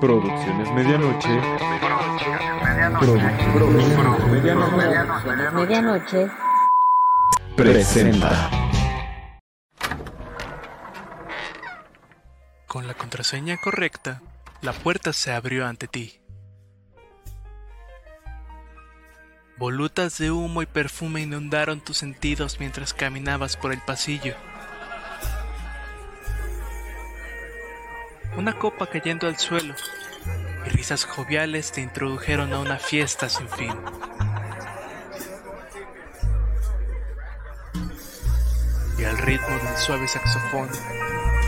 Producciones 0.00 0.72
Medianoche. 0.72 1.28
Medianoche. 4.30 4.70
Medianoche. 5.52 6.30
Presenta. 7.54 8.50
Con 12.66 12.86
la 12.86 12.94
contraseña 12.94 13.58
correcta, 13.58 14.22
la 14.62 14.72
puerta 14.72 15.12
se 15.12 15.32
abrió 15.32 15.66
ante 15.66 15.86
ti. 15.86 16.18
Volutas 19.58 20.16
de 20.16 20.30
humo 20.30 20.62
y 20.62 20.66
perfume 20.66 21.20
inundaron 21.20 21.80
tus 21.80 21.98
sentidos 21.98 22.58
mientras 22.58 22.94
caminabas 22.94 23.58
por 23.58 23.72
el 23.72 23.82
pasillo. 23.82 24.34
Una 28.36 28.58
copa 28.58 28.86
cayendo 28.86 29.26
al 29.26 29.36
suelo 29.36 29.74
y 30.64 30.68
risas 30.70 31.04
joviales 31.04 31.72
te 31.72 31.80
introdujeron 31.80 32.52
a 32.52 32.60
una 32.60 32.78
fiesta 32.78 33.28
sin 33.28 33.48
fin. 33.48 33.74
Y 38.98 39.04
al 39.04 39.18
ritmo 39.18 39.48
del 39.48 39.76
suave 39.76 40.06
saxofón 40.06 40.70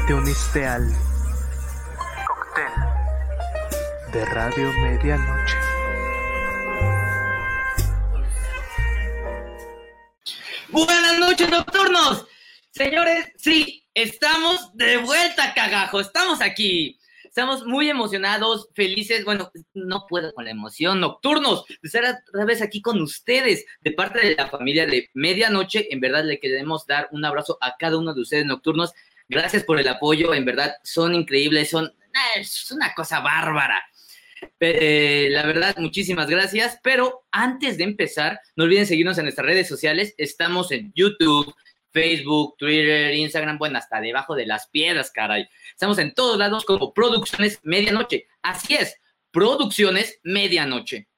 te 0.07 0.15
uniste 0.15 0.66
al 0.66 0.93
cóctel 2.27 2.73
de 4.12 4.24
Radio 4.24 4.73
Medianoche. 4.73 5.57
Buenas 10.69 11.19
noches, 11.19 11.51
nocturnos. 11.51 12.27
Señores, 12.71 13.33
sí, 13.37 13.82
estamos 13.95 14.74
de 14.74 14.98
vuelta, 14.98 15.55
cagajo. 15.55 16.01
Estamos 16.01 16.41
aquí. 16.41 16.98
Estamos 17.24 17.64
muy 17.64 17.88
emocionados, 17.88 18.68
felices. 18.74 19.24
Bueno, 19.24 19.51
no 19.73 20.06
puedo 20.06 20.34
con 20.34 20.45
la 20.45 20.51
emoción. 20.51 21.01
Nocturnos, 21.01 21.65
de 21.66 21.76
estar 21.82 22.23
otra 22.29 22.45
vez 22.45 22.60
aquí 22.60 22.82
con 22.82 23.01
ustedes, 23.01 23.65
de 23.80 23.93
parte 23.93 24.21
de 24.21 24.34
la 24.34 24.49
familia 24.49 24.87
de 24.87 25.09
Medianoche. 25.15 25.88
En 25.90 26.01
verdad, 26.01 26.24
le 26.24 26.38
queremos 26.38 26.87
dar 26.87 27.09
un 27.10 27.24
abrazo 27.24 27.57
a 27.60 27.76
cada 27.79 27.96
uno 27.96 28.12
de 28.12 28.21
ustedes, 28.21 28.45
nocturnos. 28.45 28.93
Gracias 29.29 29.65
por 29.65 29.80
el 29.80 29.88
apoyo. 29.88 30.34
En 30.34 30.45
verdad, 30.45 30.74
son 30.82 31.15
increíbles. 31.15 31.71
Son 31.71 31.90
es 32.37 32.71
una 32.71 32.95
cosa 32.95 33.21
bárbara. 33.21 33.82
Eh, 34.60 35.29
la 35.30 35.46
verdad, 35.46 35.77
muchísimas 35.79 36.29
gracias. 36.29 36.79
Pero 36.82 37.24
antes 37.30 37.79
de 37.79 37.84
empezar, 37.84 38.40
no 38.56 38.65
olviden 38.65 38.87
seguirnos 38.87 39.18
en 39.18 39.24
nuestras 39.24 39.46
redes 39.46 39.68
sociales. 39.68 40.15
Estamos 40.18 40.71
en 40.73 40.93
YouTube, 40.95 41.54
Facebook, 41.93 42.57
Twitter, 42.57 43.15
Instagram, 43.15 43.59
bueno, 43.59 43.79
hasta 43.79 44.01
debajo 44.01 44.35
de 44.35 44.46
las 44.46 44.68
piedras, 44.68 45.10
caray. 45.10 45.46
Estamos 45.71 45.99
en 45.99 46.15
todos 46.15 46.38
lados 46.38 46.65
como 46.65 46.93
Producciones 46.93 47.60
Medianoche. 47.62 48.26
Así 48.43 48.74
es, 48.74 48.96
Producciones 49.30 50.18
Medianoche. 50.23 51.09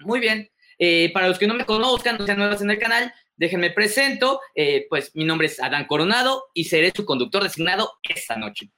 Muy 0.00 0.20
bien. 0.20 0.50
Eh, 0.78 1.10
para 1.12 1.28
los 1.28 1.38
que 1.38 1.46
no 1.46 1.54
me 1.54 1.66
conozcan, 1.66 2.16
no 2.18 2.24
sean 2.24 2.38
nuevos 2.38 2.62
en 2.62 2.70
el 2.70 2.78
canal, 2.78 3.12
déjenme 3.36 3.70
presento. 3.70 4.40
Eh, 4.54 4.86
pues 4.88 5.14
mi 5.14 5.24
nombre 5.24 5.46
es 5.46 5.60
Adán 5.60 5.86
Coronado 5.86 6.44
y 6.54 6.64
seré 6.64 6.90
su 6.94 7.04
conductor 7.04 7.42
designado 7.42 7.92
esta 8.02 8.36
noche. 8.36 8.70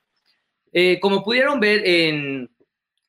Eh, 0.72 0.98
como 1.00 1.22
pudieron 1.22 1.60
ver 1.60 1.86
en, 1.86 2.50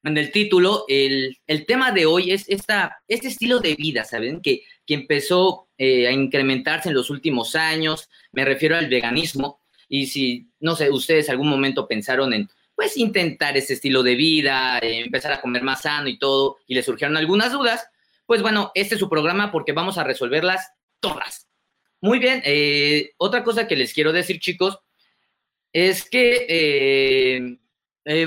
el 0.03 0.31
título, 0.31 0.85
el, 0.87 1.37
el, 1.47 1.65
tema 1.65 1.91
de 1.91 2.05
hoy 2.05 2.31
es 2.31 2.47
esta, 2.49 3.02
este 3.08 3.30
estilo 3.30 3.59
de 3.59 3.75
vida, 3.75 4.03
¿saben? 4.03 4.41
Que, 4.41 4.63
que 4.86 4.94
empezó 4.94 5.70
eh, 5.78 6.08
a 6.08 6.12
incrementarse 6.12 6.89
en 6.89 6.95
los 6.95 7.09
últimos 7.09 7.56
años. 7.56 8.09
Me 8.31 8.45
refiero 8.45 8.78
al 8.78 8.89
veganismo. 8.89 9.59
Y 9.89 10.08
si, 10.08 10.50
no 10.59 10.76
sé, 10.76 10.89
ustedes 10.89 11.30
algún 11.30 11.50
momento 11.50 11.88
pensaron 11.88 12.34
en, 12.34 12.50
pues, 12.76 12.98
intentar 12.98 13.56
ese 13.58 13.73
estilo 13.73 14.04
de 14.04 14.16
vida, 14.16 14.80
eh, 14.80 15.00
empezar 15.00 15.34
a 15.34 15.42
comer 15.42 15.64
más 15.64 15.81
sano 15.81 16.08
y 16.08 16.17
todo, 16.17 16.58
y 16.67 16.76
les 16.76 16.86
surgieron 16.86 17.17
algunas 17.17 17.52
dudas, 17.52 17.88
pues 18.26 18.42
bueno, 18.42 18.72
este 18.76 18.95
es 18.95 19.00
su 19.00 19.09
programa 19.09 19.52
porque 19.52 19.73
vamos 19.73 19.98
a 19.98 20.04
resolverlas 20.04 20.72
todas. 21.00 21.48
Muy 22.02 22.20
bien, 22.20 22.42
eh, 22.45 23.11
otra 23.17 23.43
cosa 23.43 23.67
que 23.67 23.76
les 23.76 23.93
quiero 23.93 24.11
decir, 24.11 24.39
chicos, 24.39 24.80
es 25.72 26.10
que 26.10 27.58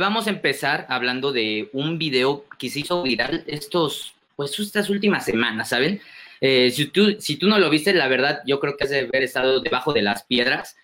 vamos 0.00 0.26
a 0.26 0.30
empezar 0.30 0.86
hablando 0.88 1.32
de 1.32 1.68
un 1.72 1.98
video 1.98 2.44
que 2.58 2.70
se 2.70 2.80
hizo 2.80 3.02
viral 3.02 3.44
estos, 3.46 4.14
pues 4.34 4.58
estas 4.58 4.90
últimas 4.90 5.24
semanas, 5.24 5.70
¿saben? 5.70 6.00
Eh, 6.40 6.70
si, 6.70 6.86
tú, 6.86 7.16
si 7.18 7.36
tú 7.36 7.48
no 7.48 7.58
lo 7.58 7.70
viste, 7.70 7.92
la 7.94 8.08
verdad, 8.08 8.40
yo 8.46 8.60
creo 8.60 8.76
que 8.76 8.84
has 8.84 8.90
de 8.90 9.00
haber 9.00 9.22
estado 9.22 9.60
debajo 9.60 9.92
de 9.92 10.02
las 10.02 10.24
piedras, 10.24 10.76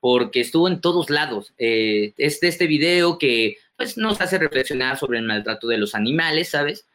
porque 0.00 0.40
estuvo 0.40 0.68
en 0.68 0.80
todos 0.80 1.10
lados. 1.10 1.54
Eh, 1.58 2.12
este, 2.16 2.48
este 2.48 2.66
video 2.66 3.18
que 3.18 3.56
pues, 3.76 3.96
nos 3.96 4.20
hace 4.20 4.38
reflexionar 4.38 4.98
sobre 4.98 5.18
el 5.18 5.24
maltrato 5.24 5.68
de 5.68 5.78
los 5.78 5.94
animales, 5.94 6.50
¿sabes? 6.50 6.86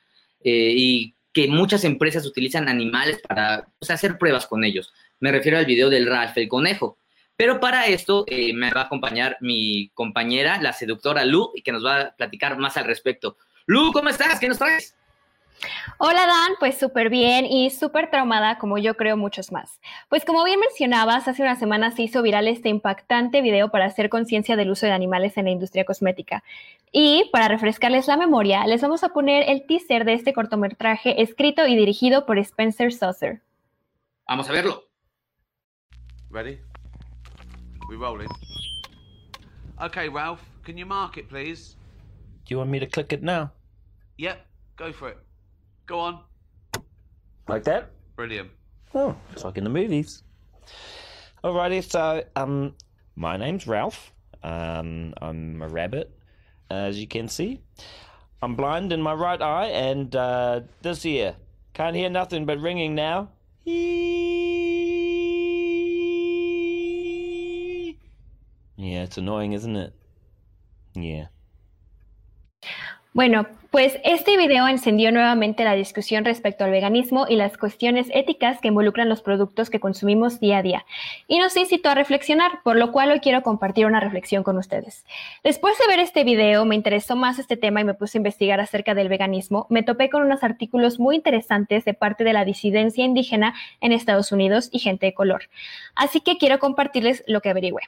Eh, 0.44 0.74
y 0.75 1.16
que 1.34 1.47
muchas 1.47 1.84
empresas 1.84 2.25
utilizan 2.25 2.69
animales 2.69 3.19
para 3.28 3.68
pues, 3.79 3.90
hacer 3.91 4.18
pruebas 4.18 4.45
con 4.45 4.63
ellos. 4.63 4.94
Me 5.19 5.31
refiero 5.31 5.57
al 5.57 5.66
video 5.66 5.90
del 5.90 6.07
Ralph 6.07 6.38
el 6.38 6.47
conejo. 6.47 6.97
Pero 7.35 7.59
para 7.59 7.88
esto 7.88 8.25
eh, 8.28 8.53
me 8.53 8.72
va 8.72 8.81
a 8.81 8.85
acompañar 8.85 9.38
mi 9.41 9.90
compañera, 9.95 10.62
la 10.62 10.72
seductora 10.72 11.25
Lu, 11.25 11.51
y 11.56 11.63
que 11.63 11.72
nos 11.72 11.84
va 11.84 12.01
a 12.01 12.16
platicar 12.16 12.57
más 12.57 12.78
al 12.78 12.85
respecto. 12.85 13.38
Lu, 13.66 13.91
¿cómo 13.91 14.09
estás? 14.09 14.40
¿Qué 14.40 14.47
nos 14.47 14.59
traes? 14.59 14.95
Hola 15.97 16.25
Dan, 16.25 16.53
pues 16.59 16.78
súper 16.78 17.09
bien 17.09 17.46
y 17.46 17.69
súper 17.69 18.09
traumada 18.09 18.58
como 18.58 18.78
yo 18.78 18.96
creo 18.96 19.16
muchos 19.16 19.52
más. 19.52 19.80
Pues 20.09 20.25
como 20.25 20.44
bien 20.44 20.59
mencionabas, 20.59 21.28
hace 21.28 21.41
unas 21.41 21.59
semanas 21.59 21.96
se 21.96 22.03
hizo 22.03 22.22
viral 22.22 22.47
este 22.47 22.69
impactante 22.69 23.41
video 23.41 23.69
para 23.69 23.86
hacer 23.86 24.09
conciencia 24.09 24.56
del 24.56 24.72
uso 24.72 24.86
de 24.86 24.92
animales 24.92 25.38
en 25.38 25.46
la 25.46 25.52
industria 25.52 25.86
cosmética. 25.86 26.44
Y 26.92 27.30
para 27.31 27.47
refrescarles 27.47 28.08
la 28.08 28.18
memoria, 28.18 28.66
les 28.68 28.81
vamos 28.81 29.03
a 29.03 29.09
poner 29.09 29.50
el 29.50 29.66
teaser 29.66 30.06
de 30.06 30.13
este 30.13 30.34
cortometraje 30.34 31.22
escrito 31.22 31.66
y 31.68 31.75
dirigido 31.75 32.25
por 32.25 32.38
Spencer 32.40 32.92
Saucer. 32.92 33.42
Vamos 34.28 34.50
a 34.50 34.53
verlo. 34.53 34.84
Ready? 36.30 36.59
We 37.90 37.96
rolling. 37.96 38.30
Okay, 39.81 40.09
Ralph, 40.09 40.42
can 40.63 40.78
you 40.78 40.86
mark 40.86 41.18
it, 41.18 41.30
please? 41.30 41.75
Do 42.46 42.53
you 42.53 42.58
want 42.58 42.72
me 42.72 42.80
to 42.80 42.88
click 42.88 43.13
it 43.13 43.22
now? 43.22 43.52
Yep, 44.18 44.46
go 44.75 44.92
for 44.92 45.09
it. 45.09 45.18
Go 45.86 46.00
on. 46.00 46.20
Like 47.48 47.64
that? 47.66 47.92
Brilliant. 48.16 48.50
Oh, 48.94 49.16
just 49.32 49.44
like 49.44 49.58
in 49.58 49.64
the 49.64 49.70
movies. 49.70 50.24
Alrighty, 51.44 51.84
so 51.84 52.24
um, 52.36 52.74
my 53.16 53.38
name's 53.38 53.68
Ralph. 53.68 54.14
Um, 54.44 55.14
I'm 55.22 55.62
a 55.62 55.68
rabbit, 55.68 56.18
as 56.70 57.00
you 57.00 57.08
can 57.08 57.28
see. 57.28 57.62
I'm 58.42 58.56
blind 58.56 58.94
in 58.94 59.02
my 59.02 59.14
right 59.14 59.42
eye, 59.42 59.68
and 59.68 60.16
uh, 60.16 60.62
this 60.82 61.06
ear 61.06 61.36
can't 61.74 61.96
hear 61.96 62.10
nothing 62.10 62.46
but 62.46 62.60
ringing 62.60 62.94
now. 62.94 63.30
Yeah, 68.76 69.04
it's 69.04 69.18
annoying, 69.18 69.54
isn't 69.54 69.76
it? 69.76 69.94
Yeah. 70.94 71.28
Bueno, 73.13 73.46
pues 73.69 74.00
este 74.03 74.38
video 74.38 74.68
encendió 74.68 75.12
nuevamente 75.12 75.63
la 75.63 75.75
discusión 75.75 76.25
respecto 76.25 76.63
al 76.63 76.72
veganismo 76.72 77.28
y 77.29 77.35
las 77.35 77.57
cuestiones 77.59 78.07
éticas 78.12 78.59
que 78.59 78.69
involucran 78.69 79.07
los 79.07 79.22
productos 79.22 79.69
que 79.69 79.79
consumimos 79.79 80.40
día 80.40 80.57
a 80.57 80.63
día. 80.63 80.85
Y 81.28 81.38
nos 81.38 81.56
incitó 81.56 81.90
a 81.90 81.96
reflexionar, 81.96 82.63
por 82.63 82.75
lo 82.75 82.91
cual 82.91 83.12
hoy 83.12 83.19
quiero 83.19 83.44
compartir 83.44 83.85
una 83.85 84.00
reflexión 84.00 84.41
con 84.41 84.57
ustedes. 84.57 85.06
Después 85.44 85.78
de 85.78 85.85
ver 85.88 86.00
este 86.00 86.24
video, 86.24 86.66
me 86.66 86.74
interesó 86.74 87.16
más 87.16 87.38
este 87.38 87.56
tema 87.56 87.81
y 87.81 87.84
me 87.84 87.94
puse 87.94 88.18
a 88.18 88.22
investigar 88.22 88.59
acerca 88.59 88.96
del 88.96 89.09
veganismo. 89.09 89.68
Me 89.69 89.84
topé 89.84 90.09
con 90.09 90.24
unos 90.24 90.44
artículos 90.44 91.00
muy 91.00 91.16
interesantes 91.16 91.85
de 91.85 91.94
parte 91.94 92.24
de 92.24 92.34
la 92.34 92.45
disidencia 92.45 93.06
indígena 93.06 93.53
en 93.80 93.91
Estados 93.91 94.31
Unidos 94.31 94.69
y 94.72 94.80
gente 94.80 95.06
de 95.06 95.13
color. 95.13 95.50
Así 95.94 96.19
que 96.19 96.40
quiero 96.40 96.57
compartirles 96.57 97.24
lo 97.28 97.41
que 97.41 97.51
averigüé. 97.51 97.84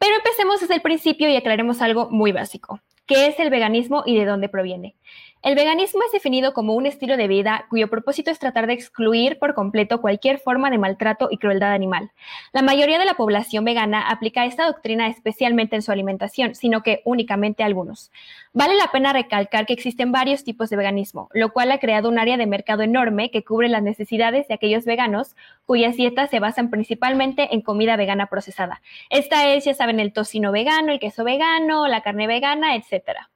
Pero 0.00 0.16
empecemos 0.16 0.60
desde 0.60 0.74
el 0.74 0.82
principio 0.82 1.28
y 1.28 1.36
aclaremos 1.36 1.80
algo 1.82 2.10
muy 2.10 2.32
básico. 2.32 2.80
¿Qué 3.06 3.26
es 3.26 3.38
el 3.38 3.50
veganismo 3.50 4.02
y 4.04 4.18
de 4.18 4.24
dónde 4.24 4.48
proviene? 4.48 4.96
El 5.42 5.54
veganismo 5.54 6.00
es 6.04 6.10
definido 6.10 6.52
como 6.52 6.74
un 6.74 6.86
estilo 6.86 7.16
de 7.16 7.28
vida 7.28 7.66
cuyo 7.70 7.88
propósito 7.88 8.32
es 8.32 8.38
tratar 8.40 8.66
de 8.66 8.72
excluir 8.72 9.38
por 9.38 9.54
completo 9.54 10.00
cualquier 10.00 10.38
forma 10.38 10.70
de 10.70 10.78
maltrato 10.78 11.28
y 11.30 11.38
crueldad 11.38 11.72
animal. 11.72 12.10
La 12.52 12.62
mayoría 12.62 12.98
de 12.98 13.04
la 13.04 13.14
población 13.14 13.64
vegana 13.64 14.08
aplica 14.08 14.44
esta 14.44 14.66
doctrina 14.66 15.06
especialmente 15.06 15.76
en 15.76 15.82
su 15.82 15.92
alimentación, 15.92 16.56
sino 16.56 16.82
que 16.82 17.00
únicamente 17.04 17.62
algunos. 17.62 18.10
Vale 18.54 18.74
la 18.74 18.90
pena 18.90 19.12
recalcar 19.12 19.66
que 19.66 19.72
existen 19.74 20.10
varios 20.10 20.42
tipos 20.42 20.68
de 20.68 20.78
veganismo, 20.78 21.28
lo 21.32 21.52
cual 21.52 21.70
ha 21.70 21.78
creado 21.78 22.08
un 22.08 22.18
área 22.18 22.36
de 22.36 22.46
mercado 22.46 22.82
enorme 22.82 23.30
que 23.30 23.44
cubre 23.44 23.68
las 23.68 23.84
necesidades 23.84 24.48
de 24.48 24.54
aquellos 24.54 24.84
veganos 24.84 25.36
cuyas 25.64 25.96
dietas 25.96 26.30
se 26.30 26.40
basan 26.40 26.70
principalmente 26.70 27.54
en 27.54 27.60
comida 27.60 27.96
vegana 27.96 28.26
procesada. 28.26 28.82
Esta 29.10 29.52
es, 29.52 29.64
ya 29.64 29.74
saben, 29.74 30.00
el 30.00 30.12
tocino 30.12 30.50
vegano, 30.50 30.90
el 30.90 30.98
queso 30.98 31.22
vegano, 31.22 31.86
la 31.86 32.00
carne 32.00 32.26
vegana, 32.26 32.74
etcétera. 32.74 33.30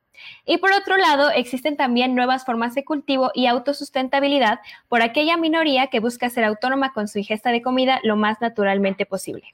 Y 0.46 0.58
por 0.58 0.72
otro 0.72 0.96
lado, 0.96 1.30
existen 1.30 1.76
también 1.76 2.14
nuevas 2.14 2.44
formas 2.44 2.74
de 2.74 2.84
cultivo 2.84 3.30
y 3.34 3.46
autosustentabilidad 3.46 4.60
por 4.88 5.02
aquella 5.02 5.36
minoría 5.36 5.88
que 5.88 6.00
busca 6.00 6.30
ser 6.30 6.44
autónoma 6.44 6.92
con 6.92 7.08
su 7.08 7.18
ingesta 7.18 7.50
de 7.52 7.62
comida 7.62 8.00
lo 8.02 8.16
más 8.16 8.40
naturalmente 8.40 9.06
posible. 9.06 9.44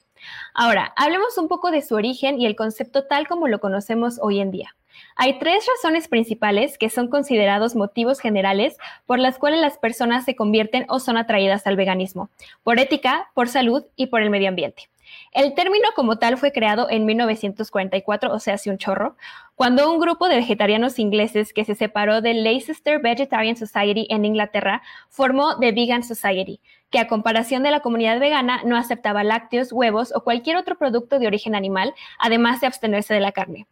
Ahora, 0.54 0.92
hablemos 0.96 1.38
un 1.38 1.48
poco 1.48 1.70
de 1.70 1.82
su 1.82 1.94
origen 1.94 2.40
y 2.40 2.46
el 2.46 2.56
concepto 2.56 3.04
tal 3.04 3.28
como 3.28 3.48
lo 3.48 3.60
conocemos 3.60 4.18
hoy 4.20 4.40
en 4.40 4.50
día. 4.50 4.74
Hay 5.14 5.38
tres 5.38 5.66
razones 5.66 6.08
principales 6.08 6.78
que 6.78 6.90
son 6.90 7.08
considerados 7.08 7.74
motivos 7.74 8.18
generales 8.18 8.76
por 9.04 9.18
las 9.18 9.38
cuales 9.38 9.60
las 9.60 9.78
personas 9.78 10.24
se 10.24 10.36
convierten 10.36 10.86
o 10.88 11.00
son 11.00 11.16
atraídas 11.16 11.66
al 11.66 11.76
veganismo, 11.76 12.30
por 12.62 12.78
ética, 12.78 13.30
por 13.34 13.48
salud 13.48 13.84
y 13.94 14.06
por 14.06 14.22
el 14.22 14.30
medio 14.30 14.48
ambiente. 14.48 14.88
El 15.32 15.54
término 15.54 15.88
como 15.94 16.18
tal 16.18 16.38
fue 16.38 16.52
creado 16.52 16.88
en 16.90 17.06
1944, 17.06 18.32
o 18.32 18.38
sea, 18.38 18.54
hace 18.54 18.70
un 18.70 18.78
chorro, 18.78 19.16
cuando 19.54 19.90
un 19.90 19.98
grupo 19.98 20.28
de 20.28 20.36
vegetarianos 20.36 20.98
ingleses 20.98 21.52
que 21.52 21.64
se 21.64 21.74
separó 21.74 22.20
del 22.20 22.44
Leicester 22.44 23.00
Vegetarian 23.00 23.56
Society 23.56 24.06
en 24.10 24.24
Inglaterra 24.24 24.82
formó 25.08 25.58
The 25.58 25.72
Vegan 25.72 26.02
Society, 26.02 26.60
que 26.90 26.98
a 26.98 27.08
comparación 27.08 27.62
de 27.62 27.70
la 27.70 27.80
comunidad 27.80 28.20
vegana 28.20 28.62
no 28.64 28.76
aceptaba 28.76 29.24
lácteos, 29.24 29.72
huevos 29.72 30.12
o 30.14 30.22
cualquier 30.22 30.56
otro 30.56 30.76
producto 30.76 31.18
de 31.18 31.26
origen 31.26 31.54
animal, 31.54 31.94
además 32.18 32.60
de 32.60 32.66
abstenerse 32.66 33.14
de 33.14 33.20
la 33.20 33.32
carne. 33.32 33.66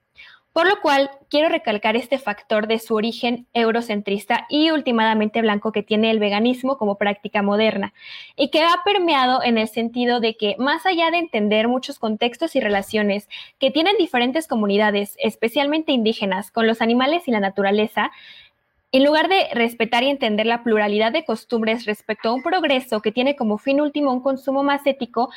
Por 0.55 0.69
lo 0.69 0.81
cual, 0.81 1.11
quiero 1.31 1.49
recalcar 1.49 1.97
este 1.97 2.17
factor 2.17 2.69
de 2.69 2.79
su 2.79 2.95
origen 2.95 3.49
eurocentrista 3.55 4.47
y 4.49 4.71
últimamente 4.71 5.41
blanco 5.43 5.73
que 5.73 5.83
tiene 5.83 6.13
el 6.13 6.21
veganismo 6.21 6.79
como 6.79 6.95
práctica 6.95 7.43
moderna 7.43 7.93
y 8.37 8.51
que 8.51 8.63
ha 8.63 8.85
permeado 8.85 9.43
en 9.43 9.59
el 9.59 9.67
sentido 9.67 10.21
de 10.21 10.37
que, 10.37 10.55
más 10.61 10.87
allá 10.87 11.11
de 11.11 11.19
entender 11.19 11.67
muchos 11.67 11.99
contextos 11.99 12.55
y 12.55 12.61
relaciones 12.61 13.29
que 13.59 13.73
tienen 13.73 13.97
diferentes 13.99 14.47
comunidades, 14.47 15.17
especialmente 15.19 15.91
indígenas, 15.91 16.53
con 16.53 16.69
los 16.69 16.81
animales 16.81 17.27
y 17.27 17.33
la 17.33 17.41
naturaleza, 17.41 18.13
en 18.93 19.03
lugar 19.03 19.29
de 19.29 19.49
respetar 19.55 20.05
y 20.05 20.09
entender 20.09 20.47
la 20.47 20.63
pluralidad 20.63 21.11
de 21.11 21.25
costumbres 21.25 21.85
respecto 21.85 22.29
a 22.29 22.33
un 22.33 22.45
progreso 22.45 23.01
que 23.01 23.11
tiene 23.11 23.35
como 23.35 23.59
fin 23.59 23.81
último 23.81 24.13
un 24.13 24.21
consumo 24.21 24.63
más 24.63 24.87
ético, 24.87 25.31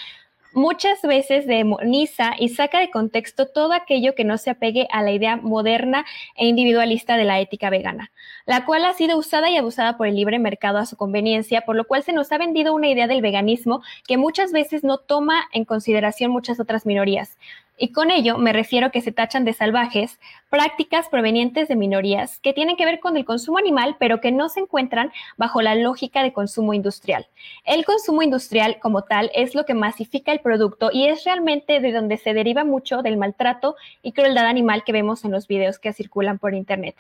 muchas 0.53 1.01
veces 1.01 1.47
demoniza 1.47 2.33
y 2.37 2.49
saca 2.49 2.79
de 2.79 2.89
contexto 2.89 3.47
todo 3.47 3.73
aquello 3.73 4.15
que 4.15 4.23
no 4.23 4.37
se 4.37 4.49
apegue 4.49 4.87
a 4.91 5.03
la 5.03 5.11
idea 5.11 5.37
moderna 5.37 6.05
e 6.35 6.47
individualista 6.47 7.17
de 7.17 7.25
la 7.25 7.39
ética 7.39 7.69
vegana, 7.69 8.11
la 8.45 8.65
cual 8.65 8.85
ha 8.85 8.93
sido 8.93 9.17
usada 9.17 9.49
y 9.49 9.57
abusada 9.57 9.97
por 9.97 10.07
el 10.07 10.15
libre 10.15 10.39
mercado 10.39 10.77
a 10.77 10.85
su 10.85 10.97
conveniencia, 10.97 11.61
por 11.61 11.75
lo 11.75 11.85
cual 11.85 12.03
se 12.03 12.13
nos 12.13 12.31
ha 12.31 12.37
vendido 12.37 12.73
una 12.73 12.87
idea 12.87 13.07
del 13.07 13.21
veganismo 13.21 13.81
que 14.07 14.17
muchas 14.17 14.51
veces 14.51 14.83
no 14.83 14.97
toma 14.97 15.43
en 15.53 15.65
consideración 15.65 16.31
muchas 16.31 16.59
otras 16.59 16.85
minorías. 16.85 17.37
Y 17.77 17.91
con 17.91 18.09
ello 18.09 18.39
me 18.39 18.53
refiero 18.53 18.91
que 18.91 19.01
se 19.01 19.11
tachan 19.11 19.45
de 19.45 19.53
salvajes 19.53 20.19
prácticas 20.49 21.09
provenientes 21.09 21.67
de 21.67 21.75
minorías 21.75 22.39
que 22.39 22.53
tienen 22.53 22.75
que 22.75 22.85
ver 22.85 22.99
con 22.99 23.17
el 23.17 23.25
consumo 23.25 23.59
animal, 23.59 23.97
pero 23.99 24.19
que 24.19 24.31
no 24.31 24.49
se 24.49 24.61
encuentran 24.61 25.11
bajo 25.37 25.61
la 25.61 25.75
lógica 25.75 26.23
de 26.23 26.33
consumo 26.33 26.73
industrial. 26.73 27.27
El 27.65 27.85
consumo 27.85 28.23
industrial 28.23 28.79
como 28.79 29.03
tal 29.03 29.29
es 29.35 29.53
lo 29.53 29.65
que 29.65 29.75
masifica 29.75 30.31
el 30.31 30.39
producto 30.39 30.89
y 30.91 31.05
es 31.05 31.23
realmente 31.23 31.79
de 31.79 31.91
donde 31.91 32.17
se 32.17 32.33
deriva 32.33 32.63
mucho 32.63 33.03
del 33.03 33.17
maltrato 33.17 33.75
y 34.01 34.13
crueldad 34.13 34.47
animal 34.47 34.83
que 34.83 34.91
vemos 34.91 35.23
en 35.23 35.31
los 35.31 35.47
videos 35.47 35.77
que 35.77 35.93
circulan 35.93 36.39
por 36.39 36.55
Internet. 36.55 36.95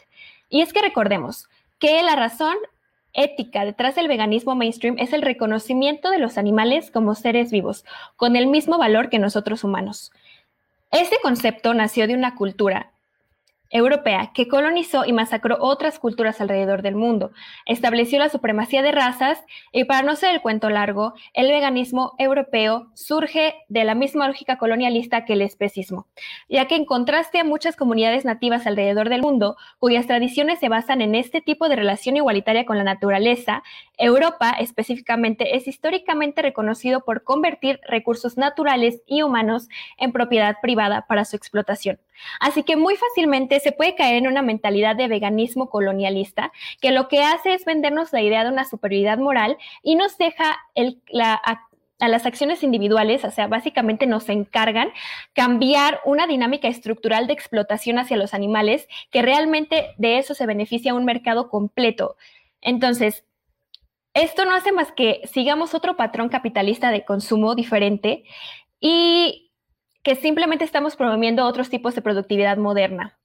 Y 0.49 0.61
es 0.61 0.73
que 0.73 0.81
recordemos 0.81 1.49
que 1.79 2.03
la 2.03 2.15
razón 2.15 2.55
ética 3.13 3.65
detrás 3.65 3.95
del 3.95 4.07
veganismo 4.07 4.55
mainstream 4.55 4.95
es 4.99 5.11
el 5.11 5.23
reconocimiento 5.23 6.11
de 6.11 6.19
los 6.19 6.37
animales 6.37 6.91
como 6.91 7.15
seres 7.15 7.51
vivos, 7.51 7.83
con 8.15 8.35
el 8.35 8.45
mismo 8.45 8.77
valor 8.77 9.09
que 9.09 9.17
nosotros 9.17 9.63
humanos. 9.63 10.11
Este 10.91 11.17
concepto 11.21 11.73
nació 11.73 12.07
de 12.07 12.13
una 12.13 12.35
cultura 12.35 12.96
europea 13.69 14.31
que 14.33 14.47
colonizó 14.47 15.05
y 15.05 15.13
masacró 15.13 15.57
otras 15.59 15.99
culturas 15.99 16.41
alrededor 16.41 16.81
del 16.81 16.95
mundo, 16.95 17.31
estableció 17.65 18.19
la 18.19 18.29
supremacía 18.29 18.81
de 18.81 18.91
razas 18.91 19.43
y 19.71 19.83
para 19.85 20.03
no 20.03 20.15
ser 20.15 20.33
el 20.33 20.41
cuento 20.41 20.69
largo, 20.69 21.13
el 21.33 21.47
veganismo 21.47 22.13
europeo 22.17 22.89
surge 22.93 23.55
de 23.69 23.83
la 23.83 23.95
misma 23.95 24.27
lógica 24.27 24.57
colonialista 24.57 25.25
que 25.25 25.33
el 25.33 25.41
especismo, 25.41 26.07
ya 26.49 26.65
que 26.67 26.75
en 26.75 26.85
contraste 26.85 27.39
a 27.39 27.43
muchas 27.43 27.75
comunidades 27.75 28.25
nativas 28.25 28.67
alrededor 28.67 29.09
del 29.09 29.21
mundo, 29.21 29.57
cuyas 29.79 30.07
tradiciones 30.07 30.59
se 30.59 30.69
basan 30.69 31.01
en 31.01 31.15
este 31.15 31.41
tipo 31.41 31.69
de 31.69 31.75
relación 31.75 32.17
igualitaria 32.17 32.65
con 32.65 32.77
la 32.77 32.83
naturaleza, 32.83 33.63
Europa 33.97 34.51
específicamente 34.59 35.55
es 35.55 35.67
históricamente 35.67 36.41
reconocido 36.41 37.03
por 37.03 37.23
convertir 37.23 37.79
recursos 37.87 38.37
naturales 38.37 39.01
y 39.05 39.21
humanos 39.21 39.67
en 39.97 40.11
propiedad 40.11 40.57
privada 40.61 41.05
para 41.07 41.25
su 41.25 41.35
explotación. 41.35 41.99
Así 42.39 42.63
que 42.63 42.75
muy 42.75 42.95
fácilmente 42.95 43.59
se 43.59 43.71
puede 43.71 43.95
caer 43.95 44.15
en 44.15 44.27
una 44.27 44.41
mentalidad 44.41 44.95
de 44.95 45.07
veganismo 45.07 45.69
colonialista 45.69 46.51
que 46.81 46.91
lo 46.91 47.07
que 47.07 47.23
hace 47.23 47.53
es 47.53 47.65
vendernos 47.65 48.13
la 48.13 48.21
idea 48.21 48.43
de 48.43 48.51
una 48.51 48.65
superioridad 48.65 49.17
moral 49.17 49.57
y 49.83 49.95
nos 49.95 50.17
deja 50.17 50.57
a 51.99 52.07
las 52.07 52.25
acciones 52.25 52.61
individuales, 52.61 53.25
o 53.25 53.31
sea, 53.31 53.47
básicamente 53.47 54.05
nos 54.05 54.29
encargan 54.29 54.89
cambiar 55.33 55.99
una 56.05 56.27
dinámica 56.27 56.67
estructural 56.67 57.25
de 57.25 57.33
explotación 57.33 57.97
hacia 57.97 58.17
los 58.17 58.33
animales, 58.33 58.87
que 59.09 59.23
realmente 59.23 59.95
de 59.97 60.19
eso 60.19 60.35
se 60.35 60.45
beneficia 60.45 60.93
un 60.93 61.05
mercado 61.05 61.49
completo. 61.49 62.15
Entonces, 62.61 63.23
esto 64.13 64.45
no 64.45 64.55
hace 64.55 64.71
más 64.71 64.91
que 64.91 65.21
sigamos 65.31 65.73
otro 65.73 65.95
patrón 65.95 66.29
capitalista 66.29 66.91
de 66.91 67.05
consumo 67.05 67.55
diferente 67.55 68.23
y 68.79 69.46
que 70.07 70.15
simplemente 70.15 70.63
estamos 70.63 70.95
promoviendo 70.95 71.45
otros 71.45 71.69
tipos 71.69 71.93
de 71.93 72.01
productividad 72.01 72.55
moderna. 72.55 73.19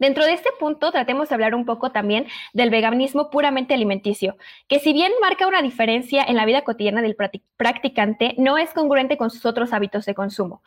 Dentro 0.00 0.24
de 0.24 0.32
este 0.32 0.50
punto, 0.58 0.90
tratemos 0.90 1.28
de 1.28 1.36
hablar 1.36 1.54
un 1.54 1.64
poco 1.64 1.92
también 1.92 2.26
del 2.52 2.70
veganismo 2.70 3.30
puramente 3.30 3.72
alimenticio, 3.72 4.36
que 4.66 4.80
si 4.80 4.92
bien 4.92 5.12
marca 5.20 5.46
una 5.46 5.62
diferencia 5.62 6.24
en 6.24 6.34
la 6.34 6.44
vida 6.44 6.62
cotidiana 6.62 7.02
del 7.02 7.14
practicante, 7.56 8.34
no 8.36 8.58
es 8.58 8.70
congruente 8.70 9.16
con 9.16 9.30
sus 9.30 9.46
otros 9.46 9.72
hábitos 9.72 10.04
de 10.04 10.14
consumo. 10.16 10.64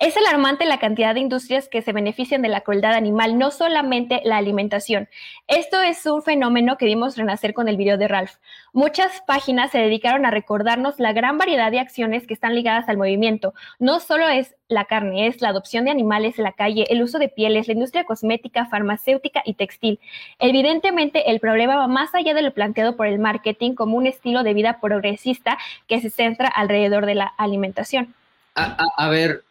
Es 0.00 0.16
alarmante 0.16 0.64
la 0.64 0.80
cantidad 0.80 1.14
de 1.14 1.20
industrias 1.20 1.68
que 1.68 1.80
se 1.80 1.92
benefician 1.92 2.42
de 2.42 2.48
la 2.48 2.62
crueldad 2.62 2.94
animal, 2.94 3.38
no 3.38 3.52
solamente 3.52 4.20
la 4.24 4.36
alimentación. 4.36 5.08
Esto 5.46 5.80
es 5.82 6.04
un 6.04 6.20
fenómeno 6.20 6.76
que 6.76 6.86
vimos 6.86 7.16
renacer 7.16 7.54
con 7.54 7.68
el 7.68 7.76
video 7.76 7.96
de 7.96 8.08
Ralph. 8.08 8.32
Muchas 8.72 9.22
páginas 9.24 9.70
se 9.70 9.78
dedicaron 9.78 10.26
a 10.26 10.32
recordarnos 10.32 10.98
la 10.98 11.12
gran 11.12 11.38
variedad 11.38 11.70
de 11.70 11.78
acciones 11.78 12.26
que 12.26 12.34
están 12.34 12.56
ligadas 12.56 12.88
al 12.88 12.96
movimiento. 12.96 13.54
No 13.78 14.00
solo 14.00 14.28
es 14.28 14.56
la 14.66 14.84
carne, 14.86 15.28
es 15.28 15.40
la 15.40 15.50
adopción 15.50 15.84
de 15.84 15.92
animales 15.92 16.38
en 16.38 16.44
la 16.44 16.52
calle, 16.52 16.86
el 16.90 17.00
uso 17.00 17.20
de 17.20 17.28
pieles, 17.28 17.68
la 17.68 17.74
industria 17.74 18.04
cosmética, 18.04 18.66
farmacéutica 18.66 19.42
y 19.44 19.54
textil. 19.54 20.00
Evidentemente, 20.40 21.30
el 21.30 21.38
problema 21.38 21.76
va 21.76 21.86
más 21.86 22.12
allá 22.16 22.34
de 22.34 22.42
lo 22.42 22.52
planteado 22.52 22.96
por 22.96 23.06
el 23.06 23.20
marketing 23.20 23.74
como 23.74 23.96
un 23.96 24.08
estilo 24.08 24.42
de 24.42 24.54
vida 24.54 24.80
progresista 24.80 25.56
que 25.86 26.00
se 26.00 26.10
centra 26.10 26.48
alrededor 26.48 27.06
de 27.06 27.14
la 27.14 27.26
alimentación. 27.26 28.12
a 28.56 29.08
ver, 29.08 29.44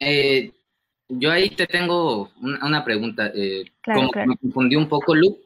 eh, 0.00 0.52
yo 1.08 1.30
ahí 1.30 1.50
te 1.50 1.66
tengo 1.66 2.30
una, 2.40 2.84
pregunta. 2.84 3.30
Eh, 3.34 3.64
como 3.84 4.10
me 4.26 4.36
confundí 4.36 4.76
un 4.76 4.88
poco, 4.88 5.14
Lu. 5.14 5.38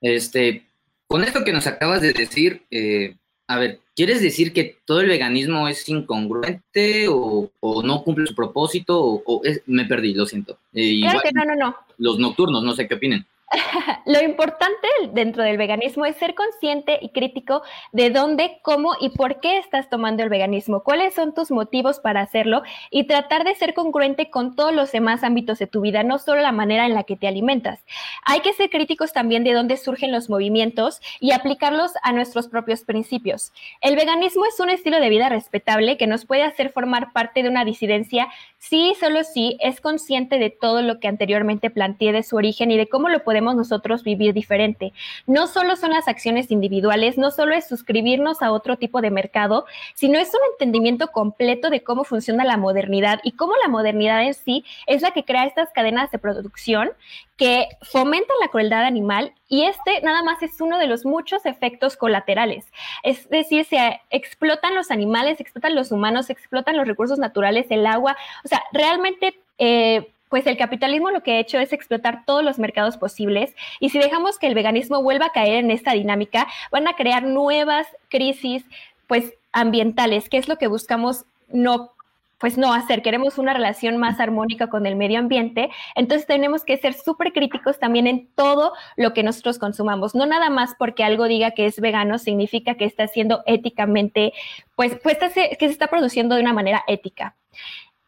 Este, 0.00 0.64
con 1.06 1.24
esto 1.24 1.44
que 1.44 1.52
nos 1.52 1.66
acabas 1.66 2.02
de 2.02 2.12
decir, 2.12 2.62
eh, 2.70 3.16
a 3.46 3.58
ver, 3.58 3.80
¿quieres 3.96 4.20
decir 4.20 4.52
que 4.52 4.76
todo 4.84 5.00
el 5.00 5.08
veganismo 5.08 5.68
es 5.68 5.88
incongruente 5.88 7.06
o, 7.08 7.50
no 7.82 8.04
cumple 8.04 8.26
su 8.26 8.34
propósito? 8.34 9.00
O, 9.02 9.42
me 9.66 9.86
perdí, 9.86 10.14
lo 10.14 10.26
siento. 10.26 10.58
claro 10.72 11.20
que 11.22 11.32
no, 11.32 11.44
no, 11.44 11.54
no. 11.54 11.76
Los 11.96 12.18
nocturnos, 12.18 12.62
no 12.62 12.74
sé 12.74 12.86
qué 12.86 12.94
opinen. 12.94 13.26
Lo 14.04 14.20
importante 14.22 14.88
dentro 15.12 15.42
del 15.42 15.56
veganismo 15.56 16.04
es 16.04 16.16
ser 16.16 16.34
consciente 16.34 16.98
y 17.00 17.10
crítico 17.10 17.62
de 17.92 18.10
dónde, 18.10 18.58
cómo 18.62 18.92
y 19.00 19.10
por 19.10 19.40
qué 19.40 19.58
estás 19.58 19.88
tomando 19.88 20.22
el 20.22 20.28
veganismo, 20.28 20.82
cuáles 20.82 21.14
son 21.14 21.34
tus 21.34 21.50
motivos 21.50 21.98
para 21.98 22.20
hacerlo 22.20 22.62
y 22.90 23.04
tratar 23.04 23.44
de 23.44 23.54
ser 23.54 23.74
congruente 23.74 24.30
con 24.30 24.54
todos 24.54 24.74
los 24.74 24.92
demás 24.92 25.24
ámbitos 25.24 25.58
de 25.58 25.66
tu 25.66 25.80
vida, 25.80 26.02
no 26.02 26.18
solo 26.18 26.42
la 26.42 26.52
manera 26.52 26.86
en 26.86 26.94
la 26.94 27.04
que 27.04 27.16
te 27.16 27.26
alimentas. 27.26 27.84
Hay 28.24 28.40
que 28.40 28.52
ser 28.52 28.68
críticos 28.68 29.12
también 29.12 29.44
de 29.44 29.54
dónde 29.54 29.76
surgen 29.76 30.12
los 30.12 30.28
movimientos 30.28 31.00
y 31.20 31.32
aplicarlos 31.32 31.92
a 32.02 32.12
nuestros 32.12 32.48
propios 32.48 32.82
principios. 32.82 33.52
El 33.80 33.96
veganismo 33.96 34.44
es 34.44 34.60
un 34.60 34.68
estilo 34.70 35.00
de 35.00 35.08
vida 35.08 35.28
respetable 35.28 35.96
que 35.96 36.06
nos 36.06 36.26
puede 36.26 36.42
hacer 36.42 36.70
formar 36.70 37.12
parte 37.12 37.42
de 37.42 37.48
una 37.48 37.64
disidencia 37.64 38.28
si 38.58 38.94
solo 39.00 39.24
si 39.24 39.56
es 39.60 39.80
consciente 39.80 40.38
de 40.38 40.50
todo 40.50 40.82
lo 40.82 41.00
que 41.00 41.08
anteriormente 41.08 41.70
planteé 41.70 42.12
de 42.12 42.22
su 42.22 42.36
origen 42.36 42.70
y 42.70 42.76
de 42.76 42.88
cómo 42.88 43.08
lo 43.08 43.24
podemos 43.24 43.37
nosotros 43.40 44.02
vivir 44.02 44.34
diferente. 44.34 44.92
No 45.26 45.46
solo 45.46 45.76
son 45.76 45.90
las 45.90 46.08
acciones 46.08 46.50
individuales, 46.50 47.18
no 47.18 47.30
solo 47.30 47.54
es 47.54 47.66
suscribirnos 47.68 48.42
a 48.42 48.52
otro 48.52 48.76
tipo 48.76 49.00
de 49.00 49.10
mercado, 49.10 49.66
sino 49.94 50.18
es 50.18 50.28
un 50.28 50.40
entendimiento 50.52 51.08
completo 51.08 51.70
de 51.70 51.82
cómo 51.82 52.04
funciona 52.04 52.44
la 52.44 52.56
modernidad 52.56 53.20
y 53.22 53.32
cómo 53.32 53.54
la 53.62 53.68
modernidad 53.68 54.22
en 54.22 54.34
sí 54.34 54.64
es 54.86 55.02
la 55.02 55.12
que 55.12 55.24
crea 55.24 55.44
estas 55.44 55.70
cadenas 55.72 56.10
de 56.10 56.18
producción 56.18 56.90
que 57.36 57.68
fomentan 57.82 58.36
la 58.40 58.48
crueldad 58.48 58.84
animal 58.84 59.32
y 59.48 59.64
este 59.64 60.00
nada 60.02 60.22
más 60.22 60.42
es 60.42 60.60
uno 60.60 60.78
de 60.78 60.88
los 60.88 61.06
muchos 61.06 61.46
efectos 61.46 61.96
colaterales. 61.96 62.66
Es 63.02 63.28
decir, 63.30 63.64
se 63.64 64.00
explotan 64.10 64.74
los 64.74 64.90
animales, 64.90 65.40
explotan 65.40 65.74
los 65.74 65.92
humanos, 65.92 66.30
explotan 66.30 66.76
los 66.76 66.86
recursos 66.86 67.18
naturales, 67.18 67.66
el 67.70 67.86
agua. 67.86 68.16
O 68.44 68.48
sea, 68.48 68.62
realmente... 68.72 69.40
Eh, 69.58 70.12
pues 70.28 70.46
el 70.46 70.56
capitalismo 70.56 71.10
lo 71.10 71.22
que 71.22 71.32
ha 71.32 71.38
hecho 71.38 71.58
es 71.58 71.72
explotar 71.72 72.24
todos 72.24 72.44
los 72.44 72.58
mercados 72.58 72.96
posibles 72.96 73.54
y 73.80 73.90
si 73.90 73.98
dejamos 73.98 74.38
que 74.38 74.46
el 74.46 74.54
veganismo 74.54 75.02
vuelva 75.02 75.26
a 75.26 75.32
caer 75.32 75.64
en 75.64 75.70
esta 75.70 75.92
dinámica, 75.92 76.46
van 76.70 76.88
a 76.88 76.94
crear 76.94 77.24
nuevas 77.24 77.86
crisis 78.08 78.64
pues 79.06 79.34
ambientales, 79.52 80.28
que 80.28 80.36
es 80.36 80.48
lo 80.48 80.56
que 80.56 80.66
buscamos 80.66 81.24
no 81.48 81.92
pues 82.38 82.56
no 82.56 82.72
hacer, 82.72 83.02
queremos 83.02 83.36
una 83.38 83.52
relación 83.52 83.96
más 83.96 84.20
armónica 84.20 84.68
con 84.68 84.86
el 84.86 84.94
medio 84.94 85.18
ambiente, 85.18 85.70
entonces 85.96 86.24
tenemos 86.24 86.64
que 86.64 86.76
ser 86.76 86.94
súper 86.94 87.32
críticos 87.32 87.80
también 87.80 88.06
en 88.06 88.28
todo 88.36 88.74
lo 88.96 89.12
que 89.12 89.24
nosotros 89.24 89.58
consumamos, 89.58 90.14
no 90.14 90.24
nada 90.24 90.48
más 90.48 90.74
porque 90.78 91.02
algo 91.02 91.24
diga 91.24 91.50
que 91.50 91.66
es 91.66 91.80
vegano 91.80 92.16
significa 92.18 92.76
que 92.76 92.84
está 92.84 93.08
siendo 93.08 93.42
éticamente, 93.46 94.32
pues, 94.76 94.96
pues 95.02 95.18
que 95.18 95.56
se 95.58 95.66
está 95.66 95.88
produciendo 95.88 96.36
de 96.36 96.42
una 96.42 96.52
manera 96.52 96.84
ética. 96.86 97.34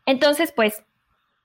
Entonces, 0.07 0.53
pues 0.55 0.85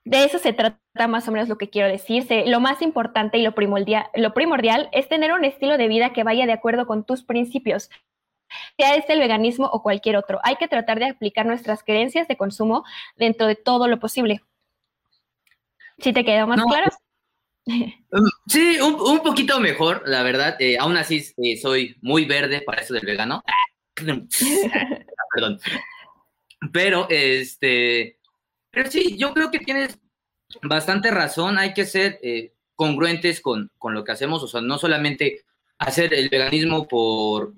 de 0.06 0.22
eso 0.22 0.38
se 0.38 0.52
trata 0.52 1.08
más 1.08 1.26
o 1.26 1.32
menos 1.32 1.48
lo 1.48 1.58
que 1.58 1.68
quiero 1.68 1.88
decir. 1.88 2.24
lo 2.46 2.60
más 2.60 2.80
importante 2.80 3.38
y 3.38 3.42
lo 3.42 3.56
primordial, 3.56 4.06
lo 4.14 4.32
primordial 4.34 4.88
es 4.92 5.08
tener 5.08 5.32
un 5.32 5.44
estilo 5.44 5.76
de 5.76 5.88
vida 5.88 6.12
que 6.12 6.22
vaya 6.22 6.46
de 6.46 6.52
acuerdo 6.52 6.86
con 6.86 7.04
tus 7.04 7.24
principios, 7.24 7.90
sea 8.78 8.94
este 8.94 9.14
el 9.14 9.18
veganismo 9.18 9.66
o 9.66 9.82
cualquier 9.82 10.16
otro. 10.16 10.38
Hay 10.44 10.56
que 10.56 10.68
tratar 10.68 11.00
de 11.00 11.06
aplicar 11.06 11.44
nuestras 11.44 11.82
creencias 11.82 12.28
de 12.28 12.36
consumo 12.36 12.84
dentro 13.16 13.48
de 13.48 13.56
todo 13.56 13.88
lo 13.88 13.98
posible. 13.98 14.42
¿Sí 15.98 16.12
te 16.12 16.24
quedó 16.24 16.46
más 16.46 16.62
claro? 16.62 16.88
Um, 17.66 18.28
sí, 18.46 18.78
un, 18.80 19.18
poquito 19.24 19.58
mejor, 19.58 20.04
la 20.06 20.22
verdad. 20.22 20.54
Eh, 20.60 20.78
aún 20.78 20.96
así 20.96 21.32
eh, 21.38 21.56
soy 21.56 21.96
muy 22.00 22.26
verde 22.26 22.60
para 22.60 22.80
eso 22.80 22.94
del 22.94 23.06
vegano. 23.06 23.42
Perdón. 23.92 24.28
Pero, 26.72 27.06
este, 27.10 28.15
pero 28.76 28.90
sí, 28.90 29.16
yo 29.16 29.32
creo 29.32 29.50
que 29.50 29.58
tienes 29.58 29.98
bastante 30.60 31.10
razón. 31.10 31.56
Hay 31.56 31.72
que 31.72 31.86
ser 31.86 32.20
eh, 32.22 32.52
congruentes 32.74 33.40
con, 33.40 33.70
con, 33.78 33.94
lo 33.94 34.04
que 34.04 34.12
hacemos. 34.12 34.42
O 34.42 34.48
sea, 34.48 34.60
no 34.60 34.76
solamente 34.76 35.46
hacer 35.78 36.12
el 36.12 36.28
veganismo 36.28 36.86
por 36.86 37.54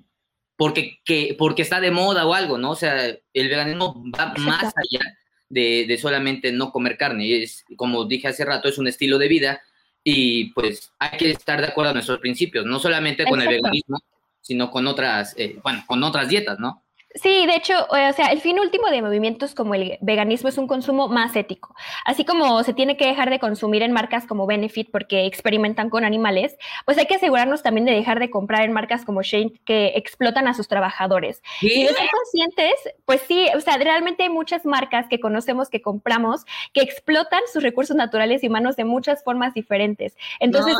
porque, 0.55 1.01
que, 1.03 1.35
porque 1.37 1.63
está 1.63 1.81
de 1.81 1.91
moda 1.91 2.25
o 2.25 2.33
algo, 2.33 2.57
¿no? 2.57 2.71
O 2.71 2.75
sea, 2.75 3.05
el 3.05 3.49
veganismo 3.49 4.01
va 4.17 4.33
más 4.37 4.63
allá 4.63 5.17
de, 5.49 5.83
de 5.85 5.97
solamente 5.97 6.53
no 6.53 6.71
comer 6.71 6.95
carne. 6.95 7.43
Es, 7.43 7.65
como 7.75 8.05
dije 8.05 8.29
hace 8.29 8.45
rato, 8.45 8.69
es 8.69 8.77
un 8.77 8.87
estilo 8.87 9.17
de 9.17 9.27
vida 9.27 9.61
y 10.05 10.53
pues 10.53 10.93
hay 10.99 11.17
que 11.17 11.31
estar 11.31 11.59
de 11.59 11.67
acuerdo 11.67 11.91
a 11.91 11.95
nuestros 11.95 12.19
principios, 12.19 12.65
no 12.65 12.79
solamente 12.79 13.25
con 13.25 13.41
el 13.41 13.49
veganismo, 13.49 13.99
sino 14.39 14.71
con 14.71 14.87
otras, 14.87 15.35
eh, 15.37 15.59
bueno, 15.61 15.83
con 15.85 16.01
otras 16.01 16.29
dietas, 16.29 16.59
¿no? 16.59 16.85
Sí, 17.15 17.47
de 17.47 17.55
hecho, 17.55 17.73
o 17.89 18.13
sea, 18.13 18.27
el 18.27 18.39
fin 18.39 18.59
último 18.59 18.87
de 18.91 19.01
movimientos 19.01 19.55
como 19.55 19.73
el 19.73 19.97
veganismo 19.99 20.47
es 20.47 20.59
un 20.59 20.67
consumo 20.67 21.07
más 21.07 21.35
ético. 21.35 21.73
Así 22.05 22.23
como 22.23 22.63
se 22.63 22.75
tiene 22.75 22.97
que 22.97 23.07
dejar 23.07 23.31
de 23.31 23.39
consumir 23.39 23.81
en 23.81 23.91
marcas 23.91 24.27
como 24.27 24.45
Benefit 24.45 24.91
porque 24.91 25.25
experimentan 25.25 25.89
con 25.89 26.05
animales, 26.05 26.55
pues 26.85 26.99
hay 26.99 27.07
que 27.07 27.15
asegurarnos 27.15 27.63
también 27.63 27.85
de 27.85 27.93
dejar 27.93 28.19
de 28.19 28.29
comprar 28.29 28.61
en 28.61 28.73
marcas 28.73 29.05
como 29.05 29.23
Shane 29.23 29.53
que 29.65 29.93
explotan 29.95 30.47
a 30.47 30.53
sus 30.53 30.67
trabajadores. 30.67 31.41
Y 31.61 31.81
de 31.81 31.93
ser 31.93 32.09
conscientes, 32.11 32.75
pues 33.05 33.21
sí, 33.27 33.47
o 33.55 33.61
sea, 33.61 33.77
realmente 33.77 34.21
hay 34.21 34.29
muchas 34.29 34.63
marcas 34.63 35.07
que 35.09 35.19
conocemos, 35.19 35.69
que 35.69 35.81
compramos, 35.81 36.45
que 36.73 36.81
explotan 36.81 37.41
sus 37.51 37.63
recursos 37.63 37.95
naturales 37.95 38.43
y 38.43 38.49
humanos 38.49 38.75
de 38.75 38.85
muchas 38.85 39.23
formas 39.23 39.55
diferentes. 39.55 40.15
Entonces, 40.39 40.75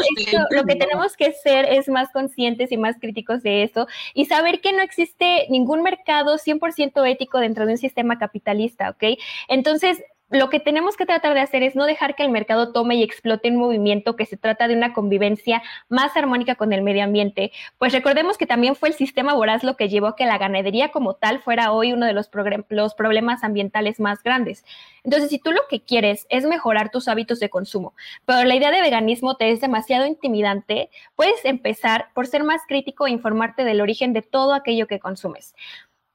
lo 0.52 0.64
que 0.66 0.76
tenemos 0.76 1.18
que 1.18 1.32
ser 1.32 1.66
es 1.66 1.90
más 1.90 2.12
conscientes 2.12 2.72
y 2.72 2.78
más 2.78 2.98
críticos 3.00 3.42
de 3.42 3.64
eso 3.64 3.88
y 4.14 4.26
saber 4.26 4.62
que 4.62 4.74
no 4.74 4.84
existe 4.84 5.48
ningún 5.50 5.82
mercado 5.82 6.19
100% 6.26 7.10
ético 7.10 7.40
dentro 7.40 7.66
de 7.66 7.74
un 7.74 7.78
sistema 7.78 8.18
capitalista, 8.18 8.90
¿ok? 8.90 9.04
Entonces, 9.48 10.04
lo 10.30 10.50
que 10.50 10.60
tenemos 10.60 10.96
que 10.96 11.06
tratar 11.06 11.34
de 11.34 11.40
hacer 11.40 11.64
es 11.64 11.76
no 11.76 11.86
dejar 11.86 12.16
que 12.16 12.24
el 12.24 12.30
mercado 12.30 12.72
tome 12.72 12.96
y 12.96 13.04
explote 13.04 13.50
un 13.50 13.58
movimiento 13.58 14.16
que 14.16 14.26
se 14.26 14.38
trata 14.38 14.68
de 14.68 14.76
una 14.76 14.94
convivencia 14.94 15.64
más 15.88 16.16
armónica 16.16 16.56
con 16.56 16.72
el 16.72 16.84
medio 16.84 17.04
ambiente. 17.04 17.52
Pues 17.80 17.94
recordemos 17.94 18.38
que 18.38 18.46
también 18.46 18.76
fue 18.76 18.90
el 18.90 18.96
sistema 18.96 19.34
voraz 19.34 19.64
lo 19.64 19.76
que 19.76 19.90
llevó 19.90 20.08
a 20.08 20.16
que 20.16 20.26
la 20.26 20.38
ganadería 20.38 20.92
como 20.92 21.16
tal 21.16 21.40
fuera 21.40 21.72
hoy 21.72 21.94
uno 21.94 22.06
de 22.06 22.14
los, 22.14 22.30
los 22.70 22.94
problemas 22.94 23.44
ambientales 23.44 24.00
más 24.00 24.22
grandes. 24.22 24.64
Entonces, 25.04 25.30
si 25.30 25.40
tú 25.40 25.52
lo 25.52 25.62
que 25.68 25.82
quieres 25.82 26.28
es 26.30 26.46
mejorar 26.46 26.92
tus 26.92 27.08
hábitos 27.08 27.40
de 27.40 27.50
consumo, 27.50 27.96
pero 28.26 28.44
la 28.44 28.56
idea 28.56 28.70
de 28.70 28.82
veganismo 28.82 29.36
te 29.36 29.52
es 29.52 29.62
demasiado 29.62 30.06
intimidante, 30.06 30.92
puedes 31.16 31.44
empezar 31.44 32.10
por 32.14 32.28
ser 32.28 32.44
más 32.44 32.62
crítico 32.68 33.08
e 33.08 33.12
informarte 33.12 33.64
del 33.64 33.82
origen 33.82 34.14
de 34.14 34.22
todo 34.22 34.54
aquello 34.54 34.86
que 34.86 35.00
consumes. 35.00 35.56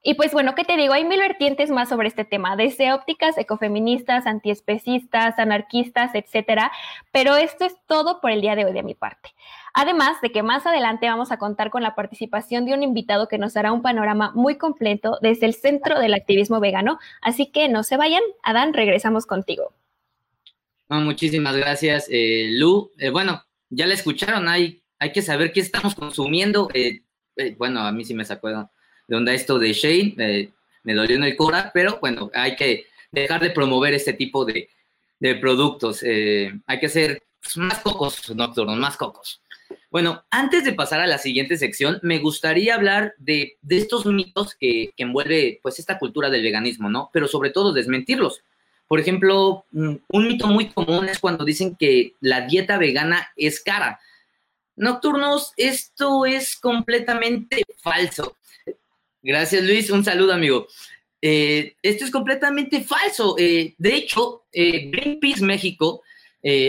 Y 0.07 0.15
pues 0.15 0.33
bueno, 0.33 0.55
¿qué 0.55 0.65
te 0.65 0.77
digo? 0.77 0.93
Hay 0.93 1.07
mil 1.07 1.19
vertientes 1.19 1.71
más 1.71 1.89
sobre 1.89 2.09
este 2.09 2.27
tema, 2.27 2.57
desde 2.57 2.93
ópticas 2.93 3.39
ecofeministas, 3.39 4.27
antiespecistas, 4.27 5.39
anarquistas, 5.39 6.15
etcétera. 6.15 6.71
Pero 7.11 7.37
esto 7.37 7.65
es 7.65 7.75
todo 7.87 8.21
por 8.21 8.31
el 8.31 8.43
día 8.43 8.55
de 8.55 8.67
hoy 8.67 8.75
de 8.75 8.83
mi 8.83 8.95
parte. 8.95 9.31
Además 9.73 10.21
de 10.21 10.31
que 10.31 10.43
más 10.43 10.67
adelante 10.67 11.09
vamos 11.09 11.33
a 11.33 11.39
contar 11.39 11.71
con 11.71 11.83
la 11.83 11.95
participación 11.95 12.67
de 12.67 12.75
un 12.75 12.83
invitado 12.83 13.29
que 13.29 13.39
nos 13.39 13.55
dará 13.55 13.73
un 13.73 13.81
panorama 13.81 14.31
muy 14.35 14.59
completo 14.59 15.19
desde 15.23 15.47
el 15.47 15.55
centro 15.55 15.99
del 15.99 16.13
activismo 16.13 16.61
vegano. 16.61 16.99
Así 17.23 17.51
que 17.51 17.71
no 17.71 17.83
se 17.83 17.97
vayan. 17.97 18.23
Adán, 18.43 18.75
regresamos 18.75 19.25
contigo. 19.25 19.73
muchísimas 20.91 21.57
gracias, 21.57 22.09
eh, 22.11 22.49
Lu. 22.51 22.91
Eh, 22.99 23.09
bueno, 23.09 23.43
ya 23.71 23.87
la 23.87 23.95
escucharon, 23.95 24.49
hay, 24.49 24.83
hay 24.99 25.13
que 25.13 25.23
saber 25.23 25.51
qué 25.51 25.61
estamos 25.61 25.95
consumiendo. 25.95 26.69
Eh, 26.75 27.01
bueno, 27.57 27.81
a 27.81 27.91
mí 27.91 28.05
sí 28.05 28.13
me 28.13 28.27
sacó 28.27 28.51
de 29.07 29.35
esto 29.35 29.59
de 29.59 29.73
Shane, 29.73 30.51
me 30.83 30.95
dolió 30.95 31.17
en 31.17 31.25
el 31.25 31.37
cora, 31.37 31.71
pero 31.73 31.99
bueno, 32.01 32.31
hay 32.35 32.57
que 32.57 32.87
dejar 33.11 33.41
de 33.43 33.51
promover 33.51 33.95
este 33.95 34.13
tipo 34.13 34.45
de, 34.45 34.69
productos. 35.41 36.03
Eh, 36.03 36.53
hay 36.67 36.81
que 36.81 36.87
hacer 36.87 37.23
más 37.57 37.79
cocos 37.81 38.35
nocturnos, 38.35 38.77
más 38.77 38.97
cocos. 38.97 39.41
Bueno, 39.91 40.25
antes 40.31 40.65
de 40.65 40.73
pasar 40.73 41.01
a 41.01 41.07
la 41.07 41.19
siguiente 41.19 41.57
sección, 41.57 41.99
me 42.03 42.19
gustaría 42.19 42.75
hablar 42.75 43.15
de, 43.17 43.57
estos 43.69 44.05
mitos 44.07 44.55
que, 44.55 44.91
que, 44.97 45.05
envuelve 45.05 45.61
pues 45.63 45.79
esta 45.79 45.99
cultura 45.99 46.29
del 46.29 46.43
veganismo, 46.43 46.91
¿no? 46.91 47.11
Pero 47.13 47.29
sobre 47.29 47.51
todo 47.51 47.73
desmentirlos. 47.73 48.43
Por 48.87 49.01
ejemplo, 49.01 49.65
un 49.73 50.29
mito 50.29 50.47
muy 50.49 50.69
común 50.69 51.09
es 51.09 51.19
cuando 51.19 51.45
dicen 51.45 51.75
que 51.75 52.15
la 52.21 52.43
dieta 52.43 52.77
vegana 52.77 53.33
es 53.37 53.61
cara. 53.61 53.99
Nocturnos, 54.77 55.53
esto 55.57 56.27
es 56.27 56.57
completamente 56.57 57.63
falso. 57.83 58.37
Gracias, 59.25 59.65
Luis. 59.65 59.89
Un 59.91 60.05
saludo, 60.05 60.35
amigo. 60.35 60.69
Eh, 61.23 61.77
esto 61.81 62.05
es 62.05 62.11
completamente 62.11 62.83
falso. 62.83 63.37
Eh, 63.39 63.75
de 63.79 63.95
hecho, 63.95 64.45
eh, 64.53 64.91
Greenpeace 64.91 65.43
México 65.43 66.03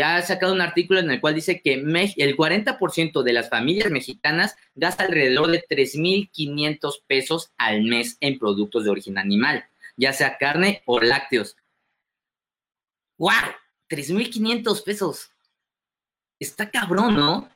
ha 0.01 0.21
sacado 0.21 0.53
un 0.53 0.61
artículo 0.61 1.01
en 1.01 1.11
el 1.11 1.19
cual 1.19 1.35
dice 1.35 1.59
que 1.61 1.73
el 1.73 2.37
40% 2.37 3.23
de 3.23 3.33
las 3.33 3.49
familias 3.49 3.91
mexicanas 3.91 4.55
gasta 4.73 5.03
alrededor 5.03 5.51
de 5.51 5.65
3.500 5.67 7.01
pesos 7.05 7.51
al 7.57 7.83
mes 7.83 8.15
en 8.21 8.39
productos 8.39 8.85
de 8.85 8.91
origen 8.91 9.17
animal, 9.17 9.65
ya 9.97 10.13
sea 10.13 10.37
carne 10.37 10.81
o 10.85 11.01
lácteos. 11.01 11.57
¡Wow! 13.17 13.33
3.500 13.89 14.81
pesos. 14.85 15.31
Está 16.39 16.71
cabrón, 16.71 17.15
¿no? 17.15 17.49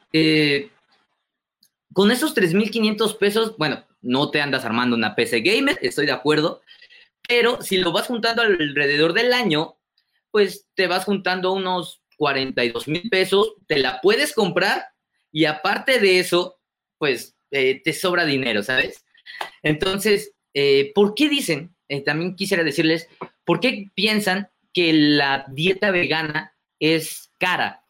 con 1.94 2.12
esos 2.12 2.36
3.500 2.36 3.18
pesos, 3.18 3.56
bueno, 3.58 3.86
no 4.02 4.32
te 4.32 4.42
andas 4.42 4.66
armando 4.66 4.96
una 4.96 5.16
PC 5.16 5.42
gamer, 5.42 5.78
estoy 5.82 6.06
de 6.06 6.12
acuerdo, 6.12 6.62
pero 7.28 7.62
si 7.62 7.78
lo 7.78 7.92
vas 7.92 8.08
juntando 8.08 8.42
alrededor 8.42 9.14
del 9.14 9.34
año, 9.34 9.78
pues 10.32 10.68
te 10.76 10.88
vas 10.88 11.06
juntando 11.06 11.52
unos 11.54 12.02
42 12.18 12.88
mil 12.88 13.10
pesos, 13.10 13.54
te 13.68 13.78
la 13.80 14.02
puedes 14.02 14.34
comprar 14.34 14.88
y 15.32 15.46
aparte 15.46 16.00
de 16.00 16.20
eso, 16.20 16.60
pues 16.98 17.36
eh, 17.52 17.82
te 17.84 17.94
sobra 17.94 18.26
dinero, 18.26 18.64
¿sabes? 18.64 19.06
Entonces, 19.64 20.34
eh, 20.54 20.92
¿por 20.94 21.16
qué 21.16 21.30
dicen? 21.30 21.76
Eh, 21.88 22.02
también 22.02 22.36
quisiera 22.36 22.64
decirles, 22.64 23.08
¿por 23.46 23.60
qué 23.60 23.90
piensan 23.96 24.50
que 24.74 24.94
la 24.94 25.46
dieta 25.50 25.92
vegana 25.92 26.54
es 26.80 27.32
cara? 27.38 27.84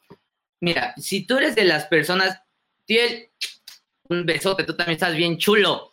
Mira, 0.62 0.94
si 0.98 1.25
tú 1.25 1.38
eres 1.38 1.56
de 1.56 1.66
las 1.66 1.86
personas, 1.86 2.42
un 4.10 4.25
besote, 4.25 4.63
tú 4.63 4.75
también 4.75 4.96
estás 4.96 5.16
bien 5.16 5.38
chulo. 5.38 5.92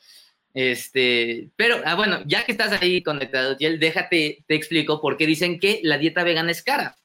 Este, 0.56 1.50
pero, 1.54 1.82
ah, 1.84 1.96
bueno, 1.96 2.22
ya 2.25 2.46
que 2.46 2.52
estás 2.52 2.80
ahí 2.80 3.02
conectado, 3.02 3.58
Tiel, 3.58 3.78
déjate, 3.78 4.42
te 4.48 4.54
explico 4.54 5.02
por 5.02 5.18
qué 5.18 5.26
dicen 5.26 5.60
que 5.60 5.80
la 5.82 5.98
dieta 5.98 6.25
vegana 6.25 6.50
es 6.50 6.62
cara. 6.62 6.96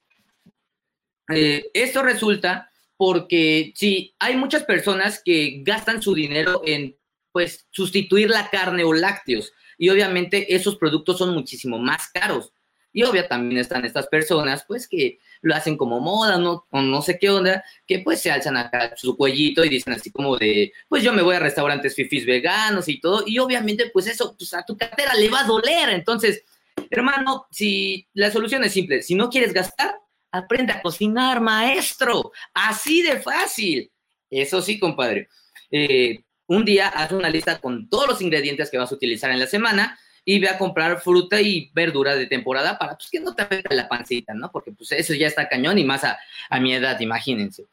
Eh, 1.35 1.65
esto 1.73 2.01
resulta 2.01 2.71
porque 2.95 3.73
sí, 3.75 4.15
hay 4.19 4.37
muchas 4.37 4.63
personas 4.63 5.21
que 5.21 5.63
gastan 5.63 6.01
su 6.01 6.15
dinero 6.15 6.61
en, 6.65 6.95
pues, 7.33 7.67
sustituir 7.71 8.29
la 8.29 8.49
carne 8.49 8.85
o 8.85 8.93
lácteos. 8.93 9.51
Y 9.77 9.89
obviamente 9.89 10.55
esos 10.55 10.77
productos 10.77 11.17
son 11.17 11.33
muchísimo 11.33 11.77
más 11.77 12.07
caros. 12.13 12.53
Y 12.93 13.03
obvio 13.03 13.27
también 13.27 13.59
están 13.59 13.83
estas 13.83 14.07
personas, 14.07 14.63
pues, 14.65 14.87
que 14.87 15.19
lo 15.41 15.55
hacen 15.55 15.77
como 15.77 15.99
moda, 15.99 16.37
¿no? 16.37 16.65
O 16.71 16.81
no 16.81 17.01
sé 17.01 17.17
qué 17.19 17.29
onda, 17.29 17.63
que 17.87 17.99
pues 17.99 18.21
se 18.21 18.31
alzan 18.31 18.57
acá 18.57 18.93
su 18.95 19.17
cuellito 19.17 19.63
y 19.63 19.69
dicen 19.69 19.93
así 19.93 20.11
como 20.11 20.37
de, 20.37 20.71
pues 20.87 21.03
yo 21.03 21.13
me 21.13 21.21
voy 21.21 21.35
a 21.35 21.39
restaurantes 21.39 21.95
fifis 21.95 22.25
veganos 22.25 22.87
y 22.87 22.99
todo, 22.99 23.23
y 23.25 23.39
obviamente 23.39 23.89
pues 23.91 24.07
eso 24.07 24.35
pues, 24.37 24.53
a 24.53 24.63
tu 24.63 24.77
cartera 24.77 25.13
le 25.15 25.29
va 25.29 25.41
a 25.41 25.45
doler, 25.45 25.89
entonces, 25.89 26.43
hermano, 26.89 27.47
si 27.51 28.07
la 28.13 28.31
solución 28.31 28.63
es 28.63 28.73
simple, 28.73 29.01
si 29.01 29.15
no 29.15 29.29
quieres 29.29 29.53
gastar, 29.53 29.95
aprende 30.31 30.73
a 30.73 30.81
cocinar, 30.81 31.41
maestro, 31.41 32.31
así 32.53 33.01
de 33.01 33.19
fácil. 33.19 33.91
Eso 34.29 34.61
sí, 34.61 34.79
compadre. 34.79 35.27
Eh, 35.69 36.23
un 36.47 36.65
día 36.65 36.87
haz 36.87 37.11
una 37.11 37.29
lista 37.29 37.59
con 37.59 37.89
todos 37.89 38.07
los 38.07 38.21
ingredientes 38.21 38.69
que 38.69 38.77
vas 38.77 38.91
a 38.91 38.95
utilizar 38.95 39.31
en 39.31 39.39
la 39.39 39.47
semana 39.47 39.97
y 40.23 40.39
ve 40.39 40.49
a 40.49 40.57
comprar 40.57 41.01
fruta 41.01 41.41
y 41.41 41.71
verdura 41.73 42.15
de 42.15 42.27
temporada 42.27 42.77
para 42.77 42.95
pues, 42.95 43.09
que 43.09 43.19
no 43.19 43.33
te 43.33 43.41
afecte 43.43 43.75
la 43.75 43.87
pancita, 43.87 44.33
¿no? 44.33 44.51
Porque 44.51 44.71
pues 44.71 44.91
eso 44.91 45.13
ya 45.13 45.27
está 45.27 45.49
cañón 45.49 45.79
y 45.79 45.83
más 45.83 46.03
a, 46.03 46.19
a 46.49 46.59
mi 46.59 46.73
edad, 46.73 46.99
imagínense. 46.99 47.65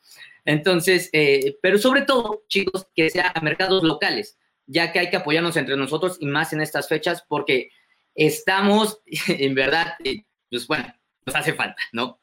Entonces, 0.45 1.11
eh, 1.13 1.59
pero 1.61 1.79
sobre 1.79 2.03
todo, 2.03 2.45
chicos, 2.49 2.87
que 2.95 3.11
sea 3.11 3.33
a 3.35 3.41
mercados 3.41 3.83
locales, 3.83 4.39
ya 4.67 4.93
que 4.93 4.99
hay 4.99 5.11
que 5.11 5.17
apoyarnos 5.17 5.57
entre 5.57 5.77
nosotros 5.77 6.17
y 6.21 6.27
más 6.27 6.53
en 6.53 6.61
estas 6.61 6.89
fechas 6.89 7.23
porque 7.29 7.71
estamos, 8.15 9.01
en 9.29 9.55
verdad, 9.55 9.95
eh, 10.05 10.25
pues 10.49 10.67
bueno, 10.67 10.93
nos 11.27 11.37
hace 11.37 11.53
falta, 11.53 11.83
¿no? 11.93 12.19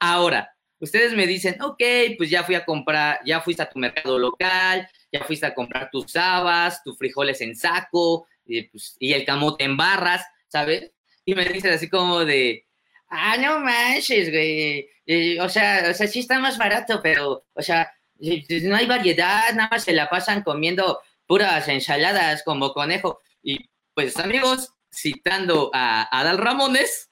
Ahora, 0.00 0.56
ustedes 0.80 1.14
me 1.14 1.28
dicen, 1.28 1.60
ok, 1.62 1.82
pues 2.18 2.30
ya 2.30 2.42
fui 2.42 2.56
a 2.56 2.64
comprar, 2.64 3.20
ya 3.24 3.40
fuiste 3.40 3.62
a 3.62 3.70
tu 3.70 3.78
mercado 3.78 4.18
local, 4.18 4.88
ya 5.12 5.22
fuiste 5.22 5.46
a 5.46 5.54
comprar 5.54 5.88
tus 5.92 6.16
habas, 6.16 6.82
tus 6.82 6.98
frijoles 6.98 7.40
en 7.42 7.54
saco 7.54 8.26
y, 8.58 8.62
pues, 8.68 8.96
y 8.98 9.12
el 9.12 9.24
camote 9.24 9.64
en 9.64 9.76
barras, 9.76 10.24
¿sabes? 10.48 10.90
Y 11.24 11.34
me 11.34 11.44
dicen 11.44 11.72
así 11.72 11.88
como 11.88 12.24
de, 12.24 12.66
ah, 13.08 13.36
no 13.36 13.60
manches, 13.60 14.30
güey, 14.30 14.88
eh, 15.06 15.40
o, 15.40 15.48
sea, 15.48 15.88
o 15.90 15.94
sea, 15.94 16.06
sí 16.06 16.20
está 16.20 16.38
más 16.38 16.58
barato, 16.58 17.00
pero, 17.02 17.46
o 17.52 17.62
sea, 17.62 17.92
no 18.18 18.76
hay 18.76 18.86
variedad, 18.86 19.52
nada 19.54 19.68
más 19.70 19.84
se 19.84 19.92
la 19.92 20.08
pasan 20.08 20.42
comiendo 20.42 21.00
puras 21.26 21.68
ensaladas 21.68 22.42
como 22.44 22.72
conejo. 22.72 23.20
Y 23.42 23.58
pues 23.94 24.16
amigos, 24.18 24.70
citando 24.92 25.70
a 25.74 26.08
Adal 26.18 26.38
Ramones, 26.38 27.10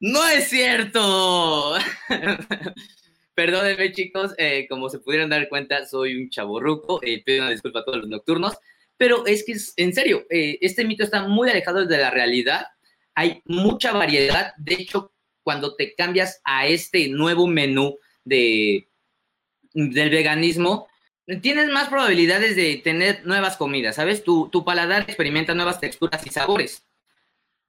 no 0.00 0.26
es 0.28 0.48
cierto. 0.48 1.74
Perdónenme, 3.34 3.92
chicos, 3.92 4.34
eh, 4.38 4.66
como 4.68 4.88
se 4.88 4.98
pudieran 4.98 5.30
dar 5.30 5.48
cuenta, 5.48 5.84
soy 5.86 6.16
un 6.20 6.30
chaborruco, 6.30 7.00
eh, 7.02 7.22
pido 7.22 7.42
una 7.42 7.50
disculpa 7.50 7.80
a 7.80 7.84
todos 7.84 7.98
los 7.98 8.08
nocturnos, 8.08 8.56
pero 8.96 9.26
es 9.26 9.44
que, 9.44 9.56
en 9.76 9.94
serio, 9.94 10.26
eh, 10.30 10.58
este 10.60 10.84
mito 10.84 11.04
está 11.04 11.26
muy 11.26 11.50
alejado 11.50 11.86
de 11.86 11.98
la 11.98 12.10
realidad. 12.10 12.66
Hay 13.14 13.42
mucha 13.44 13.92
variedad. 13.92 14.54
De 14.56 14.74
hecho, 14.74 15.12
cuando 15.42 15.74
te 15.74 15.94
cambias 15.94 16.40
a 16.44 16.66
este 16.66 17.08
nuevo 17.08 17.46
menú 17.46 17.98
de, 18.24 18.88
del 19.72 20.10
veganismo, 20.10 20.88
tienes 21.42 21.68
más 21.68 21.88
probabilidades 21.88 22.56
de 22.56 22.80
tener 22.82 23.26
nuevas 23.26 23.56
comidas, 23.56 23.96
¿sabes? 23.96 24.22
Tu, 24.22 24.48
tu 24.50 24.64
paladar 24.64 25.02
experimenta 25.02 25.54
nuevas 25.54 25.80
texturas 25.80 26.24
y 26.26 26.30
sabores. 26.30 26.84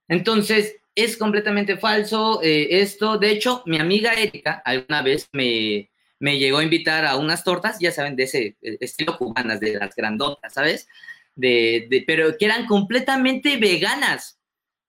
Entonces, 0.08 0.78
es 0.98 1.16
completamente 1.16 1.78
falso 1.78 2.42
eh, 2.42 2.82
esto. 2.82 3.20
De 3.20 3.30
hecho, 3.30 3.62
mi 3.68 3.78
amiga 3.78 4.14
Erika 4.14 4.64
alguna 4.66 5.04
vez 5.04 5.30
me, 5.32 5.90
llegó 6.20 6.58
a 6.58 6.64
invitar 6.64 7.06
a 7.06 7.18
unas 7.18 7.44
tortas, 7.44 7.78
ya 7.80 7.92
saben, 7.92 8.16
de 8.16 8.24
ese 8.24 8.58
eh, 8.64 8.78
estilo 8.80 9.16
cubanas, 9.16 9.60
de 9.60 9.76
las 9.76 9.96
grandotas, 9.96 10.56
¿sabes? 10.56 10.88
De, 11.38 12.04
pero 12.08 12.36
que 12.36 12.46
eran 12.46 12.66
completamente 12.66 13.58
veganas. 13.58 14.40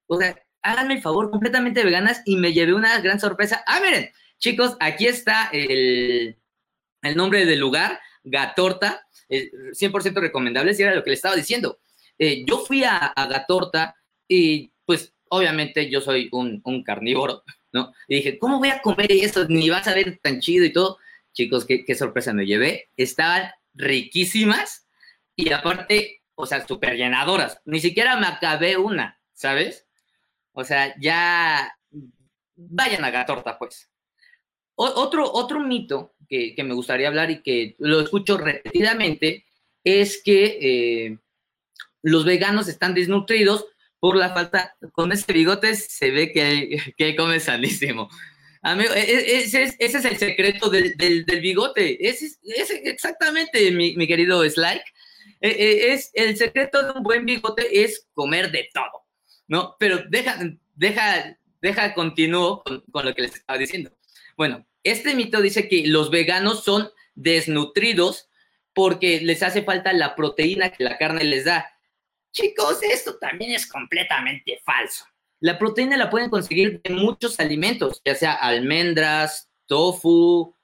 O 0.06 0.18
sea, 0.18 0.34
háganme 0.62 0.94
el 0.94 1.02
favor, 1.02 1.30
completamente 1.30 1.84
veganas 1.84 2.22
y 2.24 2.36
me 2.36 2.52
llevé 2.52 2.74
una 2.74 2.98
gran 3.00 3.20
sorpresa. 3.20 3.62
Ah, 3.66 3.80
miren, 3.84 4.10
chicos, 4.38 4.76
aquí 4.80 5.06
está 5.06 5.50
el, 5.52 6.36
nombre 7.14 7.44
del 7.44 7.60
lugar, 7.60 8.00
Gatorta, 8.24 9.06
100% 9.28 10.20
recomendable, 10.20 10.74
si 10.74 10.82
era 10.82 10.94
lo 10.94 11.04
que 11.04 11.10
le 11.10 11.16
estaba 11.16 11.36
diciendo. 11.36 11.78
Eh, 12.18 12.44
yo 12.46 12.58
fui 12.58 12.82
a, 12.82 13.12
Gatorta 13.14 13.94
y 14.26 14.72
pues 14.84 15.14
obviamente 15.28 15.90
yo 15.90 16.00
soy 16.00 16.28
un, 16.32 16.82
carnívoro, 16.82 17.44
¿no? 17.72 17.92
Y 18.08 18.16
dije, 18.16 18.38
¿cómo 18.38 18.58
voy 18.58 18.70
a 18.70 18.80
comer 18.80 19.12
eso? 19.12 19.46
Ni 19.48 19.68
vas 19.68 19.86
a 19.86 19.94
ver 19.94 20.18
tan 20.22 20.40
chido 20.40 20.64
y 20.64 20.72
todo. 20.72 20.98
Chicos, 21.32 21.66
qué, 21.66 21.94
sorpresa 21.94 22.32
me 22.32 22.46
llevé. 22.46 22.88
Estaban 22.96 23.50
riquísimas 23.74 24.88
y 25.36 25.52
aparte, 25.52 26.17
o 26.40 26.46
sea, 26.46 26.64
súper 26.66 26.96
llenadoras. 26.96 27.60
Ni 27.64 27.80
siquiera 27.80 28.16
me 28.16 28.28
acabé 28.28 28.76
una, 28.76 29.20
¿sabes? 29.32 29.86
O 30.52 30.62
sea, 30.62 30.94
ya 31.00 31.76
vayan 32.54 33.04
a 33.04 33.10
Gatorta, 33.10 33.58
pues. 33.58 33.90
otro, 34.76 35.30
otro 35.32 35.58
mito 35.58 36.14
que, 36.28 36.54
me 36.64 36.74
gustaría 36.74 37.08
hablar 37.08 37.30
y 37.32 37.42
que 37.42 37.74
lo 37.78 38.00
escucho 38.00 38.38
repetidamente 38.38 39.46
es 39.82 40.22
que 40.22 40.58
eh, 40.60 41.18
los 42.02 42.24
veganos 42.24 42.68
están 42.68 42.94
desnutridos 42.94 43.66
por 43.98 44.14
la 44.16 44.32
falta, 44.32 44.76
con 44.92 45.10
ese 45.10 45.32
bigote 45.32 45.74
se 45.74 46.12
ve 46.12 46.30
que, 46.30 46.94
que 46.96 47.16
come 47.16 47.40
sanísimo. 47.40 48.08
Amigo, 48.62 48.92
e, 48.94 49.00
e, 49.00 49.38
ese 49.38 49.64
es, 49.64 49.76
ese 49.80 49.98
es 49.98 50.04
el 50.04 50.16
secreto 50.18 50.70
del, 50.70 50.96
del, 50.96 51.40
bigote. 51.40 52.08
Ese 52.08 52.26
es, 52.26 52.70
exactamente, 52.70 53.72
mi, 53.72 53.96
mi, 53.96 54.06
querido 54.06 54.48
Slike. 54.48 54.84
E, 55.40 55.92
es, 55.92 56.10
el 56.14 56.36
secreto 56.36 56.82
de 56.82 56.92
un 56.92 57.02
buen 57.02 57.24
bigote 57.24 57.82
es 57.82 58.08
comer 58.14 58.50
de 58.50 58.68
todo, 58.72 59.06
¿no? 59.46 59.76
Pero 59.78 60.02
deja, 60.08 60.38
deja, 60.74 61.38
deja, 61.60 61.94
continúo 61.94 62.62
con, 62.62 62.82
con 62.90 63.04
lo 63.04 63.14
que 63.14 63.22
les 63.22 63.34
estaba 63.34 63.58
diciendo. 63.58 63.90
Bueno, 64.36 64.66
este 64.82 65.14
mito 65.14 65.40
dice 65.40 65.68
que 65.68 65.86
los 65.86 66.10
veganos 66.10 66.64
son 66.64 66.90
desnutridos 67.14 68.28
porque 68.72 69.20
les 69.20 69.42
hace 69.42 69.62
falta 69.62 69.92
la 69.92 70.14
proteína 70.14 70.70
que 70.70 70.84
la 70.84 70.98
carne 70.98 71.24
les 71.24 71.44
da. 71.44 71.68
Chicos, 72.32 72.82
esto 72.82 73.18
también 73.18 73.52
es 73.52 73.66
completamente 73.66 74.60
falso. 74.64 75.04
La 75.40 75.58
proteína 75.58 75.96
la 75.96 76.10
pueden 76.10 76.30
conseguir 76.30 76.80
de 76.82 76.90
muchos 76.90 77.38
alimentos, 77.40 78.00
ya 78.04 78.14
sea 78.14 78.32
almendras, 78.34 79.48
tofu, 79.66 80.54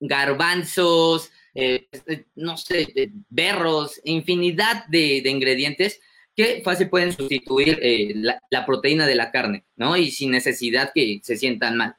garbanzos, 0.00 1.31
eh, 1.54 1.88
eh, 2.06 2.24
no 2.36 2.56
sé, 2.56 2.88
eh, 2.94 3.10
berros, 3.28 4.00
infinidad 4.04 4.86
de, 4.86 5.22
ingredientes 5.26 6.00
que 6.34 6.62
fácil 6.64 6.88
pueden 6.88 7.12
sustituir 7.12 7.78
la, 8.14 8.66
proteína 8.66 9.06
de 9.06 9.14
la 9.14 9.30
carne, 9.30 9.64
¿no? 9.76 9.96
Y 9.98 10.10
sin 10.10 10.30
necesidad 10.30 10.92
que 10.94 11.20
se 11.22 11.36
sientan 11.36 11.76
mal. 11.76 11.96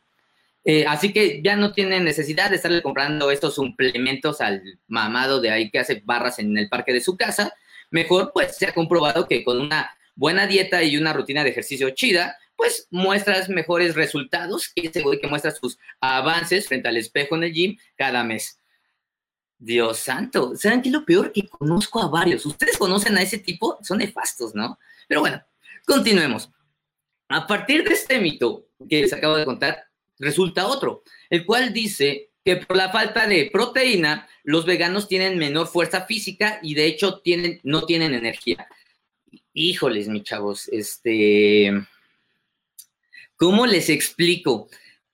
así 0.87 1.13
que 1.13 1.41
ya 1.43 1.55
no 1.55 1.73
tienen 1.73 2.03
necesidad 2.03 2.49
de 2.49 2.55
estarle 2.55 2.81
comprando 2.81 3.29
estos 3.29 3.53
suplementos 3.55 4.41
al 4.41 4.63
mamado 4.87 5.39
de 5.39 5.51
ahí 5.51 5.69
que 5.69 5.79
hace 5.79 6.01
barras 6.03 6.39
en 6.39 6.57
el 6.57 6.67
parque 6.69 6.93
de 6.93 7.01
su 7.01 7.15
casa, 7.15 7.53
mejor 7.91 8.31
pues 8.33 8.57
se 8.57 8.65
ha 8.65 8.73
comprobado 8.73 9.27
que 9.27 9.43
con 9.43 9.61
una 9.61 9.95
buena 10.15 10.47
dieta 10.47 10.83
y 10.83 10.97
una 10.97 11.13
rutina 11.13 11.43
de 11.43 11.51
ejercicio 11.51 11.91
chida, 11.91 12.37
pues 12.55 12.87
muestras 12.89 13.49
mejores 13.49 13.93
resultados 13.93 14.71
que 14.75 14.87
ese 14.87 15.01
güey 15.01 15.19
que 15.19 15.27
muestra 15.27 15.51
sus 15.51 15.77
avances 16.01 16.67
frente 16.67 16.87
al 16.87 16.97
espejo 16.97 17.35
en 17.35 17.43
el 17.43 17.53
gym 17.53 17.77
cada 17.95 18.23
mes. 18.23 18.62
Dios 19.63 19.99
santo, 19.99 20.55
¿saben 20.57 20.81
qué 20.81 20.89
es 20.89 20.93
lo 20.93 21.05
peor? 21.05 21.31
Que 21.31 21.47
conozco 21.47 22.01
a 22.01 22.09
varios. 22.09 22.45
Ustedes 22.45 22.77
conocen 22.77 23.17
a 23.17 23.21
ese 23.21 23.37
tipo, 23.37 23.77
son 23.81 23.99
nefastos, 23.99 24.53
¿no? 24.53 24.77
Pero 25.07 25.21
bueno, 25.21 25.41
continuemos. 25.85 26.51
A 27.29 27.47
partir 27.47 27.87
de 27.87 27.93
este 27.93 28.19
mito 28.19 28.67
que 28.89 29.01
les 29.01 29.13
acabo 29.13 29.37
de 29.37 29.45
contar, 29.45 29.85
resulta 30.19 30.67
otro, 30.67 31.03
el 31.29 31.45
cual 31.45 31.71
dice 31.71 32.31
que 32.43 32.57
por 32.57 32.75
la 32.75 32.89
falta 32.91 33.25
de 33.25 33.49
proteína, 33.51 34.27
los 34.43 34.65
veganos 34.65 35.07
tienen 35.07 35.37
menor 35.37 35.67
fuerza 35.67 36.05
física 36.05 36.59
y 36.61 36.73
de 36.73 36.85
hecho 36.85 37.19
tienen, 37.21 37.61
no 37.63 37.85
tienen 37.85 38.13
energía. 38.13 38.67
Híjoles, 39.53 40.09
mis 40.09 40.23
chavos, 40.23 40.67
este... 40.73 41.71
¿Cómo 43.37 43.65
les 43.65 43.89
explico? 43.89 44.67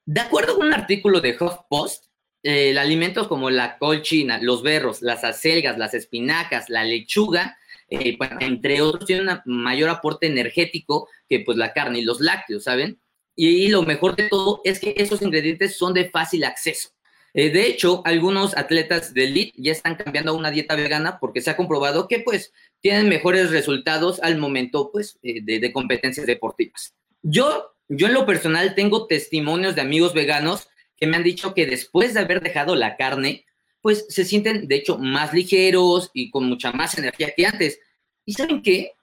De 0.06 0.22
acuerdo 0.22 0.58
con 0.58 0.68
un 0.68 0.74
artículo 0.74 1.22
de 1.22 1.38
HuffPost, 1.40 2.09
eh, 2.44 2.78
alimentos 2.78 3.28
como 3.28 3.50
la 3.50 3.78
colchina, 3.78 4.40
los 4.42 4.64
berros, 4.64 5.02
las 5.02 5.24
acelgas, 5.24 5.78
las 5.78 5.94
espinacas, 5.94 6.70
la 6.70 6.84
lechuga, 6.84 7.58
eh, 7.90 8.18
entre 8.40 8.82
otros, 8.82 9.06
tienen 9.06 9.40
un 9.46 9.64
mayor 9.64 9.90
aporte 9.90 10.28
energético 10.28 11.08
que 11.28 11.40
pues 11.40 11.58
la 11.58 11.74
carne 11.74 12.00
y 12.00 12.04
los 12.04 12.22
lácteos, 12.22 12.64
¿saben? 12.64 13.00
Y 13.36 13.70
lo 13.70 13.84
mejor 13.84 14.16
de 14.16 14.28
todo 14.28 14.62
es 14.66 14.80
que 14.80 14.94
esos 14.98 15.22
ingredientes 15.22 15.78
son 15.78 15.94
de 15.94 16.10
fácil 16.10 16.44
acceso. 16.44 16.90
Eh, 17.34 17.52
de 17.52 17.68
hecho, 17.68 18.02
algunos 18.06 18.58
atletas 18.58 19.14
de 19.14 19.26
elite 19.26 19.54
ya 19.56 19.72
están 19.72 19.96
cambiando 19.96 20.32
a 20.32 20.36
una 20.36 20.52
dieta 20.52 20.76
vegana 20.76 21.20
porque 21.20 21.42
se 21.42 21.50
ha 21.50 21.58
comprobado 21.58 22.08
que 22.08 22.20
pues 22.20 22.52
tienen 22.82 23.08
mejores 23.08 23.52
resultados 23.52 24.20
al 24.22 24.38
momento 24.38 24.92
pues 24.92 25.20
eh, 25.22 25.42
de, 25.42 25.72
competencias 25.72 26.26
deportivas. 26.26 26.96
Yo, 27.22 27.76
yo 27.88 28.08
en 28.08 28.14
lo 28.14 28.26
personal 28.26 28.74
tengo 28.76 29.06
testimonios 29.08 29.76
de 29.76 29.82
amigos 29.82 30.14
veganos 30.14 30.69
que 31.00 31.08
me 31.08 31.18
han 31.18 31.24
dicho 31.24 31.54
que 31.54 31.66
después 31.66 32.14
de 32.14 32.20
haber 32.20 32.42
dejado 32.42 32.76
la 32.76 32.98
carne, 32.98 33.46
pues 33.82 34.06
se 34.10 34.26
sienten 34.26 34.68
de 34.68 34.76
hecho 34.76 34.98
más 34.98 35.34
ligeros 35.34 36.12
y 36.14 36.30
con 36.30 36.46
mucha 36.46 36.72
más 36.72 36.98
energía 36.98 37.34
que 37.36 37.46
antes. 37.46 37.80
¿Y 38.26 38.34
saben 38.34 38.62
qué? 38.62 38.94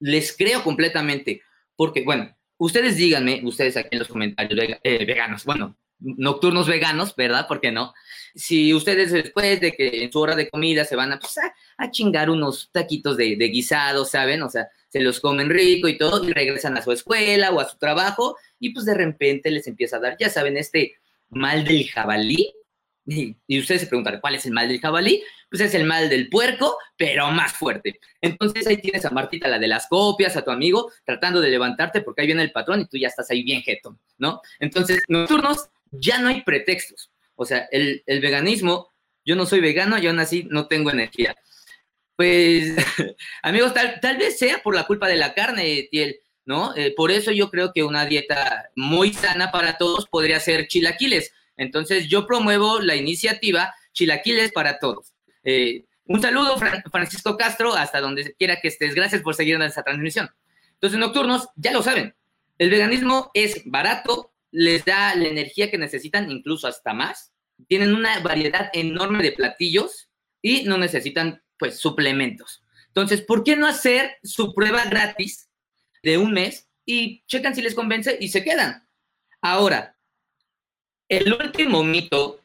Les 0.00 0.36
creo 0.36 0.64
completamente, 0.64 1.42
porque 1.76 2.02
bueno, 2.02 2.36
ustedes 2.58 2.96
díganme, 2.96 3.42
ustedes 3.44 3.76
aquí 3.76 3.90
en 3.92 4.00
los 4.00 4.08
comentarios 4.08 4.78
eh, 4.82 5.04
veganos, 5.04 5.44
bueno, 5.44 5.76
nocturnos 6.00 6.66
veganos, 6.66 7.14
¿verdad? 7.14 7.46
¿Por 7.46 7.60
qué 7.60 7.70
no? 7.70 7.92
Si 8.34 8.72
ustedes 8.72 9.12
después 9.12 9.60
de 9.60 9.72
que 9.72 10.04
en 10.04 10.10
su 10.10 10.18
hora 10.18 10.34
de 10.34 10.48
comida 10.48 10.84
se 10.84 10.96
van 10.96 11.12
a, 11.12 11.18
pues, 11.18 11.36
a, 11.76 11.90
chingar 11.90 12.30
unos 12.30 12.70
taquitos 12.72 13.16
de, 13.16 13.36
de, 13.36 13.48
guisado, 13.48 14.04
¿saben? 14.04 14.42
O 14.42 14.48
sea, 14.48 14.68
se 14.88 15.00
los 15.00 15.20
comen 15.20 15.50
rico 15.50 15.88
y 15.88 15.98
todo 15.98 16.26
y 16.26 16.32
regresan 16.32 16.76
a 16.76 16.82
su 16.82 16.92
escuela 16.92 17.50
o 17.50 17.60
a 17.60 17.68
su 17.68 17.76
trabajo 17.78 18.36
y 18.58 18.70
pues 18.70 18.86
de 18.86 18.94
repente 18.94 19.50
les 19.50 19.66
empieza 19.66 19.96
a 19.96 20.00
dar, 20.00 20.16
ya 20.18 20.30
saben, 20.30 20.56
este 20.56 20.94
mal 21.30 21.64
del 21.64 21.88
jabalí, 21.88 22.52
Y, 23.06 23.34
y 23.46 23.58
ustedes 23.58 23.80
se 23.82 23.86
preguntarán, 23.86 24.20
¿cuál 24.20 24.36
es 24.36 24.46
el 24.46 24.52
mal 24.52 24.68
del 24.68 24.80
jabalí? 24.80 25.22
Pues 25.50 25.62
es 25.62 25.74
el 25.74 25.84
mal 25.84 26.08
del 26.08 26.28
puerco, 26.28 26.76
pero 26.96 27.30
más 27.30 27.52
fuerte. 27.52 27.98
Entonces 28.20 28.66
ahí 28.66 28.76
tienes 28.76 29.04
a 29.04 29.10
Martita, 29.10 29.48
la 29.48 29.58
de 29.58 29.66
las 29.66 29.88
copias, 29.88 30.36
a 30.36 30.44
tu 30.44 30.50
amigo, 30.50 30.92
tratando 31.04 31.40
de 31.40 31.50
levantarte 31.50 32.02
porque 32.02 32.20
ahí 32.20 32.26
viene 32.28 32.42
el 32.42 32.52
patrón 32.52 32.82
y 32.82 32.86
tú 32.86 32.98
ya 32.98 33.08
estás 33.08 33.30
ahí 33.30 33.42
bien 33.42 33.62
jeto, 33.62 33.98
¿no? 34.18 34.40
Entonces, 34.60 35.02
nocturnos, 35.08 35.70
ya 35.90 36.20
no 36.20 36.28
hay 36.28 36.42
pretextos. 36.42 37.10
O 37.34 37.44
sea, 37.44 37.66
el, 37.72 38.02
el 38.06 38.20
veganismo, 38.20 38.90
yo 39.24 39.34
no 39.34 39.46
soy 39.46 39.60
vegano, 39.60 39.98
yo 39.98 40.10
aún 40.10 40.20
así 40.20 40.46
no 40.50 40.68
tengo 40.68 40.90
energía. 40.90 41.34
Pues, 42.16 42.76
amigos, 43.42 43.72
tal, 43.72 43.98
tal 44.00 44.18
vez 44.18 44.38
sea 44.38 44.62
por 44.62 44.74
la 44.74 44.84
culpa 44.84 45.08
de 45.08 45.16
la 45.16 45.32
carne, 45.34 45.88
Tiel, 45.90 46.20
¿no? 46.50 46.74
Eh, 46.74 46.92
por 46.96 47.12
eso 47.12 47.30
yo 47.30 47.48
creo 47.48 47.72
que 47.72 47.84
una 47.84 48.04
dieta 48.06 48.70
muy 48.74 49.12
sana 49.14 49.52
para 49.52 49.78
todos 49.78 50.08
podría 50.08 50.40
ser 50.40 50.66
chilaquiles. 50.66 51.32
Entonces, 51.56 52.08
yo 52.08 52.26
promuevo 52.26 52.80
la 52.80 52.96
iniciativa 52.96 53.72
Chilaquiles 53.92 54.50
para 54.50 54.78
Todos. 54.80 55.12
Eh, 55.44 55.84
un 56.06 56.20
saludo, 56.20 56.56
Fran- 56.56 56.82
Francisco 56.90 57.36
Castro, 57.36 57.74
hasta 57.74 58.00
donde 58.00 58.34
quiera 58.36 58.60
que 58.60 58.66
estés. 58.68 58.94
Gracias 58.96 59.22
por 59.22 59.34
seguir 59.36 59.54
en 59.54 59.62
esta 59.62 59.84
transmisión. 59.84 60.28
Entonces, 60.72 60.98
nocturnos, 60.98 61.48
ya 61.54 61.70
lo 61.70 61.82
saben. 61.82 62.14
El 62.58 62.70
veganismo 62.70 63.30
es 63.34 63.62
barato, 63.64 64.32
les 64.50 64.84
da 64.84 65.14
la 65.14 65.28
energía 65.28 65.70
que 65.70 65.78
necesitan, 65.78 66.30
incluso 66.30 66.66
hasta 66.66 66.92
más. 66.94 67.32
Tienen 67.68 67.94
una 67.94 68.18
variedad 68.20 68.70
enorme 68.72 69.22
de 69.22 69.32
platillos 69.32 70.08
y 70.42 70.64
no 70.64 70.78
necesitan, 70.78 71.42
pues, 71.58 71.78
suplementos. 71.78 72.64
Entonces, 72.88 73.20
¿por 73.22 73.44
qué 73.44 73.54
no 73.54 73.66
hacer 73.68 74.16
su 74.24 74.52
prueba 74.54 74.82
gratis 74.86 75.49
de 76.02 76.18
un 76.18 76.32
mes 76.32 76.68
y 76.84 77.24
checan 77.26 77.54
si 77.54 77.62
les 77.62 77.74
convence 77.74 78.16
y 78.20 78.28
se 78.28 78.44
quedan? 78.44 78.86
Ahora, 79.42 79.96
el 81.08 81.32
último 81.32 81.82
mito, 81.82 82.40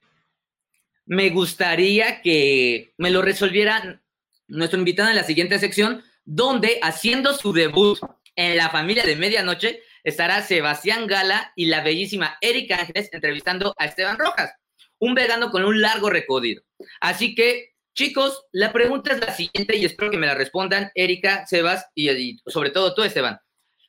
me 1.05 1.29
gustaría 1.29 2.21
que 2.21 2.93
me 2.97 3.11
lo 3.11 3.21
resolviera 3.21 4.01
nuestro 4.47 4.79
invitado 4.79 5.09
en 5.09 5.15
la 5.15 5.23
siguiente 5.23 5.59
sección, 5.59 6.03
donde 6.23 6.79
haciendo 6.81 7.33
su 7.33 7.53
debut 7.53 7.99
en 8.35 8.57
la 8.57 8.69
familia 8.69 9.03
de 9.03 9.15
medianoche 9.15 9.81
estará 10.03 10.41
Sebastián 10.41 11.07
Gala 11.07 11.51
y 11.55 11.65
la 11.65 11.81
bellísima 11.81 12.37
Erika 12.41 12.77
Ángeles 12.79 13.09
entrevistando 13.11 13.73
a 13.77 13.85
Esteban 13.85 14.17
Rojas, 14.17 14.51
un 14.99 15.15
vegano 15.15 15.51
con 15.51 15.63
un 15.63 15.81
largo 15.81 16.09
recorrido. 16.09 16.63
Así 16.99 17.35
que, 17.35 17.73
chicos, 17.95 18.45
la 18.51 18.71
pregunta 18.73 19.13
es 19.13 19.19
la 19.19 19.33
siguiente 19.33 19.77
y 19.77 19.85
espero 19.85 20.11
que 20.11 20.17
me 20.17 20.27
la 20.27 20.35
respondan 20.35 20.91
Erika, 20.95 21.45
Sebas 21.45 21.87
y, 21.95 22.09
y 22.09 22.37
sobre 22.47 22.69
todo 22.71 22.93
tú, 22.93 23.03
Esteban. 23.03 23.39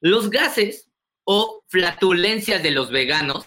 ¿Los 0.01 0.31
gases 0.31 0.91
o 1.25 1.65
flatulencias 1.69 2.63
de 2.63 2.71
los 2.71 2.91
veganos 2.91 3.47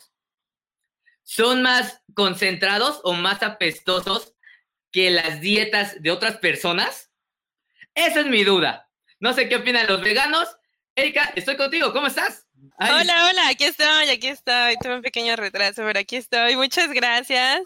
son 1.24 1.62
más 1.62 2.04
concentrados 2.16 3.02
o 3.04 3.14
más 3.14 3.44
apestosos 3.44 4.36
que 4.92 5.12
las 5.12 5.42
dietas 5.42 6.02
de 6.02 6.12
otras 6.12 6.38
personas? 6.38 7.12
Esa 7.94 8.22
es 8.22 8.26
mi 8.26 8.44
duda. 8.44 8.90
No 9.20 9.34
sé 9.34 9.48
qué 9.48 9.58
opinan 9.58 9.88
los 9.88 10.02
veganos. 10.02 10.48
Erika, 10.96 11.32
estoy 11.36 11.56
contigo. 11.56 11.94
¿Cómo 11.94 12.08
estás? 12.08 12.49
Ay, 12.82 13.02
Hola, 13.02 13.28
hola, 13.30 13.50
aquí 13.50 13.66
estoy, 13.66 14.10
aquí 14.10 14.28
estoy. 14.28 14.78
Tuve 14.82 14.96
un 14.96 15.02
pequeño 15.02 15.36
retraso, 15.36 15.84
pero 15.84 16.00
aquí 16.00 16.16
estoy. 16.16 16.56
Muchas 16.56 16.90
gracias. 16.92 17.60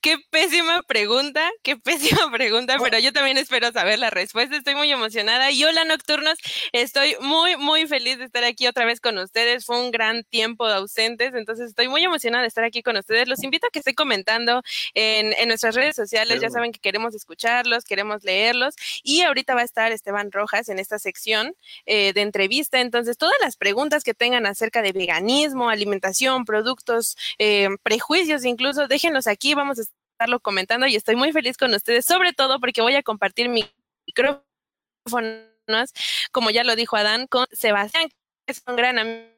Qué 0.00 0.16
pésima 0.30 0.82
pregunta, 0.84 1.50
qué 1.64 1.76
pésima 1.76 2.30
pregunta, 2.30 2.76
pero 2.80 3.00
yo 3.00 3.12
también 3.12 3.36
espero 3.36 3.72
saber 3.72 3.98
la 3.98 4.10
respuesta. 4.10 4.56
Estoy 4.56 4.76
muy 4.76 4.92
emocionada. 4.92 5.50
Y 5.50 5.64
hola, 5.64 5.84
nocturnos. 5.84 6.38
Estoy 6.70 7.16
muy, 7.20 7.56
muy 7.56 7.88
feliz 7.88 8.18
de 8.18 8.26
estar 8.26 8.44
aquí 8.44 8.68
otra 8.68 8.84
vez 8.84 9.00
con 9.00 9.18
ustedes. 9.18 9.64
Fue 9.66 9.76
un 9.76 9.90
gran 9.90 10.22
tiempo 10.22 10.68
de 10.68 10.74
ausentes, 10.74 11.34
entonces 11.34 11.70
estoy 11.70 11.88
muy 11.88 12.04
emocionada 12.04 12.42
de 12.42 12.48
estar 12.48 12.62
aquí 12.62 12.80
con 12.84 12.96
ustedes. 12.96 13.26
Los 13.26 13.42
invito 13.42 13.66
a 13.66 13.70
que 13.70 13.80
estén 13.80 13.96
comentando 13.96 14.62
en, 14.94 15.32
en 15.32 15.48
nuestras 15.48 15.74
redes 15.74 15.96
sociales. 15.96 16.40
Ya 16.40 16.48
saben 16.48 16.70
que 16.70 16.78
queremos 16.78 17.16
escucharlos, 17.16 17.82
queremos 17.82 18.22
leerlos. 18.22 18.76
Y 19.02 19.22
ahorita 19.22 19.56
va 19.56 19.62
a 19.62 19.64
estar 19.64 19.90
Esteban 19.90 20.30
Rojas 20.30 20.68
en 20.68 20.78
esta 20.78 21.00
sección 21.00 21.56
eh, 21.86 22.12
de 22.12 22.20
entrevista. 22.20 22.80
Entonces, 22.80 23.18
todas 23.18 23.34
las 23.40 23.56
preguntas 23.56 24.04
que 24.04 24.14
tengan 24.14 24.46
acerca 24.60 24.82
de 24.82 24.92
veganismo, 24.92 25.70
alimentación, 25.70 26.44
productos, 26.44 27.16
eh, 27.38 27.68
prejuicios 27.82 28.44
incluso, 28.44 28.86
déjenlos 28.88 29.26
aquí, 29.26 29.54
vamos 29.54 29.78
a 29.78 29.82
estarlo 29.82 30.38
comentando 30.40 30.86
y 30.86 30.96
estoy 30.96 31.16
muy 31.16 31.32
feliz 31.32 31.56
con 31.56 31.72
ustedes, 31.74 32.04
sobre 32.04 32.32
todo 32.34 32.60
porque 32.60 32.82
voy 32.82 32.94
a 32.94 33.02
compartir 33.02 33.48
mi 33.48 33.64
micrófonos, 34.06 35.92
como 36.30 36.50
ya 36.50 36.62
lo 36.64 36.76
dijo 36.76 36.96
Adán, 36.96 37.26
con 37.26 37.46
Sebastián, 37.52 38.08
que 38.46 38.52
es 38.52 38.62
un 38.66 38.76
gran 38.76 38.98
amigo 38.98 39.30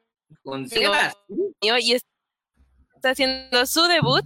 con 0.42 0.68
Sebas. 0.68 1.14
mío 1.28 1.78
y 1.78 1.92
está 1.92 2.08
haciendo 3.10 3.64
su 3.66 3.82
debut. 3.84 4.24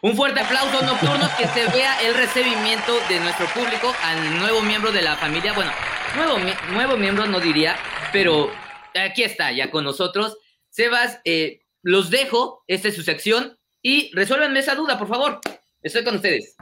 Un 0.00 0.16
fuerte 0.16 0.40
aplauso 0.40 0.80
nocturno 0.84 1.28
que 1.38 1.46
se 1.48 1.66
vea 1.68 2.00
el 2.02 2.14
recibimiento 2.14 2.98
de 3.08 3.20
nuestro 3.20 3.46
público 3.48 3.92
al 4.02 4.38
nuevo 4.38 4.62
miembro 4.62 4.90
de 4.92 5.02
la 5.02 5.16
familia. 5.16 5.52
Bueno, 5.52 5.72
nuevo, 6.16 6.38
mi- 6.38 6.54
nuevo 6.72 6.96
miembro 6.96 7.26
no 7.26 7.40
diría, 7.40 7.76
pero 8.12 8.50
aquí 8.94 9.22
está 9.22 9.50
ya 9.52 9.70
con 9.70 9.84
nosotros. 9.84 10.36
Sebas, 10.68 11.20
eh, 11.24 11.60
los 11.82 12.10
dejo, 12.10 12.62
esta 12.66 12.88
es 12.88 12.94
su 12.94 13.02
sección 13.02 13.58
y 13.80 14.10
resuélvanme 14.14 14.60
esa 14.60 14.74
duda, 14.74 14.98
por 14.98 15.08
favor. 15.08 15.40
Estoy 15.82 16.04
con 16.04 16.16
ustedes. 16.16 16.54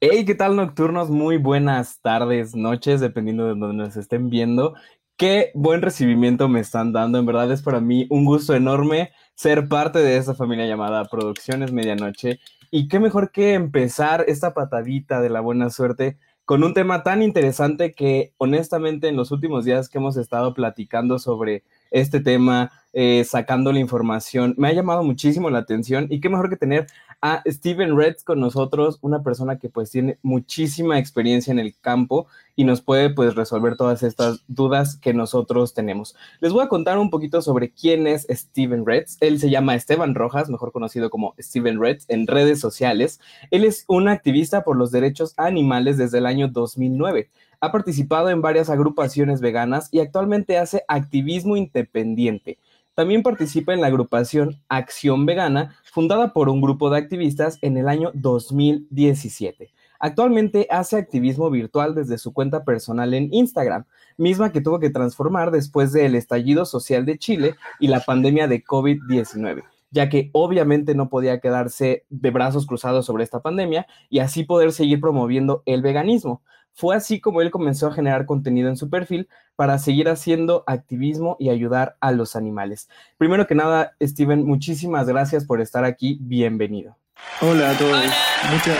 Hey, 0.00 0.24
¿qué 0.26 0.34
tal 0.34 0.56
nocturnos? 0.56 1.08
Muy 1.08 1.38
buenas 1.38 2.00
tardes, 2.02 2.54
noches, 2.54 3.00
dependiendo 3.00 3.44
de 3.44 3.58
donde 3.58 3.84
nos 3.84 3.96
estén 3.96 4.28
viendo. 4.28 4.74
Qué 5.16 5.50
buen 5.54 5.80
recibimiento 5.80 6.48
me 6.48 6.60
están 6.60 6.92
dando. 6.92 7.18
En 7.18 7.24
verdad 7.24 7.50
es 7.50 7.62
para 7.62 7.80
mí 7.80 8.06
un 8.10 8.26
gusto 8.26 8.54
enorme 8.54 9.12
ser 9.34 9.68
parte 9.68 10.00
de 10.00 10.18
esta 10.18 10.34
familia 10.34 10.66
llamada 10.66 11.06
Producciones 11.06 11.72
Medianoche. 11.72 12.40
Y 12.70 12.88
qué 12.88 13.00
mejor 13.00 13.30
que 13.30 13.54
empezar 13.54 14.24
esta 14.28 14.52
patadita 14.52 15.22
de 15.22 15.30
la 15.30 15.40
buena 15.40 15.70
suerte 15.70 16.18
con 16.46 16.62
un 16.62 16.74
tema 16.74 17.02
tan 17.02 17.22
interesante 17.22 17.92
que 17.92 18.32
honestamente 18.38 19.08
en 19.08 19.16
los 19.16 19.32
últimos 19.32 19.64
días 19.64 19.88
que 19.88 19.98
hemos 19.98 20.16
estado 20.16 20.54
platicando 20.54 21.18
sobre 21.18 21.64
este 21.90 22.20
tema, 22.20 22.70
eh, 22.92 23.24
sacando 23.24 23.72
la 23.72 23.80
información, 23.80 24.54
me 24.56 24.68
ha 24.68 24.72
llamado 24.72 25.02
muchísimo 25.02 25.50
la 25.50 25.58
atención 25.58 26.06
y 26.08 26.20
qué 26.20 26.28
mejor 26.28 26.48
que 26.48 26.56
tener 26.56 26.86
a 27.20 27.42
Steven 27.46 27.96
Reds 27.96 28.24
con 28.24 28.40
nosotros, 28.40 28.98
una 29.00 29.22
persona 29.22 29.58
que 29.58 29.68
pues 29.68 29.90
tiene 29.90 30.18
muchísima 30.22 30.98
experiencia 30.98 31.50
en 31.50 31.58
el 31.58 31.74
campo 31.78 32.26
y 32.54 32.64
nos 32.64 32.80
puede 32.80 33.10
pues 33.10 33.34
resolver 33.34 33.76
todas 33.76 34.02
estas 34.02 34.44
dudas 34.48 34.96
que 34.96 35.14
nosotros 35.14 35.74
tenemos. 35.74 36.14
Les 36.40 36.52
voy 36.52 36.64
a 36.64 36.68
contar 36.68 36.98
un 36.98 37.10
poquito 37.10 37.42
sobre 37.42 37.70
quién 37.70 38.06
es 38.06 38.26
Steven 38.30 38.86
Reds. 38.86 39.18
Él 39.20 39.38
se 39.38 39.50
llama 39.50 39.74
Esteban 39.74 40.14
Rojas, 40.14 40.48
mejor 40.48 40.72
conocido 40.72 41.10
como 41.10 41.34
Steven 41.38 41.80
Reds 41.80 42.06
en 42.08 42.26
redes 42.26 42.60
sociales. 42.60 43.20
Él 43.50 43.64
es 43.64 43.84
un 43.88 44.08
activista 44.08 44.64
por 44.64 44.76
los 44.76 44.90
derechos 44.90 45.34
animales 45.36 45.98
desde 45.98 46.18
el 46.18 46.26
año 46.26 46.48
2009. 46.48 47.30
Ha 47.60 47.72
participado 47.72 48.30
en 48.30 48.42
varias 48.42 48.68
agrupaciones 48.68 49.40
veganas 49.40 49.88
y 49.90 50.00
actualmente 50.00 50.58
hace 50.58 50.84
activismo 50.88 51.56
independiente. 51.56 52.58
También 52.96 53.22
participa 53.22 53.74
en 53.74 53.82
la 53.82 53.88
agrupación 53.88 54.62
Acción 54.70 55.26
Vegana, 55.26 55.76
fundada 55.84 56.32
por 56.32 56.48
un 56.48 56.62
grupo 56.62 56.88
de 56.88 56.96
activistas 56.96 57.58
en 57.60 57.76
el 57.76 57.90
año 57.90 58.10
2017. 58.14 59.70
Actualmente 60.00 60.66
hace 60.70 60.96
activismo 60.96 61.50
virtual 61.50 61.94
desde 61.94 62.16
su 62.16 62.32
cuenta 62.32 62.64
personal 62.64 63.12
en 63.12 63.28
Instagram, 63.34 63.84
misma 64.16 64.50
que 64.50 64.62
tuvo 64.62 64.80
que 64.80 64.88
transformar 64.88 65.50
después 65.50 65.92
del 65.92 66.14
estallido 66.14 66.64
social 66.64 67.04
de 67.04 67.18
Chile 67.18 67.56
y 67.80 67.88
la 67.88 68.00
pandemia 68.00 68.48
de 68.48 68.64
COVID-19, 68.64 69.64
ya 69.90 70.08
que 70.08 70.30
obviamente 70.32 70.94
no 70.94 71.10
podía 71.10 71.38
quedarse 71.38 72.06
de 72.08 72.30
brazos 72.30 72.64
cruzados 72.64 73.04
sobre 73.04 73.24
esta 73.24 73.42
pandemia 73.42 73.86
y 74.08 74.20
así 74.20 74.42
poder 74.42 74.72
seguir 74.72 75.02
promoviendo 75.02 75.62
el 75.66 75.82
veganismo. 75.82 76.40
Fue 76.78 76.94
así 76.94 77.20
como 77.20 77.40
él 77.40 77.50
comenzó 77.50 77.86
a 77.88 77.94
generar 77.94 78.26
contenido 78.26 78.68
en 78.68 78.76
su 78.76 78.90
perfil 78.90 79.28
para 79.56 79.78
seguir 79.78 80.10
haciendo 80.10 80.62
activismo 80.66 81.36
y 81.40 81.48
ayudar 81.48 81.96
a 82.00 82.12
los 82.12 82.36
animales. 82.36 82.90
Primero 83.16 83.46
que 83.46 83.54
nada, 83.54 83.96
Steven, 84.02 84.44
muchísimas 84.44 85.06
gracias 85.06 85.46
por 85.46 85.62
estar 85.62 85.84
aquí. 85.86 86.18
Bienvenido. 86.20 86.94
Hola 87.40 87.70
a 87.70 87.78
todos. 87.78 87.92
Hola. 87.96 88.12
Muchas, 88.52 88.76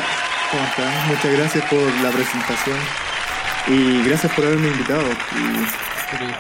¿cómo 0.51 0.63
están? 0.65 1.09
Muchas 1.09 1.33
gracias 1.39 1.65
por 1.71 1.81
la 2.03 2.11
presentación 2.11 2.77
y 3.69 4.03
gracias 4.07 4.31
por 4.35 4.45
haberme 4.45 4.69
invitado. 4.69 5.03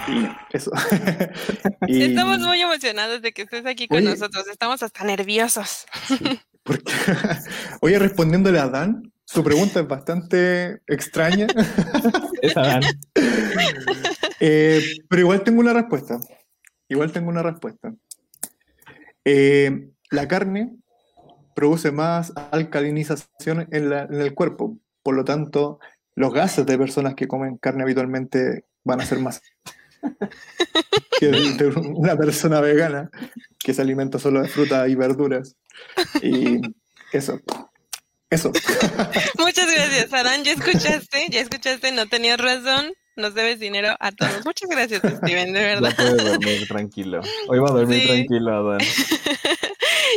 Y, 0.09 0.13
y 0.13 0.31
eso. 0.53 0.71
Y- 1.89 2.03
Estamos 2.03 2.39
muy 2.41 2.61
emocionados 2.61 3.23
de 3.23 3.33
que 3.33 3.43
estés 3.43 3.65
aquí 3.65 3.89
con 3.89 3.97
Oye. 3.99 4.11
nosotros, 4.11 4.47
estamos 4.49 4.83
hasta 4.83 5.05
nerviosos. 5.05 5.87
porque- 6.63 6.93
Oye, 7.81 7.99
respondiéndole 7.99 8.59
a 8.59 8.69
Dan, 8.69 9.11
su 9.37 9.45
pregunta 9.45 9.81
es 9.81 9.87
bastante 9.87 10.81
extraña, 10.87 11.47
Es 12.43 12.57
Adán. 12.57 12.83
eh, 14.41 14.81
pero 15.11 15.21
igual 15.21 15.43
tengo 15.45 15.61
una 15.61 15.75
respuesta. 15.75 16.19
Igual 16.89 17.13
tengo 17.13 17.29
una 17.29 17.43
respuesta. 17.43 17.95
Eh, 19.27 19.91
la 20.11 20.27
carne 20.27 20.75
produce 21.55 21.91
más 21.93 22.33
alcalinización 22.51 23.69
en, 23.71 23.91
la- 23.91 24.05
en 24.05 24.23
el 24.23 24.33
cuerpo, 24.33 24.79
por 25.03 25.15
lo 25.15 25.25
tanto, 25.25 25.81
los 26.15 26.33
gases 26.33 26.65
de 26.65 26.79
personas 26.79 27.15
que 27.15 27.29
comen 27.29 27.59
carne 27.59 27.83
habitualmente 27.83 28.65
van 28.85 29.03
a 29.03 29.05
ser 29.05 29.19
más 29.19 29.43
que 31.21 31.27
de 31.27 31.67
una 31.95 32.17
persona 32.17 32.63
vegana 32.63 33.11
que 33.59 33.75
se 33.75 33.83
alimenta 33.83 34.19
solo 34.19 34.41
de 34.41 34.49
fruta 34.49 34.89
y 34.89 34.95
verduras. 34.95 35.57
Y 36.23 36.61
eso. 37.13 37.39
Eso. 38.31 38.51
Muchas 39.39 39.73
gracias, 39.73 40.13
Adán. 40.13 40.45
Ya 40.45 40.53
escuchaste, 40.53 41.27
ya 41.31 41.41
escuchaste, 41.41 41.93
no 41.93 42.07
tenías 42.07 42.39
razón. 42.39 42.93
Nos 43.15 43.33
debes 43.35 43.59
dinero 43.61 43.97
a 43.99 44.13
todos. 44.13 44.45
Muchas 44.45 44.69
gracias, 44.69 45.01
Steven, 45.19 45.53
de 45.53 45.61
verdad. 45.61 45.91
Ya 45.91 45.97
puede 45.97 46.31
dormir 46.31 46.69
tranquilo. 46.69 47.21
Hoy 47.49 47.59
va 47.61 47.69
a 47.69 47.73
dormir 47.73 48.01
Sí. 48.03 48.07
tranquilo, 48.09 48.71
Adán. 48.71 48.81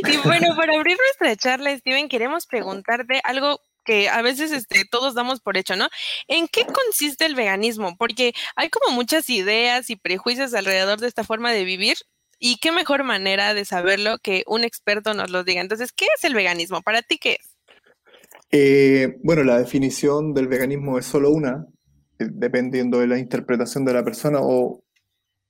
Y 0.08 0.18
bueno, 0.18 0.56
para 0.56 0.76
abrir 0.76 0.96
nuestra 0.98 1.36
charla, 1.36 1.76
Steven, 1.78 2.08
queremos 2.08 2.46
preguntarte 2.46 3.20
algo 3.24 3.60
que 3.84 4.08
a 4.08 4.22
veces 4.22 4.52
este, 4.52 4.86
todos 4.90 5.14
damos 5.14 5.42
por 5.42 5.58
hecho, 5.58 5.76
¿no? 5.76 5.90
¿En 6.28 6.48
qué 6.48 6.66
consiste 6.66 7.26
el 7.26 7.36
veganismo? 7.36 7.98
Porque 7.98 8.34
hay 8.56 8.70
como 8.70 8.96
muchas 8.96 9.30
ideas 9.30 9.90
y 9.90 9.96
prejuicios 9.98 10.54
alrededor 10.54 11.00
de 11.00 11.08
esta 11.08 11.24
forma 11.26 11.52
de 11.52 11.66
vivir. 11.66 11.98
Y 12.38 12.58
qué 12.60 12.72
mejor 12.72 13.04
manera 13.04 13.54
de 13.54 13.66
saberlo 13.66 14.20
que 14.20 14.44
un 14.48 14.64
experto 14.64 15.14
nos 15.14 15.32
lo 15.32 15.44
diga. 15.44 15.60
Entonces, 15.60 15.92
¿qué 15.92 16.08
es 16.18 16.24
el 16.24 16.34
veganismo? 16.34 16.82
¿Para 16.82 17.02
ti 17.02 17.18
qué 17.18 17.38
es? 17.42 17.50
Eh, 18.52 19.18
bueno, 19.24 19.44
la 19.44 19.60
definición 19.60 20.34
del 20.34 20.48
veganismo 20.48 20.98
es 20.98 21.06
solo 21.06 21.30
una, 21.32 21.66
eh, 22.18 22.28
dependiendo 22.32 23.00
de 23.00 23.08
la 23.08 23.20
interpretación 23.20 23.86
de 23.86 23.94
la 23.94 24.04
persona 24.04 24.40
o 24.42 24.84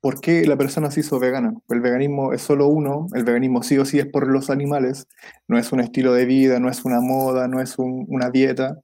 por 0.02 0.22
qué 0.22 0.46
la 0.46 0.58
persona 0.58 0.92
se 0.92 1.02
hizo 1.02 1.20
vegana. 1.20 1.54
El 1.70 1.82
veganismo 1.82 2.34
es 2.34 2.42
solo 2.42 2.68
uno, 2.68 3.08
el 3.14 3.24
veganismo 3.24 3.64
sí 3.64 3.78
o 3.78 3.86
sí 3.86 4.00
es 4.00 4.06
por 4.08 4.28
los 4.28 4.50
animales, 4.50 5.08
no 5.48 5.58
es 5.58 5.72
un 5.72 5.82
estilo 5.82 6.14
de 6.14 6.26
vida, 6.26 6.60
no 6.60 6.70
es 6.70 6.86
una 6.86 7.02
moda, 7.02 7.48
no 7.48 7.62
es 7.62 7.78
un- 7.80 8.06
una 8.10 8.30
dieta. 8.30 8.80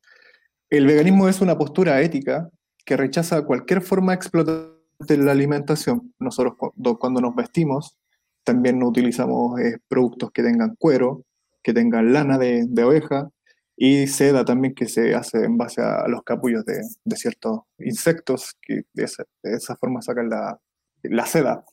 El 0.69 0.85
veganismo 0.87 1.29
es 1.29 1.41
una 1.41 1.57
postura 1.57 2.01
ética 2.01 2.49
que 2.85 2.97
rechaza 2.97 3.43
cualquier 3.45 3.81
forma 3.81 4.13
explotante 4.13 4.73
de 4.99 5.17
la 5.17 5.31
alimentación. 5.31 6.13
Nosotros 6.19 6.55
cuando, 6.99 7.21
nos 7.21 7.35
vestimos 7.35 7.97
también 8.43 8.79
no 8.79 8.87
utilizamos 8.89 9.59
eh, 9.59 9.77
productos 9.87 10.31
que 10.31 10.43
tengan 10.43 10.75
cuero, 10.77 11.23
que 11.63 11.73
tengan 11.73 12.13
lana 12.13 12.37
de 12.37 12.83
oveja, 12.83 13.29
y 13.77 14.07
seda 14.07 14.45
también 14.45 14.73
que 14.73 14.87
se 14.87 15.13
hace 15.15 15.43
en 15.43 15.57
base 15.57 15.81
a 15.81 16.07
los 16.07 16.23
capullos 16.23 16.63
de, 16.65 16.81
de 17.03 17.15
ciertos 17.15 17.61
insectos 17.79 18.55
que 18.61 18.83
de 18.93 19.03
esa, 19.43 19.75
forma 19.75 20.01
sacan 20.01 20.29
la, 20.29 20.59
la 21.03 21.25
seda. 21.25 21.65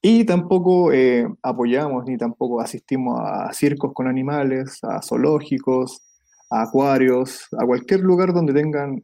Y 0.00 0.24
tampoco 0.24 0.92
eh, 0.92 1.26
apoyamos 1.42 2.04
ni 2.06 2.16
tampoco 2.16 2.60
asistimos 2.60 3.20
a 3.22 3.52
circos 3.52 3.92
con 3.92 4.06
animales, 4.06 4.78
a 4.82 5.02
zoológicos, 5.02 6.00
a 6.50 6.62
acuarios, 6.62 7.46
a 7.60 7.66
cualquier 7.66 8.00
lugar 8.00 8.32
donde 8.32 8.54
tengan 8.54 9.00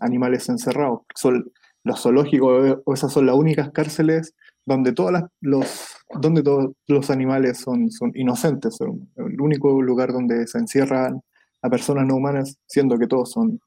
animales 0.00 0.48
encerrados. 0.48 1.00
Son 1.14 1.50
los 1.84 2.00
zoológicos 2.02 2.78
esas 2.92 3.12
son 3.12 3.26
las 3.26 3.36
únicas 3.36 3.70
cárceles 3.70 4.34
donde, 4.64 4.92
todas 4.92 5.12
las- 5.12 5.24
los, 5.40 5.91
donde 6.20 6.42
todos 6.42 6.72
los 6.88 7.10
animales 7.10 7.58
son, 7.58 7.90
son 7.90 8.12
inocentes, 8.14 8.78
el 8.80 9.40
único 9.40 9.80
lugar 9.82 10.12
donde 10.12 10.46
se 10.46 10.58
encierran 10.58 11.22
a 11.62 11.70
personas 11.70 12.06
no 12.06 12.16
humanas, 12.16 12.58
siendo 12.66 12.98
que 12.98 13.06
todos 13.06 13.30
son 13.30 13.60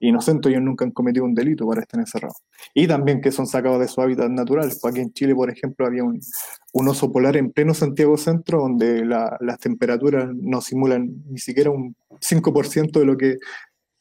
inocentes, 0.00 0.50
ellos 0.50 0.62
nunca 0.62 0.84
han 0.84 0.90
cometido 0.90 1.24
un 1.24 1.34
delito 1.34 1.66
para 1.66 1.82
estar 1.82 2.00
encerrados. 2.00 2.38
Y 2.74 2.88
también 2.88 3.20
que 3.20 3.30
son 3.30 3.46
sacados 3.46 3.78
de 3.80 3.88
su 3.88 4.00
hábitat 4.00 4.30
natural. 4.30 4.70
Aquí 4.84 5.00
en 5.00 5.12
Chile, 5.12 5.34
por 5.34 5.48
ejemplo, 5.48 5.86
había 5.86 6.02
un, 6.02 6.20
oso 6.72 7.12
polar 7.12 7.36
en 7.36 7.52
pleno 7.52 7.72
Santiago 7.72 8.16
Centro, 8.16 8.58
donde 8.60 9.04
la- 9.04 9.36
las 9.40 9.58
temperaturas 9.58 10.28
no 10.34 10.60
simulan 10.60 11.22
ni 11.28 11.38
siquiera 11.38 11.70
un 11.70 11.94
5% 12.20 12.98
de 12.98 13.06
lo 13.06 13.16
que 13.16 13.38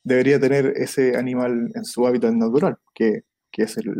debería 0.04 0.40
tener 0.40 0.74
ese 0.76 1.16
animal 1.16 1.72
en 1.76 1.86
su 1.86 2.08
hábitat 2.08 2.34
natural, 2.34 2.78
que, 2.96 3.22
que 3.52 3.64
es 3.64 3.78
el, 3.78 3.94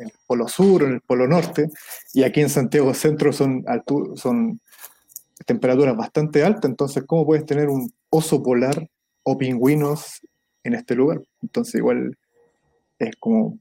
la- 0.00 0.06
el 0.06 0.12
polo 0.26 0.48
sur, 0.48 0.82
el 0.82 1.00
polo 1.00 1.26
norte, 1.28 1.68
y 2.12 2.22
aquí 2.22 2.40
en 2.40 2.48
Santiago 2.48 2.94
Centro 2.94 3.32
son, 3.32 3.64
son 4.16 4.60
temperaturas 5.46 5.96
bastante 5.96 6.42
altas, 6.42 6.70
entonces 6.70 7.04
¿cómo 7.06 7.24
puedes 7.26 7.46
tener 7.46 7.68
un 7.68 7.90
oso 8.10 8.42
polar 8.42 8.88
o 9.22 9.38
pingüinos 9.38 10.20
en 10.64 10.74
este 10.74 10.94
lugar? 10.94 11.20
Entonces 11.42 11.76
igual 11.76 12.16
es 12.98 13.16
como 13.18 13.58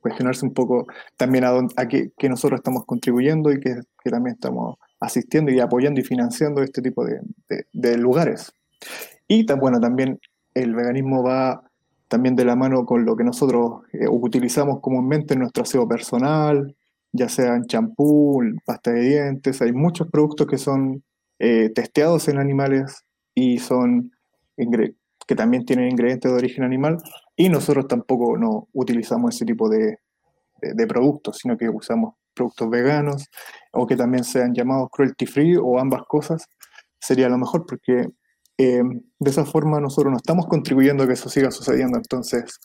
cuestionarse 0.00 0.44
un 0.44 0.52
poco 0.52 0.86
también 1.16 1.44
a, 1.44 1.52
a 1.76 1.88
qué, 1.88 2.10
nosotros 2.28 2.58
estamos 2.58 2.84
contribuyendo 2.84 3.50
y 3.50 3.58
que, 3.58 3.74
que 4.02 4.10
también 4.10 4.34
estamos 4.34 4.76
asistiendo 5.00 5.50
y 5.50 5.60
apoyando 5.60 6.00
y 6.00 6.04
financiando 6.04 6.62
este 6.62 6.82
tipo 6.82 7.04
de, 7.04 7.20
de- 7.48 7.66
de 7.72 7.96
lugares. 7.96 8.52
Y 9.26 9.44
bueno, 9.54 9.80
también 9.80 10.20
el 10.52 10.74
veganismo 10.74 11.22
va 11.22 11.62
también 12.08 12.36
de 12.36 12.44
la 12.44 12.56
mano 12.56 12.84
con 12.84 13.04
lo 13.04 13.16
que 13.16 13.24
nosotros 13.24 13.82
eh, 13.92 14.08
utilizamos 14.08 14.80
comúnmente 14.80 15.34
en 15.34 15.40
nuestro 15.40 15.62
aseo 15.64 15.88
personal, 15.88 16.76
ya 17.12 17.28
sea 17.28 17.54
en 17.56 17.64
champú, 17.64 18.42
pasta 18.64 18.92
de 18.92 19.00
dientes, 19.02 19.62
hay 19.62 19.72
muchos 19.72 20.08
productos 20.10 20.46
que 20.46 20.58
son 20.58 21.02
eh, 21.38 21.70
testeados 21.74 22.28
en 22.28 22.38
animales 22.38 23.04
y 23.34 23.58
son 23.58 24.12
que 25.26 25.34
también 25.34 25.64
tienen 25.64 25.90
ingredientes 25.90 26.30
de 26.30 26.36
origen 26.36 26.64
animal. 26.64 26.98
Y 27.36 27.48
nosotros 27.48 27.88
tampoco 27.88 28.36
no 28.38 28.68
utilizamos 28.72 29.34
ese 29.34 29.44
tipo 29.44 29.68
de- 29.68 29.98
de 30.60 30.86
productos, 30.86 31.38
sino 31.38 31.56
que 31.56 31.68
usamos 31.68 32.14
productos 32.34 32.70
veganos 32.70 33.28
o 33.72 33.86
que 33.86 33.96
también 33.96 34.24
sean 34.24 34.54
llamados 34.54 34.88
cruelty 34.90 35.26
free 35.26 35.56
o 35.56 35.78
ambas 35.78 36.02
cosas, 36.08 36.46
sería 37.00 37.28
lo 37.28 37.38
mejor 37.38 37.66
porque 37.66 38.08
eh, 38.58 38.82
de 39.18 39.30
esa 39.30 39.44
forma 39.44 39.80
nosotros 39.80 40.10
no 40.12 40.18
estamos 40.18 40.46
contribuyendo 40.46 41.04
a 41.04 41.06
que 41.06 41.14
eso 41.14 41.28
siga 41.28 41.50
sucediendo. 41.50 41.98
Entonces, 41.98 42.60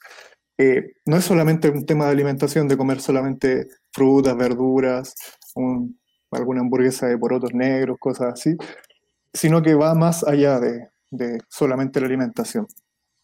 eh, 0.58 0.93
no 1.06 1.17
es 1.17 1.25
solamente 1.25 1.69
un 1.69 1.86
tema 1.86 2.06
de 2.06 2.12
alimentación, 2.12 2.67
de 2.67 2.78
comer 2.78 3.02
solamente 3.02 3.67
frutas, 3.93 4.36
verduras, 4.38 5.15
un- 5.56 5.99
alguna 6.32 6.62
hamburguesa 6.62 7.08
de 7.08 7.17
porotos 7.17 7.54
negros, 7.54 7.97
cosas 7.99 8.34
así, 8.34 8.56
sino 9.34 9.62
que 9.62 9.75
va 9.75 9.95
más 9.95 10.23
allá 10.25 10.60
de, 10.60 10.89
de 11.12 11.39
solamente 11.49 11.99
la 12.02 12.08
alimentación. 12.08 12.67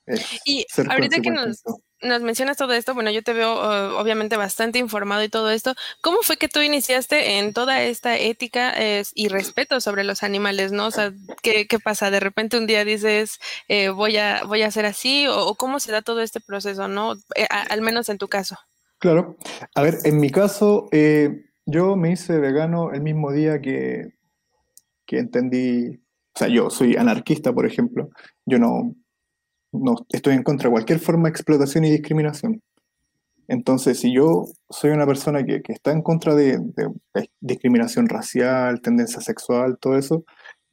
Es 0.05 0.41
Y 0.45 0.65
ahorita 0.87 1.19
que 1.19 1.31
nos, 1.31 1.63
nos 2.01 2.21
mencionas 2.21 2.57
todo 2.57 2.73
esto, 2.73 2.93
bueno, 2.93 3.09
yo 3.09 3.23
te 3.23 3.33
veo 3.33 3.53
uh, 3.55 3.95
obviamente 3.97 4.37
bastante 4.37 4.77
informado 4.79 5.23
y 5.23 5.29
todo 5.29 5.49
esto. 5.49 5.73
¿Cómo 6.01 6.19
fue 6.21 6.37
que 6.37 6.47
tú 6.47 6.61
iniciaste 6.61 7.39
en 7.39 7.53
toda 7.53 7.81
esta 7.83 8.17
ética 8.17 8.73
eh, 8.75 9.03
y 9.15 9.27
respeto 9.29 9.81
sobre 9.81 10.03
los 10.03 10.21
animales, 10.23 10.71
no? 10.71 10.87
O 10.87 10.91
sea, 10.91 11.11
¿qué, 11.41 11.65
qué 11.67 11.79
pasa? 11.79 12.11
De 12.11 12.19
repente 12.19 12.57
un 12.57 12.67
día 12.67 12.85
dices, 12.85 13.39
eh, 13.67 13.89
voy, 13.89 14.17
a, 14.17 14.43
voy 14.45 14.61
a 14.61 14.67
hacer 14.67 14.85
así, 14.85 15.25
o, 15.27 15.45
o 15.47 15.55
cómo 15.55 15.79
se 15.79 15.91
da 15.91 16.01
todo 16.01 16.21
este 16.21 16.39
proceso, 16.39 16.87
¿no? 16.87 17.13
Eh, 17.35 17.47
a- 17.49 17.63
al 17.63 17.81
menos 17.81 18.09
en 18.09 18.17
tu 18.17 18.27
caso. 18.27 18.57
Claro. 18.99 19.37
A 19.73 19.81
ver, 19.81 19.95
en 20.03 20.19
mi 20.19 20.29
caso, 20.29 20.87
eh, 20.91 21.45
yo 21.65 21.95
me 21.95 22.11
hice 22.11 22.37
vegano 22.39 22.91
el 22.93 23.01
mismo 23.01 23.31
día 23.31 23.59
que, 23.59 24.13
que 25.05 25.17
entendí, 25.19 25.97
o 26.33 26.39
sea, 26.39 26.47
yo 26.47 26.69
soy 26.69 26.95
anarquista, 26.95 27.51
por 27.53 27.65
ejemplo, 27.65 28.09
yo 28.45 28.57
no, 28.59 28.95
no 29.81 29.95
estoy 30.09 30.33
en 30.35 30.43
contra 30.43 30.69
de 30.69 30.73
cualquier 30.73 30.99
forma 30.99 31.23
de 31.23 31.31
explotación 31.31 31.85
y 31.85 31.91
discriminación. 31.91 32.61
Entonces, 33.47 33.99
si 33.99 34.13
yo 34.13 34.45
soy 34.69 34.91
una 34.91 35.05
persona 35.05 35.43
que, 35.45 35.61
que 35.61 35.73
está 35.73 35.91
en 35.91 36.01
contra 36.01 36.33
de, 36.33 36.57
de- 36.57 37.29
discriminación 37.39 38.09
racial, 38.09 38.81
tendencia 38.81 39.21
sexual, 39.21 39.77
todo 39.79 39.97
eso, 39.97 40.23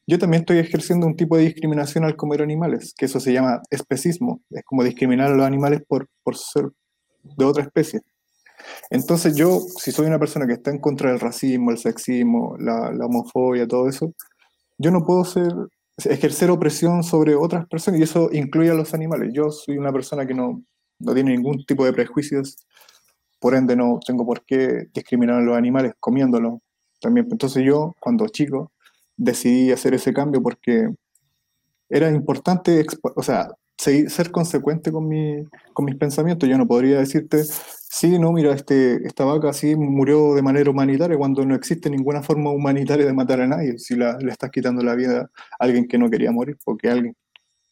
yo 0.07 0.19
también 0.19 0.41
estoy 0.43 0.59
ejerciendo 0.59 1.07
un 1.07 1.15
tipo 1.15 1.37
de 1.37 1.45
discriminación 1.45 2.05
al 2.05 2.17
comer 2.17 2.43
animales, 2.43 2.95
que 2.97 3.05
eso 3.05 3.21
se 3.21 3.33
llama 3.33 3.61
especismo, 3.71 4.41
es 4.51 4.63
como 4.65 4.83
discriminar 4.83 5.31
a 5.31 5.37
los 5.37 5.47
animales 5.47 5.83
por, 5.87 6.09
por 6.25 6.37
ser 6.37 6.71
de 7.23 7.45
otra 7.45 7.63
especie. 7.63 8.01
Entonces 8.91 9.37
yo, 9.37 9.61
si 9.61 9.93
soy 9.93 10.07
una 10.07 10.19
persona 10.19 10.47
que 10.47 10.55
está 10.55 10.71
en 10.71 10.79
contra 10.79 11.11
del 11.11 11.21
racismo, 11.21 11.71
el 11.71 11.79
sexismo, 11.79 12.57
la, 12.59 12.93
la 12.93 13.07
homofobia, 13.07 13.67
todo 13.67 13.89
eso, 13.89 14.13
yo 14.79 14.91
no 14.91 15.05
puedo 15.05 15.25
ser, 15.25 15.53
ejercer 16.07 16.51
opresión 16.51 17.03
sobre 17.03 17.35
otras 17.35 17.67
personas 17.67 18.01
y 18.01 18.03
eso 18.05 18.29
incluye 18.33 18.71
a 18.71 18.75
los 18.75 18.95
animales. 18.95 19.31
Yo 19.33 19.51
soy 19.51 19.79
una 19.79 19.93
persona 19.93 20.27
que 20.27 20.35
no, 20.35 20.63
no 20.99 21.15
tiene 21.15 21.33
ningún 21.33 21.65
tipo 21.65 21.85
de 21.85 21.93
prejuicios, 21.93 22.57
por 23.39 23.55
ende 23.55 23.77
no 23.77 23.99
tengo 24.05 24.25
por 24.25 24.45
qué 24.45 24.87
discriminar 24.95 25.37
a 25.37 25.41
los 25.43 25.57
animales 25.57 25.93
comiéndolos 25.99 26.61
también. 27.01 27.27
Entonces 27.31 27.65
yo, 27.65 27.95
cuando 28.01 28.27
chico, 28.29 28.73
decidí 29.17 29.73
hacer 29.73 29.95
ese 29.95 30.13
cambio 30.13 30.43
porque 30.43 30.89
era 31.89 32.11
importante, 32.11 32.85
o 33.17 33.23
sea, 33.23 33.49
seguir- 33.79 34.11
ser 34.11 34.31
consecuente 34.31 34.93
con, 34.93 35.09
mi, 35.09 35.45
con 35.73 35.85
mis 35.85 35.97
pensamientos. 35.97 36.49
Yo 36.49 36.59
no 36.59 36.67
podría 36.67 36.99
decirte, 36.99 37.45
sí, 37.45 38.19
no, 38.19 38.33
mira, 38.33 38.53
este, 38.55 39.07
esta 39.07 39.25
vaca 39.25 39.53
sí 39.53 39.75
murió 39.77 40.35
de 40.35 40.43
manera 40.43 40.71
humanitaria 40.71 41.17
cuando 41.19 41.45
no 41.45 41.55
existe 41.55 41.91
ninguna 41.91 42.23
forma 42.23 42.51
humanitaria 42.51 43.07
de 43.07 43.13
matar 43.13 43.41
a 43.41 43.47
nadie. 43.47 43.79
Si 43.79 43.97
la- 43.97 44.19
le 44.19 44.31
estás 44.33 44.51
quitando 44.51 44.83
la 44.83 44.95
vida 44.95 45.23
a 45.23 45.65
alguien 45.65 45.87
que 45.89 45.99
no 45.99 46.11
quería 46.11 46.33
morir, 46.33 46.57
porque 46.65 46.91
alguien 46.91 47.15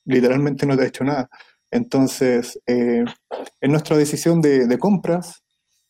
literalmente 0.05 0.67
no 0.67 0.77
te 0.77 0.85
ha 0.85 0.87
hecho 0.87 1.05
nada. 1.05 1.29
Entonces, 1.71 2.59
eh, 2.67 3.05
en 3.61 3.71
nuestra 3.71 3.97
decisión 3.97 4.41
de, 4.41 4.67
de 4.67 4.79
compras 4.79 5.43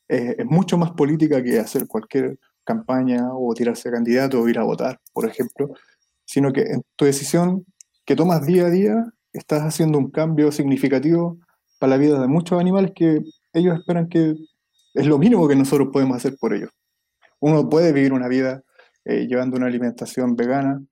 eh, 0.08 0.36
es 0.38 0.46
mucho 0.46 0.78
más 0.78 0.92
política 0.92 1.42
que 1.42 1.58
hacer 1.60 1.86
cualquier 1.86 2.38
campaña 2.64 3.28
o 3.34 3.54
tirarse 3.54 3.88
a 3.88 3.92
candidato 3.92 4.40
o 4.40 4.48
ir 4.48 4.58
a 4.58 4.64
votar, 4.64 5.00
por 5.12 5.26
ejemplo, 5.28 5.70
sino 6.24 6.52
que 6.52 6.62
en 6.62 6.82
tu 6.96 7.04
decisión 7.06 7.64
que 8.06 8.16
tomas 8.16 8.46
día 8.46 8.66
a 8.66 8.70
día 8.70 9.06
estás 9.32 9.62
haciendo 9.62 9.98
un 9.98 10.10
cambio 10.10 10.52
significativo 10.52 11.38
para 11.78 11.90
la 11.90 11.96
vida 11.96 12.20
de 12.20 12.28
muchos 12.28 12.60
animales 12.60 12.92
que 12.94 13.20
ellos 13.52 13.78
esperan 13.78 14.08
que 14.08 14.34
es 14.94 15.06
lo 15.06 15.18
mínimo 15.18 15.48
que 15.48 15.56
nosotros 15.56 15.88
podemos 15.92 16.16
hacer 16.16 16.36
por 16.38 16.54
ellos. 16.54 16.70
Uno 17.40 17.68
puede 17.68 17.92
vivir 17.92 18.12
una 18.12 18.28
vida 18.28 18.62
eh, 19.04 19.26
llevando 19.26 19.56
una 19.56 19.66
alimentación 19.66 20.36
vegana. 20.36 20.82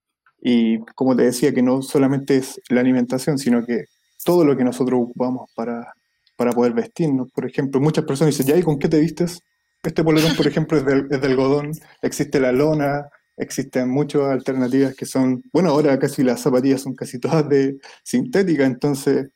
Y 0.40 0.78
como 0.94 1.16
te 1.16 1.24
decía, 1.24 1.52
que 1.52 1.62
no 1.62 1.82
solamente 1.82 2.36
es 2.36 2.60
la 2.68 2.80
alimentación, 2.80 3.38
sino 3.38 3.64
que 3.64 3.84
todo 4.24 4.44
lo 4.44 4.56
que 4.56 4.64
nosotros 4.64 5.00
ocupamos 5.02 5.50
para, 5.54 5.92
para 6.36 6.52
poder 6.52 6.72
vestirnos. 6.72 7.30
Por 7.32 7.46
ejemplo, 7.46 7.80
muchas 7.80 8.04
personas 8.04 8.36
dicen, 8.36 8.54
¿ya 8.54 8.58
y 8.58 8.62
con 8.62 8.78
qué 8.78 8.88
te 8.88 9.00
vistes? 9.00 9.40
Este 9.82 10.02
polerón, 10.02 10.36
por 10.36 10.46
ejemplo, 10.46 10.78
es 10.78 10.84
del, 10.84 11.06
es 11.10 11.20
de 11.20 11.26
algodón, 11.26 11.72
existe 12.02 12.40
la 12.40 12.52
lona, 12.52 13.08
existen 13.38 13.88
muchas 13.88 14.22
alternativas 14.22 14.94
que 14.94 15.06
son, 15.06 15.42
bueno, 15.52 15.70
ahora 15.70 15.98
casi 15.98 16.22
las 16.22 16.40
zapatillas 16.40 16.82
son 16.82 16.94
casi 16.94 17.18
todas 17.18 17.48
de 17.48 17.78
sintética, 18.02 18.64
entonces, 18.64 19.30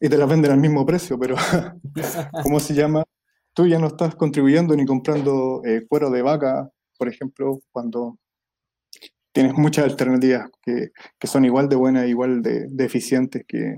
y 0.00 0.08
te 0.08 0.16
las 0.16 0.28
venden 0.28 0.52
al 0.52 0.60
mismo 0.60 0.84
precio, 0.86 1.18
pero 1.18 1.36
¿cómo 2.42 2.60
se 2.60 2.74
llama? 2.74 3.04
Tú 3.54 3.66
ya 3.66 3.78
no 3.78 3.88
estás 3.88 4.14
contribuyendo 4.14 4.76
ni 4.76 4.86
comprando 4.86 5.62
eh, 5.64 5.84
cuero 5.88 6.10
de 6.10 6.22
vaca, 6.22 6.70
por 6.98 7.08
ejemplo, 7.08 7.60
cuando 7.72 8.18
tienes 9.32 9.54
muchas 9.54 9.84
alternativas 9.84 10.50
que, 10.62 10.90
que 11.18 11.26
son 11.26 11.44
igual 11.44 11.68
de 11.68 11.76
buenas, 11.76 12.08
igual 12.08 12.42
de, 12.42 12.66
de 12.68 12.84
eficientes 12.84 13.44
que, 13.46 13.76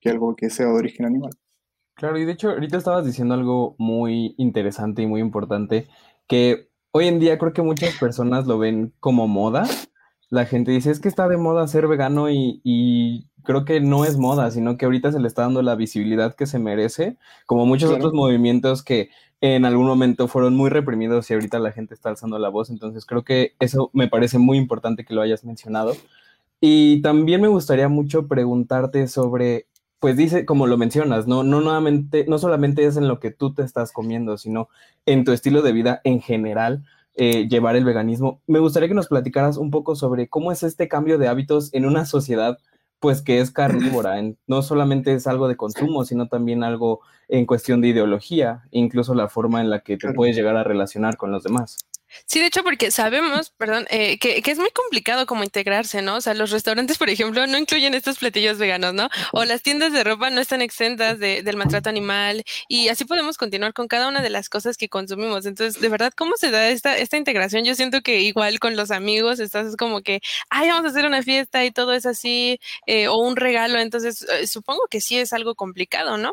que 0.00 0.10
algo 0.10 0.34
que 0.36 0.50
sea 0.50 0.66
de 0.66 0.72
origen 0.72 1.06
animal. 1.06 1.32
Claro, 1.94 2.18
y 2.18 2.24
de 2.24 2.32
hecho, 2.32 2.50
ahorita 2.50 2.78
estabas 2.78 3.06
diciendo 3.06 3.34
algo 3.34 3.76
muy 3.78 4.34
interesante 4.38 5.02
y 5.02 5.06
muy 5.06 5.20
importante, 5.20 5.86
que 6.26 6.71
hoy 6.92 7.08
en 7.08 7.18
día 7.18 7.38
creo 7.38 7.52
que 7.52 7.62
muchas 7.62 7.96
personas 7.98 8.46
lo 8.46 8.58
ven 8.58 8.92
como 9.00 9.26
moda. 9.28 9.66
La 10.30 10.46
gente 10.46 10.70
dice, 10.70 10.90
es 10.90 11.00
que 11.00 11.08
está 11.08 11.28
de 11.28 11.36
moda 11.36 11.66
ser 11.68 11.88
vegano 11.88 12.30
y, 12.30 12.60
y 12.64 13.26
creo 13.42 13.64
que 13.64 13.80
no 13.80 14.04
es 14.04 14.16
moda, 14.16 14.50
sino 14.50 14.76
que 14.78 14.84
ahorita 14.86 15.12
se 15.12 15.20
le 15.20 15.28
está 15.28 15.42
dando 15.42 15.60
la 15.62 15.74
visibilidad 15.74 16.34
que 16.34 16.46
se 16.46 16.58
merece, 16.58 17.16
como 17.46 17.66
muchos 17.66 17.90
Claro. 17.90 17.98
otros 18.06 18.14
movimientos 18.14 18.82
que 18.82 19.10
en 19.40 19.64
algún 19.64 19.86
momento 19.86 20.28
fueron 20.28 20.54
muy 20.56 20.70
reprimidos 20.70 21.28
y 21.30 21.34
ahorita 21.34 21.58
la 21.58 21.72
gente 21.72 21.94
está 21.94 22.08
alzando 22.10 22.38
la 22.38 22.48
voz. 22.48 22.70
Entonces 22.70 23.04
creo 23.04 23.24
que 23.24 23.54
eso 23.58 23.90
me 23.92 24.08
parece 24.08 24.38
muy 24.38 24.56
importante 24.56 25.04
que 25.04 25.14
lo 25.14 25.20
hayas 25.20 25.44
mencionado. 25.44 25.94
Y 26.60 27.02
también 27.02 27.40
me 27.40 27.48
gustaría 27.48 27.88
mucho 27.88 28.28
preguntarte 28.28 29.08
sobre, 29.08 29.66
pues 30.02 30.16
dice, 30.16 30.44
como 30.44 30.66
lo 30.66 30.76
mencionas, 30.76 31.28
no, 31.28 31.44
no 31.44 31.60
nuevamente, 31.60 32.24
no 32.26 32.36
solamente 32.36 32.84
es 32.84 32.96
en 32.96 33.06
lo 33.06 33.20
que 33.20 33.30
tú 33.30 33.54
te 33.54 33.62
estás 33.62 33.92
comiendo, 33.92 34.36
sino 34.36 34.68
en 35.06 35.22
tu 35.24 35.30
estilo 35.30 35.62
de 35.62 35.70
vida 35.70 36.00
en 36.02 36.20
general, 36.20 36.82
eh, 37.14 37.46
llevar 37.48 37.76
el 37.76 37.84
veganismo. 37.84 38.40
Me 38.48 38.58
gustaría 38.58 38.88
que 38.88 38.96
nos 38.96 39.06
platicaras 39.06 39.58
un 39.58 39.70
poco 39.70 39.94
sobre 39.94 40.26
cómo 40.26 40.50
es 40.50 40.64
este 40.64 40.88
cambio 40.88 41.18
de 41.18 41.28
hábitos 41.28 41.72
en 41.72 41.86
una 41.86 42.04
sociedad, 42.04 42.58
pues 42.98 43.22
que 43.22 43.38
es 43.40 43.52
carnívora. 43.52 44.18
En- 44.18 44.36
no 44.48 44.62
solamente 44.62 45.14
es 45.14 45.28
algo 45.28 45.46
de 45.46 45.56
consumo, 45.56 46.04
sino 46.04 46.26
también 46.26 46.64
algo 46.64 47.00
en 47.28 47.46
cuestión 47.46 47.80
de 47.80 47.86
ideología, 47.88 48.62
incluso 48.72 49.14
la 49.14 49.28
forma 49.28 49.60
en 49.60 49.70
la 49.70 49.84
que 49.84 49.96
te 49.98 50.12
puedes 50.14 50.34
llegar 50.34 50.56
a 50.56 50.64
relacionar 50.64 51.16
con 51.16 51.30
los 51.30 51.44
demás. 51.44 51.78
Sí, 52.26 52.40
de 52.40 52.46
hecho, 52.46 52.62
porque 52.62 52.90
sabemos, 52.90 53.50
perdón, 53.56 53.86
eh, 53.90 54.18
que, 54.18 54.42
que 54.42 54.50
es 54.50 54.58
muy 54.58 54.70
complicado 54.70 55.26
como 55.26 55.44
integrarse, 55.44 56.02
¿no? 56.02 56.16
O 56.16 56.20
sea, 56.20 56.34
los 56.34 56.50
restaurantes, 56.50 56.98
por 56.98 57.08
ejemplo, 57.10 57.46
no 57.46 57.58
incluyen 57.58 57.94
estos 57.94 58.18
platillos 58.18 58.58
veganos, 58.58 58.94
¿no? 58.94 59.08
O 59.32 59.44
las 59.44 59.62
tiendas 59.62 59.92
de 59.92 60.04
ropa 60.04 60.30
no 60.30 60.40
están 60.40 60.62
exentas 60.62 61.18
de- 61.18 61.42
del 61.42 61.56
maltrato 61.56 61.88
animal 61.88 62.42
y 62.68 62.88
así 62.88 63.04
podemos 63.04 63.36
continuar 63.36 63.72
con 63.72 63.88
cada 63.88 64.08
una 64.08 64.22
de 64.22 64.30
las 64.30 64.48
cosas 64.48 64.76
que 64.76 64.88
consumimos. 64.88 65.46
Entonces, 65.46 65.80
de 65.80 65.88
verdad, 65.88 66.12
¿cómo 66.16 66.36
se 66.36 66.50
da 66.50 66.68
esta, 66.68 66.96
esta 66.96 67.16
integración? 67.16 67.64
Yo 67.64 67.74
siento 67.74 68.00
que 68.02 68.20
igual 68.20 68.58
con 68.58 68.76
los 68.76 68.90
amigos 68.90 69.40
estás 69.40 69.76
como 69.76 70.02
que, 70.02 70.20
ay, 70.50 70.68
vamos 70.68 70.84
a 70.86 70.88
hacer 70.88 71.06
una 71.06 71.22
fiesta 71.22 71.64
y 71.64 71.70
todo 71.70 71.92
es 71.92 72.06
así, 72.06 72.58
eh, 72.86 73.08
o 73.08 73.16
un 73.16 73.36
regalo. 73.36 73.78
Entonces, 73.78 74.22
eh, 74.22 74.46
supongo 74.46 74.82
que 74.90 75.00
sí 75.00 75.18
es 75.18 75.32
algo 75.32 75.54
complicado, 75.54 76.18
¿no? 76.18 76.32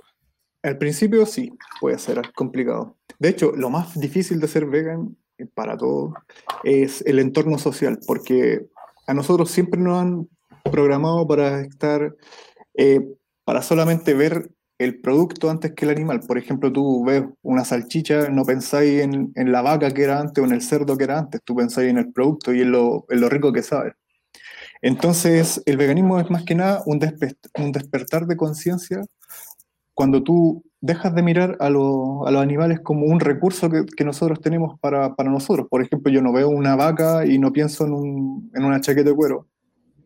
Al 0.61 0.77
principio 0.77 1.25
sí, 1.25 1.51
puede 1.79 1.97
ser 1.99 2.33
complicado. 2.33 2.97
De 3.17 3.29
hecho, 3.29 3.53
lo 3.55 3.69
más 3.69 3.97
difícil 3.99 4.41
de 4.41 4.47
ser 4.49 4.65
vegan 4.65 5.15
para 5.45 5.77
todos 5.77 6.13
es 6.63 7.01
el 7.05 7.19
entorno 7.19 7.57
social, 7.57 7.99
porque 8.07 8.67
a 9.07 9.13
nosotros 9.13 9.51
siempre 9.51 9.79
nos 9.79 9.99
han 9.99 10.29
programado 10.71 11.27
para 11.27 11.61
estar, 11.61 12.15
eh, 12.75 13.01
para 13.43 13.61
solamente 13.61 14.13
ver 14.13 14.51
el 14.77 15.01
producto 15.01 15.49
antes 15.49 15.73
que 15.73 15.85
el 15.85 15.91
animal. 15.91 16.21
Por 16.21 16.37
ejemplo, 16.37 16.71
tú 16.71 17.03
ves 17.03 17.23
una 17.41 17.65
salchicha, 17.65 18.29
no 18.29 18.45
pensáis 18.45 19.01
en, 19.01 19.31
en 19.35 19.51
la 19.51 19.61
vaca 19.61 19.91
que 19.91 20.03
era 20.03 20.19
antes 20.19 20.41
o 20.41 20.47
en 20.47 20.53
el 20.53 20.61
cerdo 20.61 20.97
que 20.97 21.03
era 21.03 21.19
antes, 21.19 21.41
tú 21.43 21.55
pensáis 21.55 21.89
en 21.89 21.97
el 21.97 22.13
producto 22.13 22.53
y 22.53 22.61
en 22.61 22.71
lo, 22.71 23.05
en 23.09 23.19
lo 23.19 23.29
rico 23.29 23.51
que 23.51 23.63
sabe. 23.63 23.93
Entonces, 24.81 25.61
el 25.65 25.75
veganismo 25.75 26.19
es 26.19 26.29
más 26.29 26.43
que 26.43 26.55
nada 26.55 26.81
un, 26.85 27.01
despe- 27.01 27.35
un 27.55 27.73
despertar 27.73 28.25
de 28.25 28.37
conciencia 28.37 29.01
cuando 29.99 30.23
tú 30.23 30.63
dejas 30.79 31.13
de 31.13 31.21
mirar 31.21 31.57
a, 31.59 31.69
lo- 31.69 32.25
a 32.25 32.31
los 32.31 32.41
animales 32.41 32.79
como 32.79 33.05
un 33.05 33.19
recurso 33.19 33.69
que, 33.69 33.83
que 33.85 34.05
nosotros 34.05 34.39
tenemos 34.39 34.79
para, 34.79 35.13
para 35.13 35.29
nosotros. 35.29 35.67
Por 35.69 35.81
ejemplo, 35.83 36.09
yo 36.09 36.21
no 36.21 36.31
veo 36.31 36.47
una 36.47 36.77
vaca 36.77 37.25
y 37.25 37.37
no 37.37 37.51
pienso 37.51 37.85
en, 37.85 37.91
un- 37.91 38.49
en 38.55 38.63
una 38.63 38.79
chaqueta 38.79 39.09
de 39.09 39.15
cuero. 39.17 39.47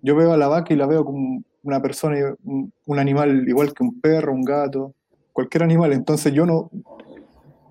Yo 0.02 0.16
veo 0.16 0.34
a 0.34 0.38
la 0.38 0.48
vaca 0.48 0.74
y 0.74 0.78
la 0.78 0.88
veo 0.88 1.06
como 1.06 1.44
una 1.62 1.80
persona, 1.80 2.18
un, 2.44 2.74
un 2.88 2.98
animal 2.98 3.48
igual 3.48 3.72
que 3.72 3.84
un 3.84 4.02
perro, 4.02 4.34
un 4.34 4.42
gato, 4.42 4.96
cualquier 5.32 5.62
animal. 5.62 5.94
Entonces 5.94 6.34
yo 6.34 6.48
no... 6.48 6.72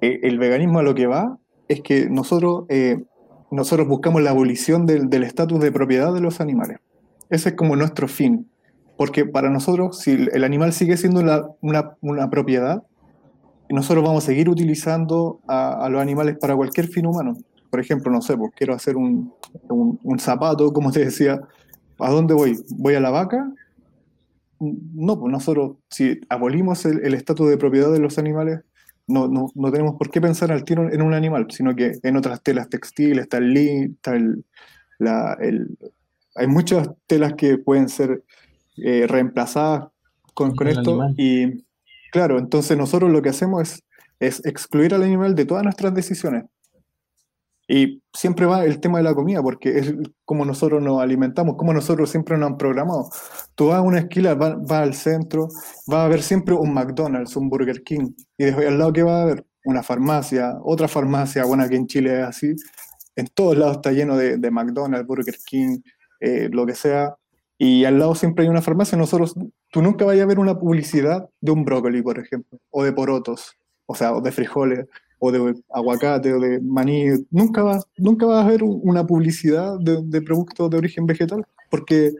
eh, 0.00 0.20
el 0.22 0.38
veganismo 0.38 0.78
a 0.78 0.84
lo 0.84 0.94
que 0.94 1.08
va 1.08 1.38
es 1.66 1.80
que 1.80 2.08
nosotros, 2.08 2.66
eh, 2.68 3.02
nosotros 3.50 3.88
buscamos 3.88 4.22
la 4.22 4.30
abolición 4.30 4.86
del 4.86 5.24
estatus 5.24 5.58
de 5.58 5.72
propiedad 5.72 6.14
de 6.14 6.20
los 6.20 6.40
animales. 6.40 6.78
Ese 7.30 7.48
es 7.48 7.54
como 7.56 7.74
nuestro 7.74 8.06
fin. 8.06 8.48
Porque 8.96 9.24
para 9.24 9.50
nosotros, 9.50 9.98
si 9.98 10.12
el 10.32 10.44
animal 10.44 10.72
sigue 10.72 10.96
siendo 10.96 11.20
una, 11.60 12.30
propiedad, 12.30 12.82
nosotros 13.68 14.04
vamos 14.04 14.24
a 14.24 14.26
seguir 14.26 14.48
utilizando 14.48 15.40
a, 15.48 15.88
los 15.88 16.00
animales 16.00 16.36
para 16.38 16.54
cualquier 16.54 16.88
fin 16.88 17.06
humano. 17.06 17.36
Por 17.70 17.80
ejemplo, 17.80 18.12
no 18.12 18.20
sé, 18.20 18.36
pues 18.36 18.52
quiero 18.54 18.74
hacer 18.74 18.96
un, 18.96 19.32
un- 19.68 20.18
zapato, 20.18 20.72
como 20.72 20.92
te 20.92 21.04
decía, 21.04 21.40
¿a 21.98 22.10
dónde 22.10 22.34
voy? 22.34 22.58
¿Voy 22.76 22.94
a 22.94 23.00
la 23.00 23.10
vaca? 23.10 23.50
No, 24.60 25.18
pues 25.18 25.32
nosotros, 25.32 25.78
si 25.90 26.20
abolimos 26.28 26.84
el 26.84 27.14
estatus 27.14 27.48
de 27.48 27.56
propiedad 27.56 27.90
de 27.90 27.98
los 27.98 28.18
animales, 28.18 28.60
no, 29.06 29.28
no, 29.28 29.50
no 29.54 29.72
tenemos 29.72 29.96
por 29.96 30.10
qué 30.10 30.20
pensar 30.20 30.52
al 30.52 30.64
tiro 30.64 30.90
en 30.90 31.02
un 31.02 31.14
animal, 31.14 31.46
sino 31.50 31.74
que 31.74 31.92
en 32.02 32.16
otras 32.16 32.42
telas 32.42 32.68
textiles, 32.68 33.22
está 33.22 33.38
el 33.38 33.52
lin, 33.52 33.92
está 33.96 34.14
la, 34.98 35.36
el- 35.40 35.76
hay 36.34 36.46
muchas 36.46 36.88
telas 37.06 37.34
que 37.34 37.58
pueden 37.58 37.88
ser 37.88 38.22
eh, 38.76 39.06
reemplazadas 39.06 39.88
con, 40.34 40.52
esto. 40.66 40.90
animal. 40.90 41.14
Y 41.16 41.64
claro, 42.10 42.38
entonces 42.38 42.76
nosotros 42.76 43.10
lo 43.10 43.22
que 43.22 43.30
hacemos 43.30 43.62
es, 43.62 43.84
es 44.20 44.44
excluir 44.46 44.94
al 44.94 45.02
animal 45.02 45.34
de 45.34 45.44
todas 45.44 45.64
nuestras 45.64 45.94
decisiones. 45.94 46.44
Y 47.68 48.02
siempre 48.12 48.44
va 48.44 48.64
el 48.64 48.80
tema 48.80 48.98
de 48.98 49.04
la 49.04 49.14
comida, 49.14 49.40
porque 49.42 49.78
es 49.78 49.94
como 50.24 50.44
nosotros 50.44 50.82
nos 50.82 51.00
alimentamos, 51.00 51.56
como 51.56 51.72
nosotros 51.72 52.10
siempre 52.10 52.36
nos 52.36 52.50
han 52.50 52.58
programado. 52.58 53.08
Tú 53.54 53.68
vas 53.68 53.78
a 53.78 53.82
una 53.82 54.00
esquina, 54.00 54.34
vas, 54.34 54.56
vas 54.60 54.82
al 54.82 54.94
centro, 54.94 55.48
vas 55.86 56.04
a 56.04 56.08
ver 56.08 56.22
siempre 56.22 56.54
un 56.54 56.74
McDonald's, 56.74 57.36
un 57.36 57.48
Burger 57.48 57.82
King, 57.82 58.10
y 58.36 58.44
después 58.44 58.66
al 58.66 58.78
lado 58.78 58.92
que 58.92 59.02
va 59.02 59.20
a 59.20 59.22
haber 59.22 59.46
una 59.64 59.82
farmacia, 59.82 60.56
otra 60.62 60.88
farmacia, 60.88 61.44
bueno, 61.44 61.62
aquí 61.62 61.76
en 61.76 61.86
Chile 61.86 62.20
es 62.20 62.26
así. 62.26 62.54
En 63.14 63.28
todos 63.28 63.56
lados 63.56 63.76
está 63.76 63.92
lleno 63.92 64.16
de, 64.16 64.38
de 64.38 64.50
McDonald's, 64.50 65.06
Burger 65.06 65.36
King, 65.46 65.78
eh, 66.20 66.48
lo 66.52 66.66
que 66.66 66.74
sea. 66.74 67.14
Y 67.64 67.84
al 67.84 68.00
lado 68.00 68.16
siempre 68.16 68.42
hay 68.42 68.50
una 68.50 68.60
farmacia. 68.60 68.98
Nosotros, 68.98 69.36
tú 69.70 69.82
nunca 69.82 70.04
vayas 70.04 70.24
a 70.24 70.26
ver 70.26 70.40
una 70.40 70.58
publicidad 70.58 71.28
de 71.40 71.52
un 71.52 71.64
brócoli, 71.64 72.02
por 72.02 72.18
ejemplo, 72.18 72.58
o 72.70 72.82
de 72.82 72.92
porotos, 72.92 73.56
o 73.86 73.94
sea, 73.94 74.12
o 74.16 74.20
de 74.20 74.32
frijoles, 74.32 74.88
o 75.20 75.30
de 75.30 75.54
aguacate, 75.70 76.32
o 76.34 76.40
de 76.40 76.60
maní. 76.60 77.04
Nunca 77.30 77.62
vas, 77.62 77.86
nunca 77.96 78.26
vas 78.26 78.44
a 78.44 78.48
ver 78.48 78.64
un- 78.64 78.80
una 78.82 79.06
publicidad 79.06 79.78
de, 79.78 80.00
de 80.02 80.22
productos 80.22 80.70
de 80.70 80.76
origen 80.76 81.06
vegetal, 81.06 81.46
porque 81.70 82.10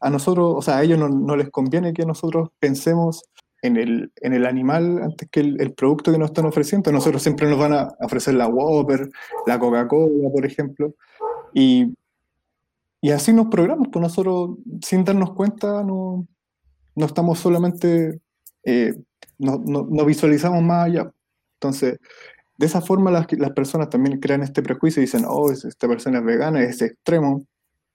a 0.00 0.10
nosotros, 0.10 0.52
o 0.54 0.60
sea, 0.60 0.76
a 0.76 0.82
ellos 0.82 0.98
no, 0.98 1.34
les 1.34 1.48
conviene 1.48 1.94
que 1.94 2.04
nosotros 2.04 2.50
pensemos 2.60 3.24
en 3.62 3.78
el, 3.78 4.12
en 4.20 4.34
el 4.34 4.44
animal 4.44 5.00
antes 5.02 5.26
que 5.30 5.40
el, 5.40 5.58
el 5.62 5.72
producto 5.72 6.12
que 6.12 6.18
nos 6.18 6.28
están 6.28 6.44
ofreciendo. 6.44 6.92
Nosotros 6.92 7.22
siempre 7.22 7.48
nos 7.48 7.58
van 7.58 7.72
a 7.72 7.88
ofrecer 8.00 8.34
la 8.34 8.48
Whopper, 8.48 9.08
la 9.46 9.58
Coca-Cola, 9.58 10.28
por 10.30 10.44
ejemplo, 10.44 10.92
y, 11.54 11.94
y 13.06 13.10
así 13.10 13.32
nos 13.34 13.48
programamos, 13.48 13.88
pues 13.92 14.02
nosotros 14.02 14.56
sin 14.82 15.04
darnos 15.04 15.32
cuenta 15.34 15.82
no, 15.84 16.26
no 16.96 17.06
estamos 17.06 17.38
solamente, 17.38 18.20
eh, 18.64 18.94
no, 19.38 19.58
no- 19.64 19.86
no 19.90 20.04
visualizamos 20.06 20.62
más 20.62 20.86
allá. 20.86 21.10
Entonces, 21.60 21.98
de 22.56 22.66
esa 22.66 22.80
forma 22.80 23.10
las, 23.10 23.26
las 23.32 23.50
personas 23.52 23.90
también 23.90 24.20
crean 24.20 24.42
este 24.42 24.62
prejuicio 24.62 25.02
y 25.02 25.06
dicen, 25.06 25.24
oh, 25.28 25.50
es- 25.50 25.64
esta 25.66 25.86
persona 25.88 26.18
es 26.20 26.24
vegana, 26.24 26.62
es 26.62 26.80
extremo. 26.80 27.44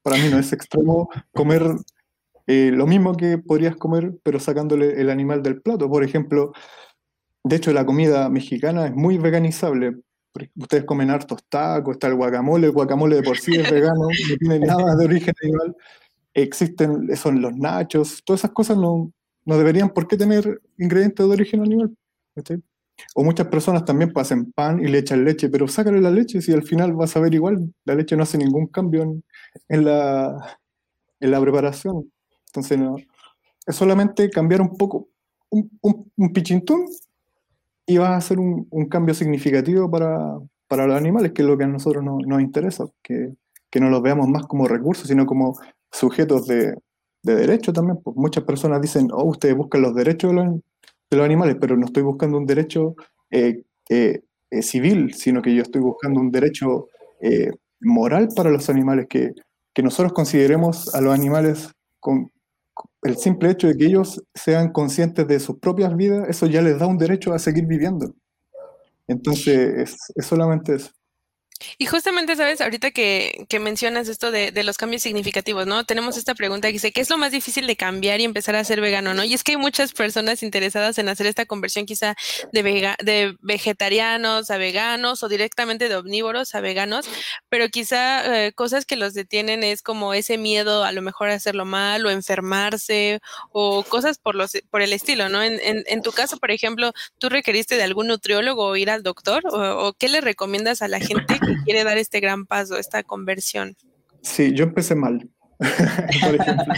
Para 0.04 0.18
mí 0.18 0.30
no 0.30 0.38
es 0.38 0.54
extremo 0.54 1.10
comer 1.34 1.64
eh, 2.48 2.72
lo 2.72 2.86
mismo 2.86 3.16
que 3.16 3.38
podrías 3.40 3.76
comer, 3.78 4.14
pero 4.24 4.40
sacándole 4.40 5.02
el 5.02 5.10
animal 5.10 5.42
del 5.42 5.62
plato. 5.62 5.90
Por 5.90 6.04
ejemplo, 6.04 6.52
de 7.44 7.56
hecho 7.56 7.74
la 7.74 7.86
comida 7.86 8.30
mexicana 8.30 8.86
es 8.88 8.94
muy 8.96 9.18
veganizable. 9.18 9.96
Ustedes 10.56 10.84
comen 10.86 11.10
hartos 11.10 11.44
tacos, 11.50 11.94
está 11.94 12.08
el 12.08 12.16
guacamole, 12.16 12.68
el 12.68 12.74
guacamole 12.74 13.18
de 13.18 13.24
por 13.24 13.38
sí 13.38 13.56
es 13.56 13.70
vegano, 13.70 14.08
no 14.30 14.38
tiene 14.40 14.60
nada 14.60 14.96
de 14.96 15.06
origen 15.06 15.34
animal. 15.44 15.76
Existen, 16.34 17.16
son 17.16 17.42
los 17.42 17.56
nachos, 17.56 18.22
todas 18.24 18.42
esas 18.42 18.52
cosas 18.52 18.78
no, 18.78 19.12
no 19.46 19.58
deberían 19.58 19.90
por 19.90 20.08
qué 20.08 20.18
tener 20.18 20.62
ingredientes 20.78 21.26
de 21.26 21.32
origen 21.32 21.62
animal. 21.62 21.96
¿cachai? 22.36 22.62
O 23.16 23.24
muchas 23.24 23.48
personas 23.48 23.86
también 23.86 24.12
pasan 24.12 24.52
pan 24.52 24.80
y 24.80 24.88
le 24.88 25.00
echan 25.00 25.24
leche, 25.24 25.50
pero 25.50 25.68
sácale 25.68 26.02
la 26.02 26.12
leche 26.12 26.42
si 26.42 26.54
al 26.54 26.64
final 26.64 26.94
vas 26.94 27.16
a 27.16 27.20
ver 27.20 27.34
igual, 27.34 27.74
la 27.86 27.96
leche 27.96 28.16
no 28.16 28.24
hace 28.24 28.38
ningún 28.38 28.68
cambio 28.68 29.04
en, 29.04 29.24
en 29.70 29.86
la, 29.86 30.60
en 31.20 31.32
la 31.32 31.42
preparación. 31.42 32.12
Entonces, 32.48 32.78
no, 32.78 32.98
es 33.66 33.76
solamente 33.76 34.30
cambiar 34.30 34.62
un 34.62 34.76
poco, 34.78 35.10
un, 35.50 35.70
un, 35.82 36.12
un 36.16 36.34
pichintún 36.34 36.86
y 37.90 37.98
vas 37.98 38.12
a 38.12 38.18
hacer 38.18 38.40
un, 38.40 38.68
un 38.70 38.86
cambio 38.88 39.16
significativo 39.16 39.90
para, 39.90 40.38
para, 40.68 40.86
los 40.86 40.96
animales, 40.96 41.32
que 41.32 41.42
es 41.42 41.48
lo 41.48 41.58
que 41.58 41.64
a 41.64 41.68
nosotros 41.68 42.04
no, 42.04 42.20
nos 42.24 42.40
interesa, 42.40 42.86
que, 43.02 43.34
que 43.72 43.80
no 43.80 43.90
los 43.90 44.04
veamos 44.04 44.28
más 44.28 44.46
como 44.46 44.68
recursos, 44.68 45.08
sino 45.08 45.26
como 45.26 45.58
sujetos 45.92 46.46
de, 46.46 46.76
de 47.24 47.36
derecho 47.36 47.74
también. 47.74 47.98
Pues 48.04 48.16
muchas 48.16 48.44
personas 48.44 48.80
dicen, 48.80 49.10
oh, 49.12 49.24
ustedes 49.24 49.56
buscan 49.56 49.82
los 49.82 49.96
derechos 49.96 50.30
de 50.30 50.36
los, 50.36 50.54
de 51.10 51.18
los 51.18 51.26
animales, 51.26 51.58
pero 51.60 51.76
no 51.78 51.88
estoy 51.88 52.04
buscando 52.04 52.38
un 52.38 52.46
derecho 52.46 52.96
eh, 53.32 53.64
eh, 53.90 54.22
eh, 54.52 54.62
civil, 54.62 55.16
sino 55.16 55.42
que 55.42 55.56
yo 55.56 55.64
estoy 55.64 55.82
buscando 55.82 56.20
un 56.20 56.30
derecho 56.32 56.90
moral 57.82 58.30
para 58.36 58.52
los 58.52 58.70
animales, 58.70 59.08
que, 59.10 59.34
que 59.74 59.82
nosotros 59.82 60.14
consideremos 60.14 60.94
a 60.94 61.02
los 61.02 61.12
animales 61.12 61.72
con 62.00 62.32
el 63.04 63.18
simple 63.18 63.52
hecho 63.52 63.68
de 63.68 63.78
que 63.78 63.86
ellos 63.86 64.24
sean 64.34 64.72
conscientes 64.72 65.28
de 65.28 65.40
sus 65.40 65.60
propias 65.60 65.96
vidas, 65.96 66.28
eso 66.30 66.46
ya 66.48 66.62
les 66.62 66.80
da 66.80 66.88
un 66.88 66.98
derecho 66.98 67.34
a 67.34 67.40
seguir 67.40 67.66
viviendo. 67.66 68.14
Entonces, 69.08 69.58
es, 69.78 69.98
es 70.16 70.26
solamente 70.26 70.76
eso. 70.76 70.92
Y 71.78 71.88
justamente, 71.88 72.36
sabes, 72.36 72.62
ahorita 72.62 72.92
que, 72.92 73.46
que 73.50 73.60
mencionas 73.60 74.08
esto 74.08 74.32
de, 74.32 74.52
de, 74.52 74.64
los 74.64 74.78
cambios 74.78 75.02
significativos, 75.02 75.68
¿no? 75.68 75.84
Tenemos 75.84 76.18
esta 76.18 76.34
pregunta 76.34 76.70
que 76.70 76.74
dice, 76.74 76.92
¿qué 76.92 77.02
es 77.02 77.10
lo 77.10 77.18
más 77.18 77.32
difícil 77.32 77.68
de 77.68 77.76
cambiar 77.76 78.22
y 78.22 78.24
empezar 78.24 78.56
a 78.56 78.64
ser 78.64 78.80
vegano, 78.80 79.14
¿no? 79.14 79.24
Y 79.26 79.34
es 79.34 79.44
que 79.44 79.54
hay 79.54 79.58
muchas 79.58 79.92
personas 79.92 80.42
interesadas 80.42 80.98
en 81.00 81.10
hacer 81.10 81.28
esta 81.28 81.46
conversión 81.46 81.86
quizá 81.86 82.16
de, 82.54 82.64
vega, 82.64 82.96
de 83.04 83.36
vegetarianos 83.42 84.52
a 84.52 84.58
veganos 84.58 85.22
o 85.24 85.28
directamente 85.28 85.90
de 85.90 85.98
omnívoros 85.98 86.56
a 86.56 86.62
veganos, 86.62 87.10
pero 87.50 87.68
quizá 87.68 88.46
eh, 88.46 88.54
cosas 88.54 88.86
que 88.86 88.96
los 88.96 89.14
detienen 89.14 89.64
es 89.64 89.82
como 89.82 90.14
ese 90.14 90.38
miedo 90.38 90.86
a 90.86 90.94
lo 90.94 91.02
mejor 91.02 91.30
a 91.30 91.34
hacerlo 91.34 91.66
mal 91.66 92.06
o 92.06 92.10
enfermarse 92.10 93.20
o 93.52 93.84
cosas 93.84 94.18
por, 94.18 94.36
los, 94.36 94.54
por 94.70 94.82
el 94.82 94.94
estilo, 94.94 95.28
¿no? 95.28 95.44
En, 95.44 95.60
en, 95.62 96.02
tu 96.02 96.12
caso, 96.14 96.38
por 96.38 96.52
ejemplo, 96.52 96.94
¿tú 97.18 97.28
requeriste 97.28 97.76
de 97.76 97.84
algún 97.84 98.08
nutriólogo 98.08 98.66
o 98.66 98.76
ir 98.78 98.90
al 98.90 99.04
doctor? 99.04 99.44
¿O, 99.52 99.88
o 99.88 99.94
qué 99.94 100.08
le 100.08 100.22
recomiendas 100.22 100.82
a 100.82 100.88
la 100.88 101.00
gente 101.00 101.40
que 101.54 101.64
quiere 101.64 101.84
dar 101.84 101.98
este 101.98 102.20
gran 102.20 102.46
paso, 102.46 102.78
esta 102.78 103.04
conversión? 103.04 103.76
Sí, 104.22 104.54
yo 104.54 104.66
empecé 104.66 104.96
mal, 104.96 105.30
por 105.60 106.36
ejemplo. 106.36 106.74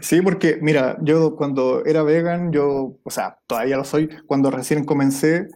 sí, 0.00 0.20
porque 0.22 0.58
mira, 0.60 0.96
yo 1.02 1.36
cuando 1.36 1.84
era 1.84 2.02
vegan, 2.02 2.52
yo, 2.52 2.98
o 3.02 3.10
sea, 3.10 3.38
todavía 3.46 3.76
lo 3.76 3.84
soy, 3.84 4.08
cuando 4.26 4.50
recién 4.50 4.84
comencé, 4.84 5.48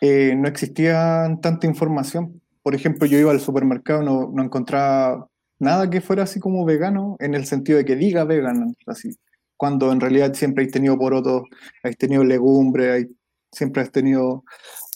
eh, 0.00 0.34
no 0.36 0.48
existía 0.48 1.38
tanta 1.40 1.66
información. 1.66 2.40
Por 2.62 2.74
ejemplo, 2.74 3.06
yo 3.06 3.18
iba 3.18 3.30
al 3.30 3.40
supermercado, 3.40 4.02
no, 4.02 4.30
no 4.32 4.42
encontraba 4.42 5.28
nada 5.58 5.88
que 5.90 6.00
fuera 6.00 6.24
así 6.24 6.40
como 6.40 6.64
vegano, 6.64 7.16
en 7.20 7.34
el 7.34 7.46
sentido 7.46 7.78
de 7.78 7.84
que 7.84 7.96
diga 7.96 8.24
vegan, 8.24 8.76
así. 8.86 9.10
Cuando 9.56 9.92
en 9.92 10.00
realidad 10.00 10.34
siempre 10.34 10.64
hay 10.64 10.70
tenido 10.70 10.98
porotos, 10.98 11.44
hay 11.82 11.94
tenido 11.94 12.24
legumbre, 12.24 12.92
hay, 12.92 13.06
siempre 13.52 13.82
has 13.82 13.90
tenido 13.90 14.44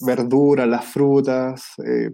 verduras, 0.04 0.68
las 0.68 0.84
frutas, 0.84 1.72
eh, 1.84 2.10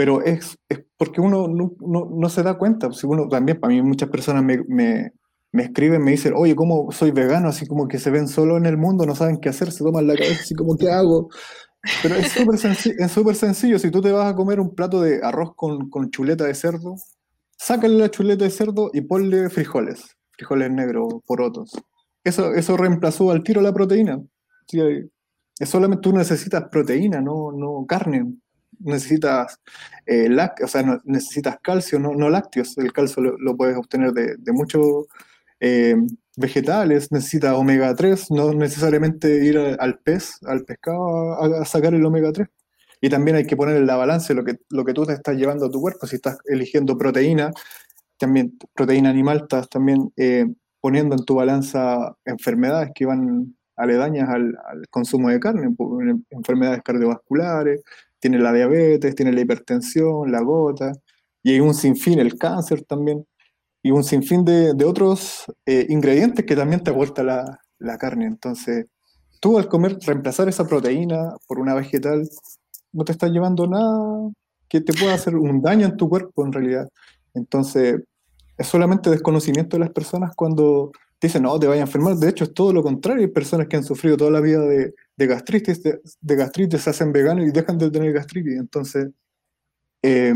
pero 0.00 0.22
es, 0.22 0.56
es, 0.68 0.82
porque 0.96 1.20
uno 1.20 1.46
no, 1.46 1.74
no, 1.80 2.08
no, 2.10 2.28
se 2.30 2.42
da 2.42 2.56
cuenta. 2.56 2.90
Si 2.92 3.06
uno 3.06 3.28
también, 3.28 3.60
para 3.60 3.72
mí 3.72 3.82
muchas 3.82 4.08
personas 4.08 4.42
me, 4.42 4.58
me, 4.66 5.12
me, 5.52 5.64
escriben, 5.64 6.02
me 6.02 6.12
dicen, 6.12 6.32
oye, 6.34 6.54
¿cómo 6.56 6.90
soy 6.90 7.10
vegano? 7.10 7.48
Así 7.48 7.66
como 7.66 7.86
que 7.86 7.98
se 7.98 8.10
ven 8.10 8.26
solo 8.26 8.56
en 8.56 8.66
el 8.66 8.78
mundo, 8.78 9.04
no 9.04 9.14
saben 9.14 9.38
qué 9.38 9.50
hacer, 9.50 9.72
se 9.72 9.84
toman 9.84 10.06
la 10.06 10.14
cabeza, 10.14 10.40
así 10.40 10.54
como, 10.54 10.76
¿qué 10.76 10.90
hago? 10.90 11.28
Pero 12.02 12.14
es 12.14 12.32
súper 12.32 12.58
senc 12.58 13.34
sencillo, 13.34 13.78
si 13.78 13.90
tú 13.90 14.00
te 14.00 14.12
vas 14.12 14.32
a 14.32 14.34
comer 14.34 14.60
un 14.60 14.74
plato 14.74 15.00
de 15.00 15.20
arroz 15.22 15.52
con, 15.54 15.88
con 15.90 16.10
chuleta 16.10 16.44
de 16.44 16.54
cerdo, 16.54 16.96
sácale 17.58 17.98
la 17.98 18.10
chuleta 18.10 18.44
de 18.44 18.50
cerdo 18.50 18.90
y 18.92 19.02
ponle 19.02 19.50
frijoles, 19.50 20.16
frijoles 20.32 20.70
negros, 20.70 21.14
porotos. 21.26 21.72
Eso, 22.24 22.54
eso 22.54 22.76
reemplazó 22.76 23.30
al 23.30 23.42
tiro 23.42 23.60
la 23.60 23.72
proteína. 23.72 24.18
Sí, 24.66 24.80
es 25.60 25.68
solamente 25.68 26.00
tú 26.02 26.16
necesitas 26.16 26.64
proteína, 26.70 27.20
no, 27.20 27.52
no 27.52 27.84
carne. 27.86 28.34
Necesitas, 28.78 29.60
eh, 30.06 30.30
necesitas 31.04 31.58
calcio, 31.62 31.98
no, 31.98 32.14
no, 32.14 32.30
lácteos. 32.30 32.78
El 32.78 32.94
calcio 32.94 33.22
lo, 33.22 33.56
puedes 33.56 33.76
obtener 33.76 34.12
de, 34.12 34.52
muchos 34.52 35.06
eh, 35.60 35.96
vegetales. 36.34 37.12
Necesitas 37.12 37.52
omega 37.52 37.94
3, 37.94 38.30
no 38.30 38.54
necesariamente 38.54 39.44
ir 39.44 39.58
al 39.58 39.98
pez, 39.98 40.38
al 40.46 40.64
pescado, 40.64 41.34
a, 41.34 41.60
a, 41.60 41.64
sacar 41.66 41.92
el 41.94 42.06
omega 42.06 42.32
3. 42.32 42.48
Y 43.02 43.10
también 43.10 43.36
hay 43.36 43.44
que 43.44 43.56
poner 43.56 43.76
en 43.76 43.86
la 43.86 43.96
balanza 43.96 44.32
lo 44.32 44.44
que, 44.44 44.60
lo 44.70 44.86
que 44.86 44.94
tú 44.94 45.04
te 45.04 45.12
estás 45.12 45.36
llevando 45.36 45.66
a 45.66 45.70
tu 45.70 45.80
cuerpo. 45.80 46.06
Si 46.06 46.16
estás 46.16 46.38
eligiendo 46.46 46.96
proteína, 46.96 47.50
también 48.16 48.58
proteína 48.74 49.10
animal, 49.10 49.40
estás 49.42 49.68
también 49.68 50.10
eh, 50.16 50.46
poniendo 50.80 51.16
en 51.16 51.24
tu 51.26 51.34
balanza 51.34 52.16
enfermedades 52.24 52.92
que 52.94 53.04
van 53.04 53.56
aledañas 53.80 54.28
al, 54.28 54.56
al, 54.66 54.88
consumo 54.88 55.30
de 55.30 55.40
carne, 55.40 55.74
enfermedades 56.30 56.82
cardiovasculares, 56.82 57.82
tiene 58.18 58.38
la 58.38 58.52
diabetes, 58.52 59.14
tiene 59.14 59.32
la 59.32 59.40
hipertensión, 59.40 60.30
la 60.30 60.40
gota, 60.40 60.92
y 61.42 61.52
hay 61.52 61.60
un 61.60 61.74
sinfín, 61.74 62.18
el 62.18 62.36
cáncer 62.36 62.82
también, 62.82 63.26
y 63.82 63.90
un 63.90 64.04
sinfín 64.04 64.44
de, 64.44 64.74
de 64.74 64.84
otros 64.84 65.44
eh, 65.66 65.86
ingredientes 65.88 66.44
que 66.44 66.54
también 66.54 66.82
te 66.82 66.90
aporta 66.90 67.22
la, 67.22 67.60
la, 67.78 67.96
carne. 67.96 68.26
Entonces, 68.26 68.86
tú 69.40 69.58
al 69.58 69.68
comer, 69.68 69.98
reemplazar 70.06 70.48
esa 70.48 70.66
proteína 70.66 71.34
por 71.48 71.58
una 71.58 71.74
vegetal, 71.74 72.28
no 72.92 73.04
te 73.04 73.12
está 73.12 73.28
llevando 73.28 73.66
nada 73.66 74.30
que 74.68 74.80
te 74.80 74.92
pueda 74.92 75.14
hacer 75.14 75.34
un 75.36 75.62
daño 75.62 75.86
en 75.86 75.96
tu 75.96 76.08
cuerpo 76.08 76.44
en 76.44 76.52
realidad. 76.52 76.88
Entonces, 77.34 78.02
es 78.56 78.66
solamente 78.66 79.10
desconocimiento 79.10 79.76
de 79.76 79.80
las 79.80 79.90
personas 79.90 80.32
cuando 80.36 80.92
dicen, 81.28 81.42
no, 81.42 81.58
te 81.58 81.66
vayas 81.66 81.82
a 81.82 81.86
enfermar. 81.86 82.16
De 82.16 82.28
hecho, 82.28 82.44
es 82.44 82.54
todo 82.54 82.72
lo 82.72 82.82
contrario. 82.82 83.22
Hay 83.22 83.32
personas 83.32 83.68
que 83.68 83.76
han 83.76 83.84
sufrido 83.84 84.16
toda 84.16 84.30
la 84.30 84.40
vida 84.40 84.60
de, 84.60 84.94
de 85.16 85.26
gastritis, 85.26 85.82
de, 85.82 86.00
de, 86.20 86.36
gastritis, 86.36 86.80
se 86.80 86.90
hacen 86.90 87.12
veganos 87.12 87.46
y 87.46 87.50
dejan 87.50 87.78
de 87.78 87.90
tener 87.90 88.12
gastritis. 88.12 88.58
Entonces, 88.58 89.10
eh, 90.02 90.34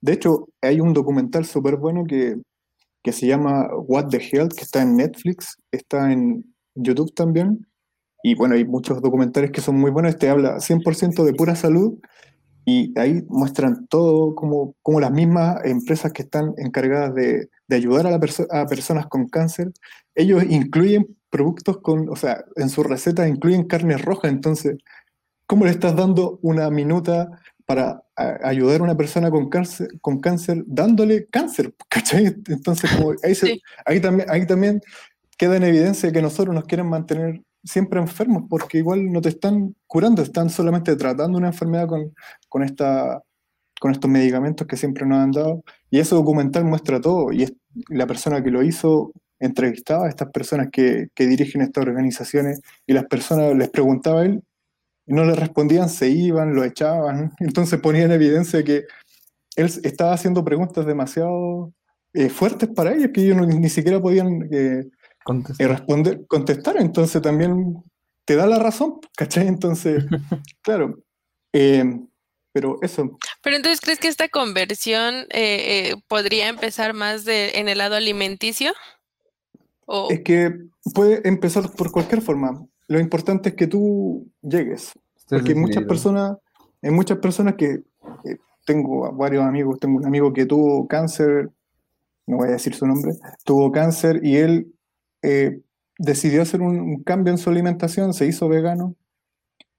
de 0.00 0.12
hecho, 0.12 0.48
hay 0.60 0.80
un 0.80 0.92
documental 0.92 1.44
súper 1.44 1.76
bueno 1.76 2.04
que, 2.04 2.36
que 3.02 3.12
se 3.12 3.26
llama 3.26 3.68
What 3.74 4.08
the 4.08 4.18
Health, 4.18 4.54
que 4.54 4.64
está 4.64 4.82
en 4.82 4.96
Netflix, 4.96 5.56
está 5.70 6.12
en 6.12 6.44
YouTube 6.74 7.14
también. 7.14 7.66
Y 8.22 8.34
bueno, 8.34 8.54
hay 8.56 8.64
muchos 8.64 9.00
documentales 9.00 9.52
que 9.52 9.60
son 9.60 9.76
muy 9.76 9.90
buenos. 9.90 10.10
Este 10.10 10.28
habla 10.28 10.58
100% 10.60 11.24
de 11.24 11.34
pura 11.34 11.54
salud 11.54 11.98
y 12.64 12.98
ahí 12.98 13.22
muestran 13.28 13.86
todo 13.86 14.34
como, 14.34 14.74
como 14.82 14.98
las 14.98 15.12
mismas 15.12 15.64
empresas 15.64 16.12
que 16.12 16.22
están 16.22 16.52
encargadas 16.56 17.14
de, 17.14 17.48
de 17.68 17.76
ayudar 17.76 18.08
a, 18.08 18.10
la 18.10 18.18
perso 18.18 18.46
a, 18.50 18.66
personas 18.66 19.06
con 19.06 19.28
cáncer, 19.28 19.72
ellos 20.16 20.42
incluyen 20.48 21.16
productos 21.30 21.78
con, 21.78 22.08
o 22.08 22.16
sea, 22.16 22.44
en 22.56 22.68
su 22.70 22.82
receta 22.82 23.28
incluyen 23.28 23.64
carne 23.64 23.98
roja, 23.98 24.28
entonces, 24.28 24.78
¿cómo 25.46 25.66
le 25.66 25.70
estás 25.70 25.94
dando 25.94 26.38
una 26.42 26.70
minuta 26.70 27.28
para 27.66 28.02
a, 28.16 28.38
ayudar 28.48 28.80
a 28.80 28.84
una 28.84 28.96
persona 28.96 29.30
con 29.30 29.48
cáncer, 29.48 29.88
con 30.00 30.18
cáncer 30.20 30.64
dándole 30.66 31.26
cáncer? 31.26 31.74
¿Cachai? 31.88 32.26
Entonces, 32.48 32.90
como 32.90 33.10
ahí, 33.22 33.34
se, 33.34 33.46
sí. 33.46 33.62
ahí, 33.84 34.00
también, 34.00 34.28
ahí 34.30 34.46
también 34.46 34.80
queda 35.36 35.56
en 35.56 35.64
evidencia 35.64 36.10
que 36.10 36.22
nosotros 36.22 36.54
nos 36.54 36.64
quieren 36.64 36.88
mantener 36.88 37.42
siempre 37.62 38.00
enfermos, 38.00 38.44
porque 38.48 38.78
igual 38.78 39.12
no 39.12 39.20
te 39.20 39.28
están 39.28 39.74
curando, 39.86 40.22
están 40.22 40.48
solamente 40.48 40.96
tratando 40.96 41.36
una 41.36 41.48
enfermedad 41.48 41.88
con, 41.88 42.14
con, 42.48 42.62
esta, 42.62 43.22
con 43.80 43.90
estos 43.90 44.10
medicamentos 44.10 44.66
que 44.66 44.76
siempre 44.76 45.04
nos 45.04 45.18
han 45.18 45.32
dado. 45.32 45.62
Y 45.90 45.98
ese 45.98 46.14
documental 46.14 46.64
muestra 46.64 47.00
todo. 47.00 47.32
Y 47.32 47.42
es, 47.42 47.52
la 47.88 48.06
persona 48.06 48.42
que 48.42 48.50
lo 48.50 48.62
hizo 48.62 49.12
entrevistaba 49.38 50.06
a 50.06 50.08
estas 50.08 50.30
personas 50.30 50.68
que, 50.72 51.08
que, 51.14 51.26
dirigen 51.26 51.62
estas 51.62 51.82
organizaciones 51.82 52.60
y 52.86 52.92
las 52.92 53.04
personas 53.04 53.54
les 53.54 53.68
preguntaba 53.68 54.22
a 54.22 54.24
él 54.24 54.42
y 55.06 55.14
no 55.14 55.24
le 55.24 55.34
respondían, 55.34 55.88
se 55.88 56.08
iban, 56.08 56.54
lo 56.54 56.64
echaban. 56.64 57.32
Entonces 57.40 57.80
ponía 57.80 58.04
en 58.04 58.12
evidencia 58.12 58.64
que 58.64 58.84
él 59.56 59.70
estaba 59.82 60.12
haciendo 60.12 60.44
preguntas 60.44 60.86
demasiado 60.86 61.72
eh, 62.12 62.28
fuertes 62.28 62.68
para 62.70 62.94
ellos 62.94 63.10
que 63.12 63.22
ellos 63.22 63.36
no, 63.36 63.46
ni 63.46 63.68
siquiera 63.68 64.00
podían 64.00 64.48
eh, 64.50 64.84
contestar. 65.24 65.68
responder, 65.68 66.26
contestar, 66.26 66.76
entonces 66.78 67.20
también 67.20 67.82
te 68.24 68.36
da 68.36 68.46
la 68.46 68.58
razón, 68.58 69.00
¿cachai? 69.16 69.46
Entonces, 69.46 70.04
claro, 70.62 70.98
eh, 71.52 71.84
pero 72.52 72.78
eso. 72.80 73.18
Pero 73.42 73.56
entonces, 73.56 73.80
¿crees 73.80 73.98
que 73.98 74.08
esta 74.08 74.28
conversión 74.28 75.26
eh, 75.30 75.90
eh, 75.90 75.94
podría 76.08 76.48
empezar 76.48 76.94
más 76.94 77.24
de, 77.24 77.58
en 77.58 77.68
el 77.68 77.78
lado 77.78 77.96
alimenticio? 77.96 78.72
Es 80.10 80.20
que 80.20 80.52
puede 80.94 81.26
empezar 81.28 81.70
por 81.72 81.90
cualquier 81.90 82.22
forma. 82.22 82.66
Lo 82.88 83.00
importante 83.00 83.50
es 83.50 83.54
que 83.54 83.66
tú 83.66 84.28
llegues, 84.42 84.92
porque 85.28 85.52
hay 85.52 85.58
muchas 85.58 85.84
personas, 85.84 86.36
hay 86.82 86.90
muchas 86.90 87.18
personas 87.18 87.54
que 87.54 87.82
eh, 88.24 88.36
tengo 88.64 89.12
varios 89.12 89.44
amigos, 89.44 89.78
tengo 89.80 89.98
un 89.98 90.06
amigo 90.06 90.32
que 90.32 90.46
tuvo 90.46 90.86
cáncer, 90.86 91.50
no 92.26 92.38
voy 92.38 92.48
a 92.48 92.52
decir 92.52 92.74
su 92.74 92.86
nombre, 92.86 93.12
tuvo 93.44 93.70
cáncer 93.72 94.20
y 94.24 94.36
él 94.36 94.72
eh, 95.22 95.60
decidió 95.98 96.42
hacer 96.42 96.62
un, 96.62 96.78
un 96.78 97.02
cambio 97.02 97.32
en 97.32 97.38
su 97.38 97.50
alimentación, 97.50 98.12
se 98.12 98.26
hizo 98.26 98.48
vegano, 98.48 98.94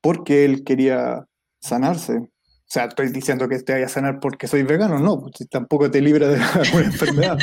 porque 0.01 0.45
él 0.45 0.63
quería 0.63 1.27
sanarse. 1.59 2.29
O 2.67 2.69
sea, 2.69 2.83
estoy 2.83 3.07
diciendo 3.13 3.47
que 3.47 3.57
te 3.59 3.71
vaya 3.71 3.85
a 3.85 3.89
sanar 3.89 4.19
porque 4.19 4.45
soy 4.45 4.63
vegano, 4.63 4.99
no, 4.99 5.21
pues, 5.21 5.47
tampoco 5.49 5.89
te 5.89 6.01
libra 6.01 6.27
de 6.27 6.35
alguna 6.53 6.85
enfermedad. 6.85 7.37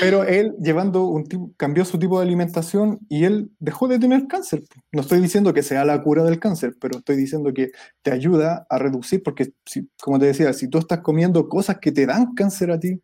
Pero 0.00 0.24
él 0.24 0.52
llevando 0.60 1.04
un 1.04 1.28
tipo, 1.28 1.52
cambió 1.56 1.84
su 1.84 1.96
tipo 1.96 2.18
de 2.18 2.26
alimentación 2.26 2.98
y 3.08 3.22
él 3.22 3.52
dejó 3.60 3.86
de 3.86 4.00
tener 4.00 4.26
cáncer. 4.26 4.64
No 4.90 5.02
estoy 5.02 5.20
diciendo 5.20 5.54
que 5.54 5.62
sea 5.62 5.84
la 5.84 6.02
cura 6.02 6.24
del 6.24 6.40
cáncer, 6.40 6.74
pero 6.80 6.98
estoy 6.98 7.14
diciendo 7.14 7.54
que 7.54 7.70
te 8.02 8.10
ayuda 8.10 8.66
a 8.68 8.78
reducir, 8.78 9.22
porque 9.22 9.52
si, 9.64 9.88
como 10.02 10.18
te 10.18 10.26
decía, 10.26 10.52
si 10.52 10.66
tú 10.66 10.78
estás 10.78 11.02
comiendo 11.02 11.48
cosas 11.48 11.78
que 11.78 11.92
te 11.92 12.04
dan 12.04 12.34
cáncer 12.34 12.72
a 12.72 12.80
ti, 12.80 13.00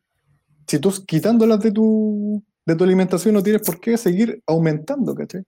si 0.67 0.81
tú 0.81 0.93
quitándolas 1.07 1.61
de 1.61 1.71
tu, 1.71 2.43
de 2.67 2.75
tu 2.75 2.83
alimentación 2.83 3.33
no 3.33 3.45
tienes 3.45 3.63
por 3.63 3.79
qué 3.79 3.97
seguir 3.97 4.43
aumentando, 4.49 5.15
¿cachai? 5.15 5.45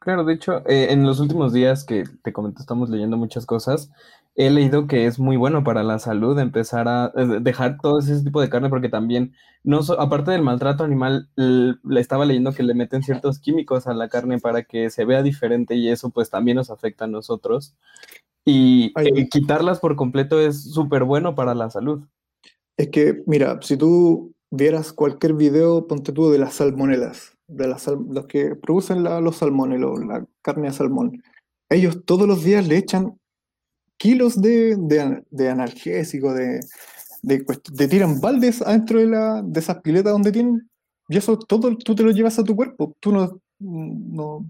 Claro, 0.00 0.24
de 0.24 0.34
hecho, 0.34 0.66
eh, 0.66 0.86
en 0.90 1.02
los 1.02 1.20
últimos 1.20 1.52
días 1.52 1.84
que 1.84 2.04
te 2.22 2.32
comento, 2.32 2.60
estamos 2.60 2.88
leyendo 2.88 3.16
muchas 3.16 3.44
cosas. 3.44 3.90
He 4.34 4.50
leído 4.50 4.86
que 4.86 5.06
es 5.06 5.18
muy 5.18 5.36
bueno 5.36 5.64
para 5.64 5.82
la 5.82 5.98
salud 5.98 6.38
empezar 6.38 6.86
a 6.88 7.12
eh, 7.16 7.40
dejar 7.40 7.78
todo 7.82 7.98
ese 7.98 8.22
tipo 8.22 8.40
de 8.40 8.48
carne 8.48 8.68
porque 8.68 8.88
también, 8.88 9.34
no 9.64 9.82
so- 9.82 10.00
aparte 10.00 10.30
del 10.30 10.42
maltrato 10.42 10.84
animal, 10.84 11.28
le 11.36 12.00
estaba 12.00 12.24
leyendo 12.24 12.52
que 12.52 12.62
le 12.62 12.74
meten 12.74 13.02
ciertos 13.02 13.40
químicos 13.40 13.88
a 13.88 13.94
la 13.94 14.08
carne 14.08 14.38
para 14.38 14.62
que 14.62 14.90
se 14.90 15.04
vea 15.04 15.22
diferente 15.24 15.74
y 15.74 15.88
eso 15.88 16.10
pues 16.10 16.30
también 16.30 16.56
nos 16.56 16.70
afecta 16.70 17.06
a 17.06 17.08
nosotros. 17.08 17.74
Y 18.44 18.92
eh, 19.00 19.28
quitarlas 19.30 19.80
por 19.80 19.96
completo 19.96 20.40
es 20.40 20.72
súper 20.72 21.04
bueno 21.04 21.34
para 21.34 21.54
la 21.54 21.70
salud. 21.70 22.04
Es 22.76 22.88
que, 22.90 23.22
mira, 23.26 23.58
si 23.62 23.76
tú 23.76 24.34
vieras 24.50 24.92
cualquier 24.92 25.34
video, 25.34 25.86
ponte 25.86 26.12
tú 26.12 26.30
de 26.30 26.38
las 26.38 26.54
salmonelas, 26.54 27.36
de 27.48 27.68
las 27.68 27.82
sal- 27.82 28.06
los 28.10 28.26
que 28.26 28.54
producen 28.56 29.02
la- 29.04 29.20
los 29.20 29.36
salmones, 29.36 29.80
la 29.80 30.26
carne 30.42 30.68
de 30.68 30.74
salmón, 30.74 31.22
ellos 31.70 32.04
todos 32.06 32.26
los 32.28 32.44
días 32.44 32.66
le 32.68 32.78
echan 32.78 33.17
kilos 33.98 34.40
de, 34.40 34.76
de, 34.76 35.22
de 35.30 35.48
analgésico, 35.50 36.32
de, 36.32 36.60
de, 37.22 37.44
de 37.72 37.88
tiran 37.88 38.20
baldes 38.20 38.62
adentro 38.62 39.00
de, 39.00 39.06
la, 39.06 39.42
de 39.44 39.60
esas 39.60 39.80
piletas 39.82 40.12
donde 40.12 40.32
tienen, 40.32 40.68
y 41.08 41.16
eso 41.16 41.38
todo 41.38 41.76
tú 41.76 41.94
te 41.94 42.02
lo 42.02 42.10
llevas 42.10 42.38
a 42.38 42.44
tu 42.44 42.56
cuerpo, 42.56 42.96
tú 43.00 43.12
no, 43.12 43.40
no 43.58 44.46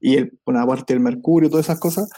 y 0.00 0.16
el, 0.16 0.38
bueno, 0.44 0.60
aparte 0.60 0.92
el 0.92 1.00
mercurio, 1.00 1.50
todas 1.50 1.66
esas 1.66 1.80
cosas, 1.80 2.10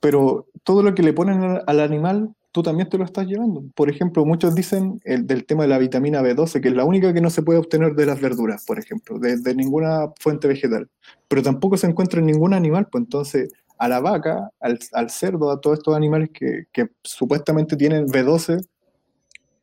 pero 0.00 0.46
todo 0.62 0.82
lo 0.82 0.94
que 0.94 1.02
le 1.02 1.12
ponen 1.12 1.42
al, 1.42 1.64
al 1.66 1.80
animal, 1.80 2.34
tú 2.52 2.62
también 2.62 2.88
te 2.88 2.96
lo 2.96 3.04
estás 3.04 3.26
llevando. 3.26 3.64
Por 3.74 3.90
ejemplo, 3.90 4.24
muchos 4.24 4.54
dicen 4.54 5.00
el, 5.02 5.26
del 5.26 5.44
tema 5.44 5.64
de 5.64 5.70
la 5.70 5.78
vitamina 5.78 6.22
B12, 6.22 6.60
que 6.60 6.68
es 6.68 6.74
la 6.74 6.84
única 6.84 7.12
que 7.12 7.20
no 7.20 7.28
se 7.28 7.42
puede 7.42 7.58
obtener 7.58 7.96
de 7.96 8.06
las 8.06 8.20
verduras, 8.20 8.64
por 8.64 8.78
ejemplo, 8.78 9.18
de, 9.18 9.38
de 9.38 9.54
ninguna 9.56 10.12
fuente 10.20 10.46
vegetal, 10.46 10.88
pero 11.26 11.42
tampoco 11.42 11.76
se 11.76 11.88
encuentra 11.88 12.20
en 12.20 12.26
ningún 12.26 12.54
animal, 12.54 12.86
pues 12.90 13.02
entonces 13.02 13.52
a 13.78 13.88
la 13.88 14.00
vaca, 14.00 14.50
al, 14.60 14.78
al 14.92 15.10
cerdo, 15.10 15.50
a 15.50 15.60
todos 15.60 15.78
estos 15.78 15.94
animales 15.96 16.30
que, 16.32 16.64
que 16.72 16.88
supuestamente 17.02 17.76
tienen 17.76 18.06
B12, 18.06 18.64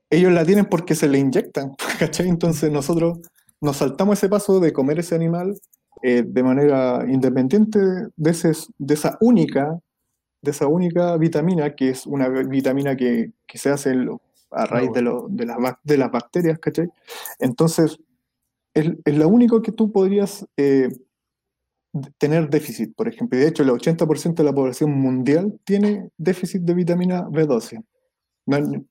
ellos 0.09 0.31
la 0.31 0.45
tienen 0.45 0.65
porque 0.65 0.95
se 0.95 1.07
le 1.07 1.19
inyectan, 1.19 1.73
¿cachai? 1.99 2.27
Entonces 2.27 2.71
nosotros 2.71 3.19
nos 3.61 3.77
saltamos 3.77 4.17
ese 4.17 4.29
paso 4.29 4.59
de 4.59 4.73
comer 4.73 4.99
ese 4.99 5.15
animal 5.15 5.57
eh, 6.01 6.23
de 6.25 6.43
manera 6.43 7.05
independiente 7.07 7.79
de, 8.15 8.31
ese, 8.31 8.51
de 8.77 8.93
esa 8.93 9.17
única 9.21 9.79
de 10.43 10.49
esa 10.49 10.65
única 10.65 11.15
vitamina, 11.17 11.75
que 11.75 11.89
es 11.89 12.07
una 12.07 12.27
vitamina 12.27 12.95
que, 12.97 13.31
que 13.45 13.57
se 13.59 13.69
hace 13.69 13.91
en 13.91 14.05
lo- 14.05 14.21
a 14.49 14.65
raíz 14.65 14.91
de, 14.91 15.03
lo- 15.03 15.27
de, 15.29 15.45
las, 15.45 15.57
de 15.83 15.97
las 15.97 16.09
bacterias, 16.11 16.57
¿cachai? 16.57 16.89
Entonces, 17.37 17.99
es, 18.73 18.91
es 19.05 19.15
lo 19.17 19.27
único 19.29 19.61
que 19.61 19.71
tú 19.71 19.91
podrías 19.91 20.47
eh, 20.57 20.89
tener 22.17 22.49
déficit, 22.49 22.95
por 22.95 23.07
ejemplo. 23.07 23.37
Y 23.37 23.41
de 23.41 23.47
hecho, 23.49 23.63
el 23.63 23.69
80% 23.69 24.35
de 24.35 24.43
la 24.43 24.53
población 24.53 24.91
mundial 24.91 25.59
tiene 25.65 26.09
déficit 26.17 26.61
de 26.61 26.73
vitamina 26.73 27.23
B12. 27.27 27.83
No 28.45 28.55
hay- 28.55 28.85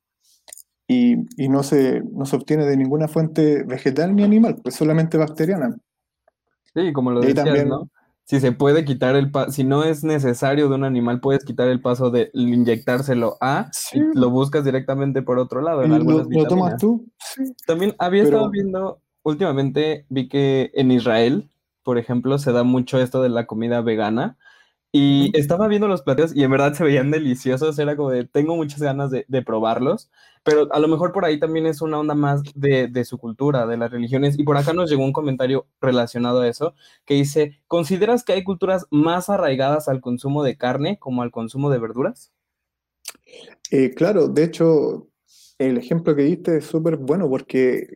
y 0.88 1.14
y 1.36 1.48
no, 1.48 1.62
se, 1.62 2.02
no 2.12 2.26
se 2.26 2.36
obtiene 2.36 2.66
de 2.66 2.76
ninguna 2.76 3.06
fuente 3.08 3.62
vegetal 3.64 4.14
ni 4.14 4.22
animal, 4.24 4.56
pues 4.62 4.74
solamente 4.74 5.16
bacteriana. 5.18 5.76
Sí, 6.74 6.92
como 6.92 7.10
lo 7.12 7.20
Y 7.20 7.26
ahí 7.26 7.28
decías, 7.28 7.46
también- 7.46 7.68
¿no? 7.68 7.88
Si 8.24 8.38
se 8.38 8.52
puede 8.52 8.84
quitar 8.84 9.16
el 9.16 9.32
paso, 9.32 9.50
si 9.50 9.64
no 9.64 9.82
es 9.82 10.04
necesario 10.04 10.68
de 10.68 10.74
un 10.76 10.84
animal, 10.84 11.18
puedes 11.20 11.44
quitar 11.44 11.66
el 11.68 11.80
paso 11.80 12.10
de 12.12 12.30
inyectárselo 12.32 13.36
a 13.40 13.68
Sí. 13.72 13.98
y 13.98 14.16
lo 14.18 14.30
buscas 14.30 14.64
directamente 14.64 15.22
por 15.22 15.38
otro 15.40 15.62
lado, 15.62 15.82
en 15.82 15.88
¿Lo, 15.90 15.96
algunas 15.96 16.28
lo 16.30 16.46
tomas 16.46 16.76
tú? 16.76 17.08
Sí. 17.18 17.42
También 17.66 17.96
había 17.98 18.22
Pero- 18.22 18.36
estado 18.36 18.50
viendo, 18.50 19.00
últimamente 19.24 20.06
vi 20.10 20.28
que 20.28 20.70
en 20.74 20.92
Israel, 20.92 21.49
por 21.82 21.98
ejemplo, 21.98 22.38
se 22.38 22.52
da 22.52 22.62
mucho 22.64 23.00
esto 23.00 23.22
de 23.22 23.28
la 23.28 23.46
comida 23.46 23.80
vegana. 23.80 24.38
Y 24.92 25.30
estaba 25.38 25.68
viendo 25.68 25.86
los 25.86 26.02
platillos 26.02 26.34
y 26.34 26.42
en 26.42 26.50
verdad 26.50 26.74
se 26.74 26.82
veían 26.82 27.12
deliciosos. 27.12 27.78
Era 27.78 27.96
como 27.96 28.10
de, 28.10 28.24
tengo 28.24 28.56
muchas 28.56 28.82
ganas 28.82 29.10
de, 29.10 29.24
de 29.28 29.42
probarlos. 29.42 30.10
Pero 30.42 30.72
a 30.72 30.80
lo 30.80 30.88
mejor 30.88 31.12
por 31.12 31.24
ahí 31.24 31.38
también 31.38 31.66
es 31.66 31.80
una 31.82 31.98
onda 31.98 32.14
más 32.14 32.42
de, 32.54 32.88
de 32.88 33.04
su 33.04 33.18
cultura, 33.18 33.66
de 33.66 33.76
las 33.76 33.90
religiones. 33.90 34.38
Y 34.38 34.42
por 34.42 34.56
acá 34.56 34.72
nos 34.72 34.90
llegó 34.90 35.04
un 35.04 35.12
comentario 35.12 35.66
relacionado 35.80 36.40
a 36.40 36.48
eso 36.48 36.74
que 37.04 37.14
dice, 37.14 37.60
¿consideras 37.68 38.24
que 38.24 38.32
hay 38.32 38.42
culturas 38.42 38.86
más 38.90 39.28
arraigadas 39.28 39.88
al 39.88 40.00
consumo 40.00 40.42
de 40.42 40.56
carne 40.56 40.98
como 40.98 41.22
al 41.22 41.30
consumo 41.30 41.70
de 41.70 41.78
verduras? 41.78 42.32
Eh, 43.70 43.94
claro, 43.94 44.28
de 44.28 44.44
hecho, 44.44 45.08
el 45.58 45.76
ejemplo 45.78 46.16
que 46.16 46.22
diste 46.22 46.56
es 46.56 46.64
súper 46.64 46.96
bueno 46.96 47.28
porque 47.28 47.88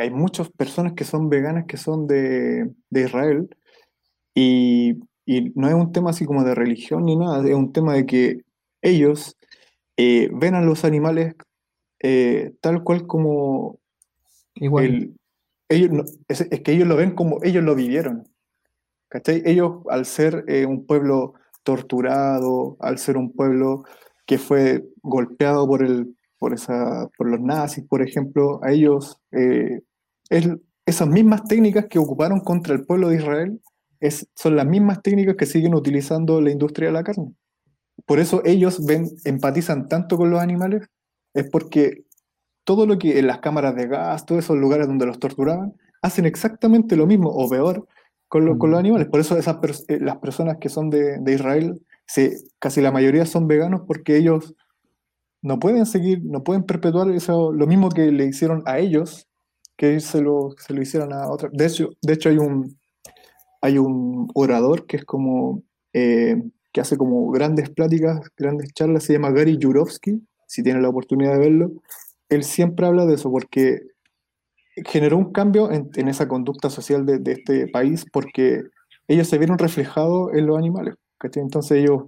hay 0.00 0.10
muchas 0.10 0.50
personas 0.50 0.94
que 0.94 1.04
son 1.04 1.28
veganas 1.28 1.66
que 1.66 1.76
son 1.76 2.06
de, 2.06 2.70
de 2.90 3.00
Israel 3.02 3.48
y, 4.34 4.98
y 5.26 5.50
no 5.54 5.68
es 5.68 5.74
un 5.74 5.92
tema 5.92 6.10
así 6.10 6.24
como 6.24 6.44
de 6.44 6.54
religión 6.54 7.04
ni 7.04 7.16
nada, 7.16 7.46
es 7.46 7.54
un 7.54 7.72
tema 7.72 7.94
de 7.94 8.06
que 8.06 8.42
ellos 8.82 9.36
eh, 9.96 10.30
ven 10.32 10.54
a 10.54 10.62
los 10.62 10.84
animales 10.84 11.34
eh, 12.02 12.52
tal 12.60 12.82
cual 12.84 13.06
como 13.06 13.78
Igual. 14.54 14.84
el- 14.84 15.16
ellos 15.68 15.90
no- 15.90 16.04
es, 16.28 16.42
es 16.42 16.60
que 16.62 16.72
ellos 16.72 16.88
lo 16.88 16.96
ven 16.96 17.14
como 17.14 17.38
ellos 17.42 17.64
lo 17.64 17.74
vivieron. 17.74 18.28
¿Cachai? 19.08 19.42
Ellos, 19.44 19.82
al 19.90 20.06
ser 20.06 20.44
eh, 20.48 20.66
un 20.66 20.86
pueblo 20.86 21.34
torturado, 21.62 22.76
al 22.80 22.98
ser 22.98 23.16
un 23.16 23.32
pueblo 23.32 23.84
que 24.26 24.38
fue 24.38 24.84
golpeado 25.02 25.66
por, 25.66 25.82
el, 25.82 26.16
por, 26.42 26.52
esa, 26.54 27.08
por 27.16 27.30
los 27.30 27.40
nazis, 27.40 27.84
por 27.88 28.02
ejemplo, 28.02 28.58
a 28.64 28.72
ellos, 28.72 29.16
eh, 29.30 29.80
es- 30.28 30.48
esas 30.84 31.06
mismas 31.08 31.44
técnicas 31.44 31.86
que 31.88 32.00
ocuparon 32.00 32.40
contra 32.40 32.74
el 32.74 32.84
pueblo 32.84 33.08
de 33.08 33.16
Israel 33.18 33.60
es, 34.00 34.26
son 34.34 34.56
las 34.56 34.66
mismas 34.66 35.00
técnicas 35.02 35.36
que 35.36 35.46
siguen 35.46 35.72
utilizando 35.74 36.40
la 36.40 36.50
industria 36.50 36.88
de 36.88 36.92
la 36.94 37.04
carne. 37.04 37.32
Por 38.04 38.18
eso 38.18 38.42
ellos 38.44 38.84
ven, 38.84 39.06
empatizan 39.24 39.86
tanto 39.86 40.16
con 40.16 40.30
los 40.30 40.40
animales, 40.40 40.82
es 41.32 41.48
porque 41.48 42.02
todo 42.64 42.86
lo 42.86 42.98
que 42.98 43.20
en 43.20 43.28
las 43.28 43.38
cámaras 43.38 43.76
de 43.76 43.86
gas, 43.86 44.26
todos 44.26 44.44
esos 44.44 44.56
lugares 44.58 44.88
donde 44.88 45.06
los 45.06 45.20
torturaban, 45.20 45.72
hacen 46.02 46.24
exactamente 46.26 46.96
lo 46.96 47.06
mismo 47.06 47.28
o 47.30 47.48
peor 47.48 47.86
con, 48.26 48.44
lo- 48.44 48.58
con 48.58 48.70
los 48.72 48.78
Mm. 48.78 48.84
animales. 48.84 49.06
Por 49.08 49.20
eso 49.20 49.36
esas 49.38 49.58
eh, 49.88 49.98
las 50.00 50.16
personas 50.16 50.56
que 50.60 50.68
son 50.68 50.90
de, 50.90 51.18
de 51.20 51.32
Israel, 51.34 51.80
se, 52.08 52.34
casi 52.58 52.80
la 52.80 52.90
mayoría 52.90 53.24
son 53.26 53.46
veganos 53.46 53.82
porque 53.86 54.16
ellos 54.16 54.54
no 55.42 55.58
pueden 55.58 55.86
seguir, 55.86 56.22
no 56.24 56.44
pueden 56.44 56.62
perpetuar 56.62 57.10
eso, 57.10 57.52
lo 57.52 57.66
mismo 57.66 57.90
que 57.90 58.12
le 58.12 58.26
hicieron 58.26 58.62
a 58.64 58.78
ellos, 58.78 59.28
que 59.76 59.98
se 60.00 60.20
lo, 60.22 60.54
se 60.56 60.72
lo 60.72 60.80
hicieron 60.80 61.12
a 61.12 61.28
otra. 61.28 61.50
De 61.52 61.66
hecho, 61.66 61.90
de 62.00 62.12
hecho 62.12 62.28
hay 62.28 62.38
un, 62.38 62.78
hay 63.60 63.78
un 63.78 64.28
orador 64.34 64.86
que 64.86 64.98
es 64.98 65.04
como, 65.04 65.62
eh, 65.92 66.40
que 66.72 66.80
hace 66.80 66.96
como 66.96 67.30
grandes 67.30 67.70
pláticas, 67.70 68.20
grandes 68.36 68.72
charlas, 68.72 69.04
se 69.04 69.14
llama 69.14 69.32
Gary 69.32 69.58
Jurovsky, 69.60 70.22
si 70.46 70.62
tienen 70.62 70.82
la 70.82 70.90
oportunidad 70.90 71.32
de 71.32 71.40
verlo. 71.40 71.72
Él 72.28 72.44
siempre 72.44 72.86
habla 72.86 73.04
de 73.04 73.14
eso 73.14 73.30
porque 73.30 73.80
generó 74.86 75.18
un 75.18 75.32
cambio 75.32 75.70
en, 75.70 76.08
esa 76.08 76.28
conducta 76.28 76.70
social 76.70 77.04
de, 77.04 77.18
de 77.18 77.32
este 77.32 77.66
país 77.68 78.06
porque 78.10 78.62
ellos 79.08 79.28
se 79.28 79.38
vieron 79.38 79.58
reflejados 79.58 80.32
en 80.34 80.46
los 80.46 80.56
animales. 80.56 80.94
Entonces 81.34 81.78
ellos, 81.78 82.04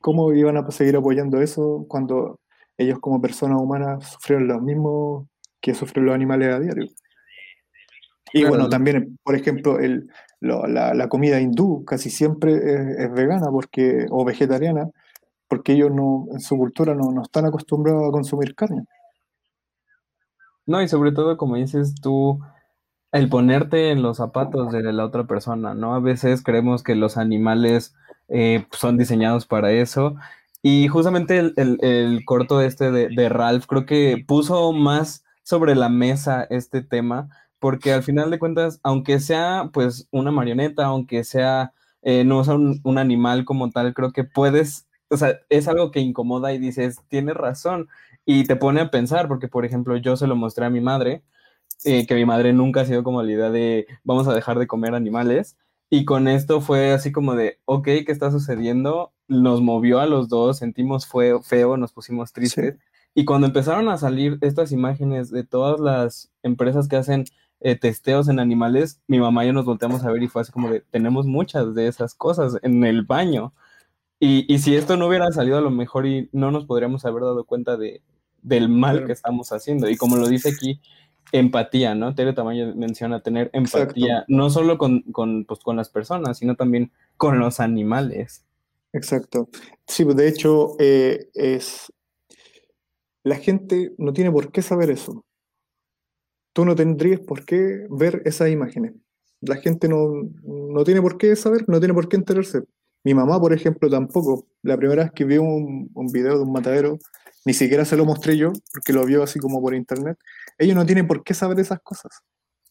¿cómo 0.00 0.32
iban 0.32 0.56
a 0.56 0.70
seguir 0.70 0.96
apoyando 0.96 1.40
eso 1.40 1.84
cuando 1.88 2.38
ellos 2.78 2.98
como 3.00 3.20
personas 3.20 3.60
humanas 3.60 4.10
sufrieron 4.12 4.48
lo 4.48 4.60
mismo 4.60 5.28
que 5.60 5.74
sufren 5.74 6.06
los 6.06 6.14
animales 6.14 6.48
a 6.54 6.60
diario? 6.60 6.86
Y 8.32 8.40
Claro. 8.40 8.50
bueno, 8.50 8.68
también, 8.68 9.18
por 9.22 9.34
ejemplo, 9.36 9.78
el, 9.78 10.10
lo- 10.40 10.66
la, 10.66 10.94
la 10.94 11.08
comida 11.08 11.40
hindú 11.40 11.84
casi 11.84 12.10
siempre 12.10 12.54
es, 12.56 12.98
es 12.98 13.12
vegana 13.12 13.46
porque, 13.50 14.06
o 14.10 14.24
vegetariana 14.24 14.90
porque 15.48 15.74
ellos 15.74 15.92
no, 15.92 16.26
en 16.32 16.40
su 16.40 16.56
cultura 16.58 16.94
no, 16.94 17.12
no 17.12 17.22
están 17.22 17.46
acostumbrados 17.46 18.08
a 18.08 18.12
consumir 18.12 18.54
carne. 18.56 18.84
No, 20.66 20.82
y 20.82 20.88
sobre 20.88 21.12
todo, 21.12 21.36
como 21.36 21.56
dices 21.56 21.94
tú, 22.00 22.40
el 23.12 23.28
ponerte 23.28 23.90
en 23.92 24.02
los 24.02 24.18
zapatos 24.18 24.72
de 24.72 24.82
la 24.92 25.04
otra 25.06 25.24
persona, 25.26 25.74
¿no? 25.74 25.94
A 25.94 26.00
veces 26.00 26.42
creemos 26.42 26.82
que 26.82 26.94
los 26.96 27.16
animales 27.18 27.94
eh, 28.28 28.66
son 28.72 28.98
diseñados 28.98 29.46
para 29.46 29.72
eso. 29.72 30.16
Y 30.66 30.88
justamente 30.88 31.38
el, 31.38 31.54
el- 31.80 32.24
corto 32.24 32.60
este 32.60 32.90
de, 32.90 33.08
de 33.08 33.28
Ralph 33.28 33.66
creo 33.66 33.86
que 33.86 34.24
puso 34.26 34.72
más 34.72 35.24
sobre 35.44 35.74
la 35.76 35.88
mesa 35.88 36.44
este 36.50 36.82
tema, 36.82 37.28
porque 37.60 37.92
al 37.92 38.02
final 38.02 38.30
de 38.30 38.38
cuentas, 38.40 38.80
aunque 38.82 39.20
sea 39.20 39.70
pues 39.72 40.08
una 40.10 40.32
marioneta, 40.32 40.86
aunque 40.86 41.22
sea 41.24 41.72
eh, 42.02 42.24
no 42.24 42.42
sea 42.44 42.54
un, 42.54 42.80
un 42.84 42.98
animal 42.98 43.44
como 43.44 43.70
tal, 43.70 43.94
creo 43.94 44.12
que 44.12 44.24
puedes, 44.24 44.86
o 45.08 45.16
sea, 45.16 45.38
es 45.50 45.68
algo 45.68 45.90
que 45.92 46.00
incomoda 46.00 46.52
y 46.52 46.58
dices, 46.58 46.98
tienes 47.08 47.34
razón, 47.36 47.88
y 48.24 48.44
te 48.44 48.56
pone 48.56 48.80
a 48.80 48.90
pensar, 48.90 49.28
porque 49.28 49.48
por 49.48 49.64
ejemplo 49.64 49.96
yo 49.96 50.16
se 50.16 50.26
lo 50.26 50.34
mostré 50.36 50.66
a 50.66 50.70
mi 50.70 50.80
madre, 50.80 51.22
eh, 51.84 52.06
que 52.06 52.14
mi 52.16 52.24
madre 52.26 52.52
nunca 52.54 52.82
ha 52.82 52.86
sido 52.86 53.04
como 53.04 53.22
la 53.22 53.32
idea 53.32 53.50
de 53.50 53.86
vamos 54.04 54.28
a 54.28 54.34
dejar 54.34 54.58
de 54.60 54.66
comer 54.68 54.94
animales, 54.94 55.56
y 55.90 56.04
con 56.06 56.28
esto 56.28 56.60
fue 56.62 56.92
así 56.92 57.12
como 57.12 57.34
de, 57.36 57.60
ok, 57.66 57.84
¿qué 57.84 58.06
está 58.08 58.30
sucediendo? 58.32 59.12
Nos 59.28 59.60
movió 59.60 60.00
a 60.00 60.06
los 60.06 60.28
dos, 60.28 60.58
sentimos 60.58 61.06
fue, 61.06 61.42
feo, 61.42 61.76
nos 61.76 61.92
pusimos 61.92 62.32
tristes. 62.32 62.78
Y 63.14 63.24
cuando 63.24 63.46
empezaron 63.46 63.88
a 63.88 63.96
salir 63.96 64.38
estas 64.42 64.72
imágenes 64.72 65.30
de 65.30 65.42
todas 65.44 65.80
las 65.80 66.30
empresas 66.42 66.86
que 66.86 66.96
hacen 66.96 67.24
eh, 67.60 67.74
testeos 67.74 68.28
en 68.28 68.38
animales, 68.38 69.00
mi 69.06 69.18
mamá 69.18 69.44
y 69.44 69.48
yo 69.48 69.52
nos 69.52 69.64
volteamos 69.64 70.04
a 70.04 70.10
ver 70.10 70.22
y 70.22 70.28
fue 70.28 70.42
así 70.42 70.52
como 70.52 70.70
de, 70.70 70.80
tenemos 70.90 71.26
muchas 71.26 71.74
de 71.74 71.88
esas 71.88 72.14
cosas 72.14 72.58
en 72.62 72.84
el 72.84 73.02
baño. 73.02 73.54
Y, 74.20 74.52
y 74.52 74.58
si 74.58 74.76
esto 74.76 74.96
no 74.96 75.06
hubiera 75.08 75.30
salido 75.32 75.58
a 75.58 75.62
lo 75.62 75.70
mejor 75.70 76.06
y 76.06 76.28
no 76.32 76.50
nos 76.50 76.66
podríamos 76.66 77.04
haber 77.04 77.22
dado 77.22 77.44
cuenta 77.44 77.76
de, 77.76 78.02
del 78.42 78.68
mal 78.68 79.06
que 79.06 79.12
estamos 79.12 79.50
haciendo. 79.52 79.90
Y 79.90 79.96
como 79.96 80.16
lo 80.16 80.28
dice 80.28 80.50
aquí, 80.50 80.80
empatía, 81.32 81.94
¿no? 81.94 82.14
Tere 82.14 82.32
Tamayo 82.32 82.74
menciona 82.76 83.20
tener 83.20 83.50
empatía, 83.52 84.24
no 84.28 84.50
solo 84.50 84.78
con, 84.78 85.02
con, 85.12 85.44
pues, 85.44 85.60
con 85.60 85.76
las 85.76 85.88
personas, 85.88 86.38
sino 86.38 86.54
también 86.54 86.92
con 87.16 87.38
los 87.38 87.60
animales. 87.60 88.44
Exacto. 88.96 89.50
Sí, 89.86 90.04
pues, 90.04 90.16
de 90.16 90.28
hecho, 90.28 90.76
eh, 90.78 91.28
es. 91.34 91.92
La 93.24 93.36
gente 93.36 93.92
no 93.98 94.12
tiene 94.12 94.32
por 94.32 94.50
qué 94.52 94.62
saber 94.62 94.90
eso. 94.90 95.24
Tú 96.54 96.64
no 96.64 96.74
tendrías 96.74 97.20
por 97.20 97.44
qué 97.44 97.86
ver 97.90 98.22
esas 98.24 98.48
imágenes. 98.48 98.94
La 99.42 99.56
gente 99.56 99.88
no, 99.88 100.08
no 100.44 100.84
tiene 100.84 101.02
por 101.02 101.18
qué 101.18 101.36
saber, 101.36 101.68
no 101.68 101.78
tiene 101.78 101.92
por 101.92 102.08
qué 102.08 102.16
enterarse. 102.16 102.62
Mi 103.04 103.12
mamá, 103.12 103.38
por 103.38 103.52
ejemplo, 103.52 103.90
tampoco. 103.90 104.46
La 104.62 104.78
primera 104.78 105.04
vez 105.04 105.12
que 105.12 105.24
vio 105.24 105.42
un, 105.42 105.90
video 106.12 106.38
de 106.38 106.44
un 106.44 106.52
matadero, 106.52 106.98
ni 107.44 107.52
siquiera 107.52 107.84
se 107.84 107.96
lo 107.96 108.06
mostré 108.06 108.38
yo, 108.38 108.52
porque 108.72 108.94
lo 108.94 109.04
vio 109.04 109.22
así 109.22 109.38
como 109.38 109.60
por 109.60 109.74
internet. 109.74 110.16
Ellos 110.56 110.74
no 110.74 110.86
tienen 110.86 111.06
por 111.06 111.22
qué 111.22 111.34
saber 111.34 111.60
esas 111.60 111.80
cosas. 111.82 112.12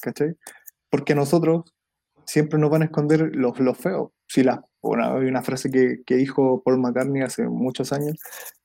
¿Cachai? 0.02 0.36
Porque 0.90 1.14
nosotros 1.14 1.66
siempre 2.26 2.60
nos 2.60 2.70
van 2.70 2.84
a 2.84 2.86
esconder 2.86 3.36
los, 3.36 3.60
los 3.60 3.78
feos. 3.78 4.12
Si 4.28 4.44
la, 4.44 4.66
bueno, 4.82 5.18
hay 5.18 5.28
una 5.28 5.42
frase 5.42 5.70
que, 5.70 6.02
que 6.06 6.16
dijo 6.16 6.62
Paul 6.64 6.80
McCartney 6.80 7.22
hace 7.22 7.48
muchos 7.48 7.92
años, 7.92 8.18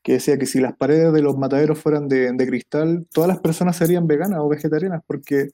que 0.02 0.12
decía 0.14 0.38
que 0.38 0.46
si 0.46 0.60
las 0.60 0.76
paredes 0.76 1.12
de 1.12 1.22
los 1.22 1.36
mataderos 1.36 1.78
fueran 1.78 2.08
de, 2.08 2.32
de 2.32 2.46
cristal, 2.46 3.06
todas 3.12 3.28
las 3.28 3.40
personas 3.40 3.76
serían 3.76 4.06
veganas 4.06 4.40
o 4.40 4.48
vegetarianas, 4.48 5.02
porque 5.06 5.50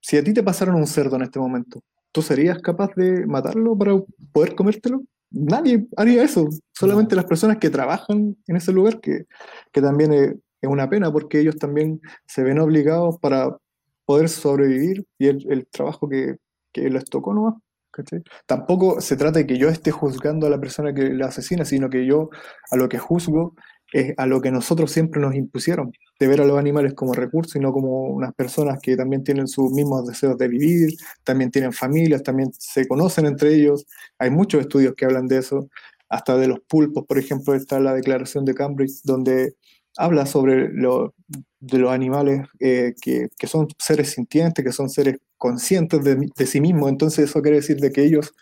si 0.00 0.16
a 0.16 0.24
ti 0.24 0.32
te 0.32 0.42
pasaron 0.42 0.74
un 0.76 0.86
cerdo 0.86 1.16
en 1.16 1.22
este 1.22 1.38
momento, 1.38 1.82
¿tú 2.12 2.22
serías 2.22 2.58
capaz 2.60 2.94
de 2.96 3.26
matarlo 3.26 3.76
para 3.76 3.92
poder 4.32 4.54
comértelo? 4.54 5.02
Nadie 5.30 5.86
haría 5.96 6.24
eso, 6.24 6.48
solamente 6.72 7.14
las 7.14 7.26
personas 7.26 7.58
que 7.58 7.70
trabajan 7.70 8.36
en 8.46 8.56
ese 8.56 8.72
lugar, 8.72 9.00
que, 9.00 9.26
que 9.72 9.80
también 9.80 10.12
es, 10.12 10.34
es 10.60 10.68
una 10.68 10.88
pena 10.88 11.12
porque 11.12 11.40
ellos 11.40 11.56
también 11.56 12.00
se 12.26 12.42
ven 12.42 12.58
obligados 12.58 13.18
para 13.20 13.56
poder 14.04 14.28
sobrevivir 14.28 15.06
y 15.18 15.28
el, 15.28 15.46
el 15.50 15.66
trabajo 15.68 16.08
que, 16.08 16.36
que 16.72 16.88
les 16.90 17.04
tocó 17.04 17.34
nomás. 17.34 17.54
¿cachai? 17.90 18.22
Tampoco 18.46 19.00
se 19.00 19.16
trata 19.16 19.40
de 19.40 19.46
que 19.46 19.58
yo 19.58 19.68
esté 19.68 19.90
juzgando 19.90 20.46
a 20.46 20.50
la 20.50 20.60
persona 20.60 20.94
que 20.94 21.10
la 21.10 21.26
asesina, 21.26 21.64
sino 21.64 21.90
que 21.90 22.06
yo 22.06 22.30
a 22.70 22.76
lo 22.76 22.88
que 22.88 22.98
juzgo 22.98 23.54
es 23.92 24.14
a 24.18 24.26
lo 24.26 24.40
que 24.40 24.50
nosotros 24.50 24.92
siempre 24.92 25.20
nos 25.20 25.34
impusieron, 25.34 25.92
de 26.18 26.28
ver 26.28 26.40
a 26.40 26.44
los 26.44 26.58
animales 26.58 26.94
como 26.94 27.12
recursos 27.12 27.56
y 27.56 27.58
no 27.58 27.72
como 27.72 28.04
unas 28.04 28.32
personas 28.34 28.78
que 28.80 28.96
también 28.96 29.24
tienen 29.24 29.48
sus 29.48 29.72
mismos 29.72 30.06
deseos 30.06 30.38
de 30.38 30.48
vivir, 30.48 30.90
también 31.24 31.50
tienen 31.50 31.72
familias, 31.72 32.22
también 32.22 32.50
se 32.56 32.86
conocen 32.86 33.26
entre 33.26 33.54
ellos. 33.54 33.86
Hay 34.18 34.30
muchos 34.30 34.60
estudios 34.60 34.94
que 34.94 35.06
hablan 35.06 35.26
de 35.26 35.38
eso, 35.38 35.68
hasta 36.08 36.36
de 36.36 36.48
los 36.48 36.60
pulpos, 36.60 37.04
por 37.06 37.18
ejemplo, 37.18 37.54
está 37.54 37.80
la 37.80 37.94
declaración 37.94 38.44
de 38.44 38.54
Cambridge, 38.54 39.00
donde 39.04 39.54
habla 39.96 40.26
sobre 40.26 40.68
lo, 40.72 41.14
de 41.60 41.78
los 41.78 41.90
animales 41.90 42.46
eh, 42.58 42.94
que, 43.00 43.28
que, 43.38 43.46
son 43.46 43.68
seres 43.78 44.10
sintientes, 44.12 44.64
que 44.64 44.72
son 44.72 44.88
seres 44.88 45.18
conscientes 45.36 46.02
de, 46.02 46.30
de, 46.34 46.46
sí 46.46 46.60
mismos. 46.60 46.90
Entonces 46.90 47.30
eso 47.30 47.42
quiere 47.42 47.58
decir 47.58 47.78
de 47.78 47.90
que 47.92 48.04
ellos, 48.04 48.32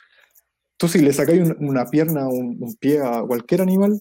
tú 0.76 0.88
si 0.88 1.01
le 1.01 1.12
sacáis 1.12 1.42
un, 1.42 1.57
una 1.68 1.86
pierna, 1.86 2.28
un, 2.28 2.57
un, 2.61 2.76
pie 2.76 3.01
a 3.01 3.22
cualquier 3.22 3.62
animal, 3.62 4.01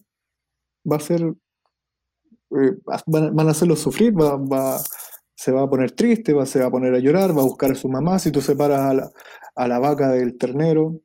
va 0.89 0.97
a 0.97 0.99
ser, 0.99 1.21
eh, 1.21 2.77
van, 3.05 3.35
van, 3.35 3.47
a 3.47 3.51
hacerlo 3.51 3.75
sufrir, 3.75 4.13
va, 4.13 4.37
va, 4.37 4.79
se 5.35 5.51
va 5.51 5.63
a 5.63 5.69
poner 5.69 5.91
triste, 5.91 6.33
va, 6.33 6.45
se 6.45 6.59
va 6.59 6.67
a 6.67 6.71
poner 6.71 6.93
a 6.93 6.99
llorar, 6.99 7.35
va 7.35 7.41
a 7.41 7.45
buscar 7.45 7.71
a 7.71 7.75
su 7.75 7.89
mamá. 7.89 8.19
Si 8.19 8.31
tú 8.31 8.41
separas 8.41 8.81
a 8.81 8.93
la, 8.93 9.11
a 9.55 9.67
la 9.67 9.79
vaca 9.79 10.09
del 10.09 10.37
ternero, 10.37 11.01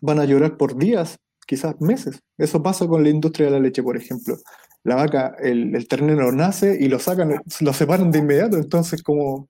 van 0.00 0.18
a 0.18 0.24
llorar 0.24 0.56
por 0.56 0.76
días, 0.76 1.18
quizás 1.46 1.80
meses. 1.80 2.20
Eso 2.38 2.62
pasa 2.62 2.86
con 2.88 3.02
la 3.04 3.10
industria 3.10 3.46
de 3.46 3.52
la 3.52 3.60
leche, 3.60 3.82
por 3.82 3.96
ejemplo 3.96 4.36
la 4.84 4.96
vaca, 4.96 5.34
el, 5.40 5.74
el, 5.74 5.88
ternero 5.88 6.30
nace 6.30 6.76
y 6.78 6.88
lo 6.88 6.98
sacan, 6.98 7.40
lo 7.60 7.72
separan 7.72 8.10
de 8.10 8.18
inmediato. 8.18 8.58
Entonces, 8.58 9.02
como 9.02 9.48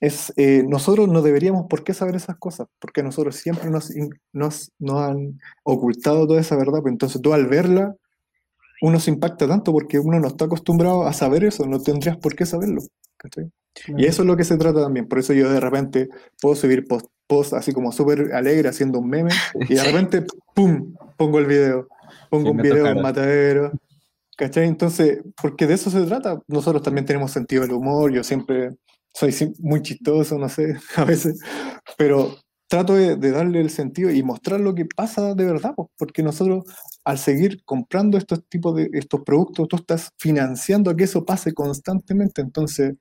es, 0.00 0.32
eh, 0.36 0.64
nosotros 0.66 1.08
no 1.08 1.22
deberíamos 1.22 1.66
por 1.68 1.84
qué 1.84 1.94
saber 1.94 2.16
esas 2.16 2.36
cosas, 2.36 2.66
porque 2.80 3.02
nosotros 3.02 3.36
siempre 3.36 3.70
nos, 3.70 3.92
nos, 4.32 4.72
nos 4.78 5.02
han 5.02 5.40
ocultado 5.62 6.26
toda 6.26 6.40
esa 6.40 6.56
verdad. 6.56 6.80
Pues 6.82 6.92
entonces, 6.92 7.22
tú 7.22 7.32
al 7.32 7.46
verla, 7.46 7.94
uno 8.82 8.98
se 8.98 9.10
impacta 9.10 9.46
tanto 9.46 9.72
porque 9.72 9.98
uno 9.98 10.18
no 10.18 10.26
está 10.28 10.46
acostumbrado 10.46 11.06
a 11.06 11.12
saber 11.12 11.44
eso, 11.44 11.66
no 11.66 11.80
tendrías 11.80 12.16
por 12.16 12.34
qué 12.34 12.44
saberlo. 12.44 12.82
¿cachai? 13.16 13.50
Y 13.86 14.06
eso 14.06 14.22
es 14.22 14.26
lo 14.26 14.36
que 14.36 14.44
se 14.44 14.56
trata 14.56 14.82
también. 14.82 15.06
Por 15.06 15.18
eso 15.18 15.32
yo 15.32 15.50
de 15.50 15.60
repente 15.60 16.08
puedo 16.40 16.56
subir 16.56 16.88
post, 16.88 17.06
post 17.26 17.52
así 17.52 17.72
como 17.72 17.92
súper 17.92 18.34
alegre 18.34 18.68
haciendo 18.68 18.98
un 18.98 19.08
meme 19.08 19.30
y 19.68 19.74
de 19.74 19.84
repente, 19.84 20.26
¡pum!, 20.54 20.94
pongo 21.16 21.38
el 21.38 21.46
video. 21.46 21.88
Pongo 22.30 22.46
sí, 22.46 22.50
un 22.50 22.56
video 22.56 22.84
de 22.84 22.92
un 22.94 23.02
matadero. 23.02 23.72
¿Cachai? 24.40 24.66
Entonces, 24.68 25.20
porque 25.40 25.66
de 25.66 25.74
eso 25.74 25.90
se 25.90 26.00
trata. 26.06 26.40
Nosotros 26.48 26.82
también 26.82 27.04
tenemos 27.04 27.30
sentido 27.30 27.60
del 27.60 27.72
humor. 27.72 28.10
Yo 28.10 28.24
siempre 28.24 28.70
soy 29.12 29.34
muy 29.58 29.82
chistoso, 29.82 30.38
no 30.38 30.48
sé, 30.48 30.76
a 30.96 31.04
veces. 31.04 31.40
Pero 31.98 32.36
trato 32.66 32.94
de, 32.94 33.16
de 33.16 33.32
darle 33.32 33.60
el 33.60 33.68
sentido 33.68 34.10
y 34.10 34.22
mostrar 34.22 34.58
lo 34.60 34.74
que 34.74 34.86
pasa 34.86 35.34
de 35.34 35.44
verdad. 35.44 35.74
Pues, 35.76 35.88
porque 35.98 36.22
nosotros, 36.22 36.64
al 37.04 37.18
seguir 37.18 37.62
comprando 37.66 38.16
estos 38.16 38.42
tipos 38.48 38.74
de 38.76 38.88
estos 38.94 39.20
productos, 39.24 39.68
tú 39.68 39.76
estás 39.76 40.08
financiando 40.18 40.90
a 40.90 40.96
que 40.96 41.04
eso 41.04 41.26
pase 41.26 41.52
constantemente. 41.52 42.40
Entonces, 42.40 42.94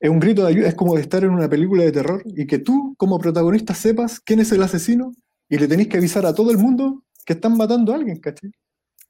es 0.00 0.10
un 0.10 0.20
grito 0.20 0.42
de 0.44 0.50
ayuda. 0.50 0.68
Es 0.68 0.74
como 0.74 0.94
de 0.96 1.00
estar 1.00 1.24
en 1.24 1.30
una 1.30 1.48
película 1.48 1.84
de 1.84 1.92
terror 1.92 2.22
y 2.26 2.46
que 2.46 2.58
tú, 2.58 2.94
como 2.98 3.18
protagonista, 3.18 3.74
sepas 3.74 4.20
quién 4.20 4.40
es 4.40 4.52
el 4.52 4.62
asesino 4.62 5.12
y 5.48 5.58
le 5.58 5.68
tenés 5.68 5.88
que 5.88 5.96
avisar 5.96 6.26
a 6.26 6.34
todo 6.34 6.50
el 6.50 6.58
mundo 6.58 7.02
que 7.24 7.32
están 7.34 7.56
matando 7.56 7.92
a 7.92 7.96
alguien, 7.96 8.20
¿cachai? 8.20 8.50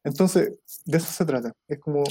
Entonces, 0.07 0.53
de 0.85 0.99
eso 0.99 1.13
se 1.13 1.25
trata. 1.25 1.53
Es 1.67 1.81
como, 1.81 2.05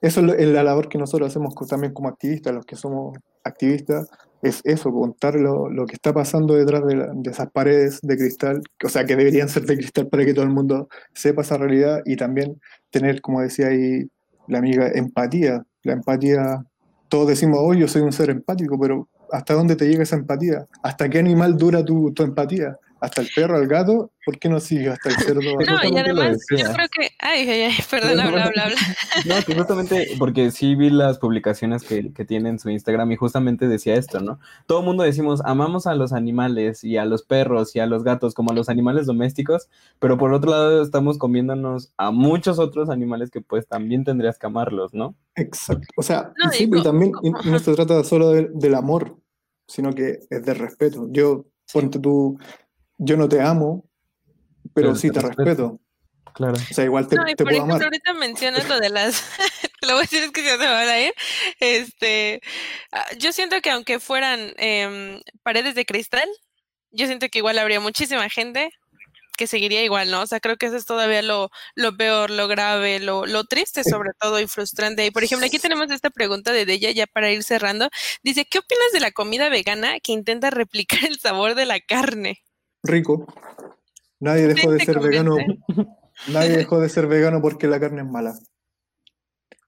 eso 0.00 0.20
es 0.34 0.48
la 0.48 0.62
labor 0.62 0.88
que 0.88 0.98
nosotros 0.98 1.30
hacemos 1.30 1.54
también 1.66 1.94
como 1.94 2.08
activistas, 2.08 2.54
los 2.54 2.66
que 2.66 2.76
somos 2.76 3.16
activistas, 3.42 4.08
es 4.42 4.60
eso, 4.64 4.92
contar 4.92 5.34
lo, 5.34 5.70
lo 5.70 5.86
que 5.86 5.94
está 5.94 6.12
pasando 6.12 6.54
detrás 6.54 6.86
de, 6.86 6.96
la, 6.96 7.12
de, 7.14 7.30
esas 7.30 7.50
paredes 7.50 7.98
de 8.02 8.16
cristal, 8.16 8.60
o 8.84 8.88
sea, 8.88 9.04
que 9.06 9.16
deberían 9.16 9.48
ser 9.48 9.64
de 9.64 9.76
cristal 9.76 10.06
para 10.08 10.24
que 10.24 10.34
todo 10.34 10.44
el 10.44 10.50
mundo 10.50 10.88
sepa 11.14 11.42
esa 11.42 11.56
realidad 11.56 12.02
y 12.04 12.16
también 12.16 12.60
tener, 12.90 13.22
como 13.22 13.40
decía 13.40 13.68
ahí 13.68 14.08
la 14.46 14.58
amiga, 14.58 14.90
empatía. 14.94 15.64
La 15.84 15.94
empatía, 15.94 16.62
todos 17.08 17.28
decimos, 17.28 17.58
oh, 17.62 17.72
yo 17.72 17.88
soy 17.88 18.02
un 18.02 18.12
ser 18.12 18.28
empático, 18.28 18.78
pero 18.78 19.08
¿hasta 19.32 19.54
dónde 19.54 19.76
te 19.76 19.88
llega 19.88 20.02
esa 20.02 20.16
empatía? 20.16 20.66
¿Hasta 20.82 21.08
qué 21.08 21.18
animal 21.18 21.56
dura 21.56 21.82
tu, 21.82 22.12
tu 22.12 22.22
empatía? 22.22 22.76
Hasta 23.00 23.22
el 23.22 23.28
perro, 23.34 23.56
al 23.56 23.66
gato, 23.66 24.10
¿por 24.24 24.38
qué 24.38 24.48
no 24.48 24.60
sigue 24.60 24.88
hasta 24.88 25.08
el 25.10 25.16
cerdo? 25.16 25.40
No, 25.40 25.84
y 25.84 25.98
además 25.98 26.38
yo 26.50 26.72
creo 26.72 26.88
que, 26.88 27.10
ay, 27.18 27.48
ay, 27.48 27.60
ay, 27.62 27.74
perdón, 27.90 28.20
habla, 28.20 28.44
habla, 28.44 28.64
habla. 28.64 28.76
No, 29.26 29.34
que 29.44 29.54
justamente 29.54 30.08
porque 30.18 30.50
sí 30.50 30.74
vi 30.74 30.90
las 30.90 31.18
publicaciones 31.18 31.82
que, 31.82 32.12
que 32.12 32.24
tiene 32.24 32.50
en 32.50 32.58
su 32.58 32.70
Instagram 32.70 33.12
y 33.12 33.16
justamente 33.16 33.68
decía 33.68 33.94
esto, 33.94 34.20
¿no? 34.20 34.38
Todo 34.66 34.80
el 34.80 34.84
mundo 34.84 35.02
decimos, 35.02 35.40
amamos 35.44 35.86
a 35.86 35.94
los 35.94 36.12
animales 36.12 36.84
y 36.84 36.96
a 36.96 37.04
los 37.04 37.22
perros 37.22 37.74
y 37.74 37.80
a 37.80 37.86
los 37.86 38.04
gatos 38.04 38.34
como 38.34 38.52
a 38.52 38.54
los 38.54 38.68
animales 38.68 39.06
domésticos, 39.06 39.68
pero 39.98 40.18
por 40.18 40.32
otro 40.32 40.50
lado 40.50 40.82
estamos 40.82 41.18
comiéndonos 41.18 41.92
a 41.96 42.10
muchos 42.10 42.58
otros 42.58 42.90
animales 42.90 43.30
que 43.30 43.40
pues 43.40 43.66
también 43.66 44.04
tendrías 44.04 44.38
que 44.38 44.46
amarlos, 44.46 44.94
¿no? 44.94 45.14
Exacto, 45.34 45.86
o 45.96 46.02
sea, 46.02 46.32
no, 46.42 46.52
y 46.52 46.56
sí, 46.56 46.70
y 46.72 46.82
también 46.82 47.12
y 47.22 47.30
no 47.30 47.58
se 47.58 47.74
trata 47.74 48.02
solo 48.04 48.30
de, 48.30 48.48
del 48.52 48.74
amor, 48.74 49.16
sino 49.68 49.92
que 49.92 50.18
es 50.30 50.44
del 50.44 50.56
respeto. 50.56 51.06
Yo, 51.10 51.46
ponte 51.72 51.98
tú 51.98 52.38
yo 52.98 53.16
no 53.16 53.28
te 53.28 53.40
amo, 53.40 53.84
pero, 54.74 54.88
pero 54.88 54.96
sí 54.96 55.08
te, 55.10 55.20
te 55.20 55.26
respeto. 55.26 55.44
respeto. 55.44 55.80
Claro. 56.34 56.54
O 56.54 56.74
sea, 56.74 56.84
igual 56.84 57.08
te, 57.08 57.16
no, 57.16 57.24
te 57.24 57.36
por 57.36 57.46
puedo 57.46 57.56
ejemplo, 57.56 57.74
amar. 57.74 57.84
ahorita 57.84 58.14
mencionas 58.14 58.68
lo 58.68 58.78
de 58.78 58.90
las. 58.90 59.24
lo 59.82 59.94
voy 59.94 59.98
a 59.98 60.00
decir 60.02 60.22
es 60.22 60.30
que 60.30 60.42
se 60.42 60.58
me 60.58 60.66
van 60.66 60.88
a 60.88 61.00
ir. 61.00 61.12
Este. 61.58 62.40
Yo 63.18 63.32
siento 63.32 63.60
que 63.60 63.70
aunque 63.70 63.98
fueran 63.98 64.52
eh, 64.56 65.20
paredes 65.42 65.74
de 65.74 65.84
cristal, 65.84 66.28
yo 66.90 67.06
siento 67.06 67.28
que 67.28 67.38
igual 67.38 67.58
habría 67.58 67.80
muchísima 67.80 68.28
gente 68.28 68.70
que 69.36 69.46
seguiría 69.46 69.84
igual, 69.84 70.10
¿no? 70.10 70.22
O 70.22 70.26
sea, 70.26 70.40
creo 70.40 70.56
que 70.56 70.66
eso 70.66 70.76
es 70.76 70.84
todavía 70.84 71.22
lo, 71.22 71.50
lo 71.76 71.96
peor, 71.96 72.30
lo 72.30 72.48
grave, 72.48 72.98
lo, 72.98 73.24
lo 73.24 73.44
triste 73.44 73.84
sobre 73.84 74.10
todo 74.20 74.40
y 74.40 74.48
frustrante. 74.48 75.06
Y 75.06 75.10
por 75.12 75.22
ejemplo, 75.24 75.46
aquí 75.46 75.60
tenemos 75.60 75.90
esta 75.92 76.10
pregunta 76.10 76.52
de 76.52 76.66
Deya 76.66 76.90
ya 76.90 77.06
para 77.06 77.30
ir 77.30 77.44
cerrando. 77.44 77.88
Dice, 78.22 78.46
¿qué 78.46 78.58
opinas 78.58 78.92
de 78.92 79.00
la 79.00 79.12
comida 79.12 79.48
vegana 79.48 80.00
que 80.00 80.12
intenta 80.12 80.50
replicar 80.50 81.04
el 81.04 81.20
sabor 81.20 81.54
de 81.54 81.66
la 81.66 81.80
carne? 81.80 82.42
Rico. 82.82 83.26
Nadie 84.20 84.46
dejó 84.48 84.72
de 84.72 84.80
ser 84.80 85.00
vegano. 85.00 85.36
convence? 85.36 85.62
Nadie 86.32 86.56
dejó 86.56 86.80
de 86.80 86.88
ser 86.88 87.06
vegano 87.06 87.40
porque 87.40 87.68
la 87.68 87.78
carne 87.78 88.02
es 88.02 88.08
mala. 88.08 88.34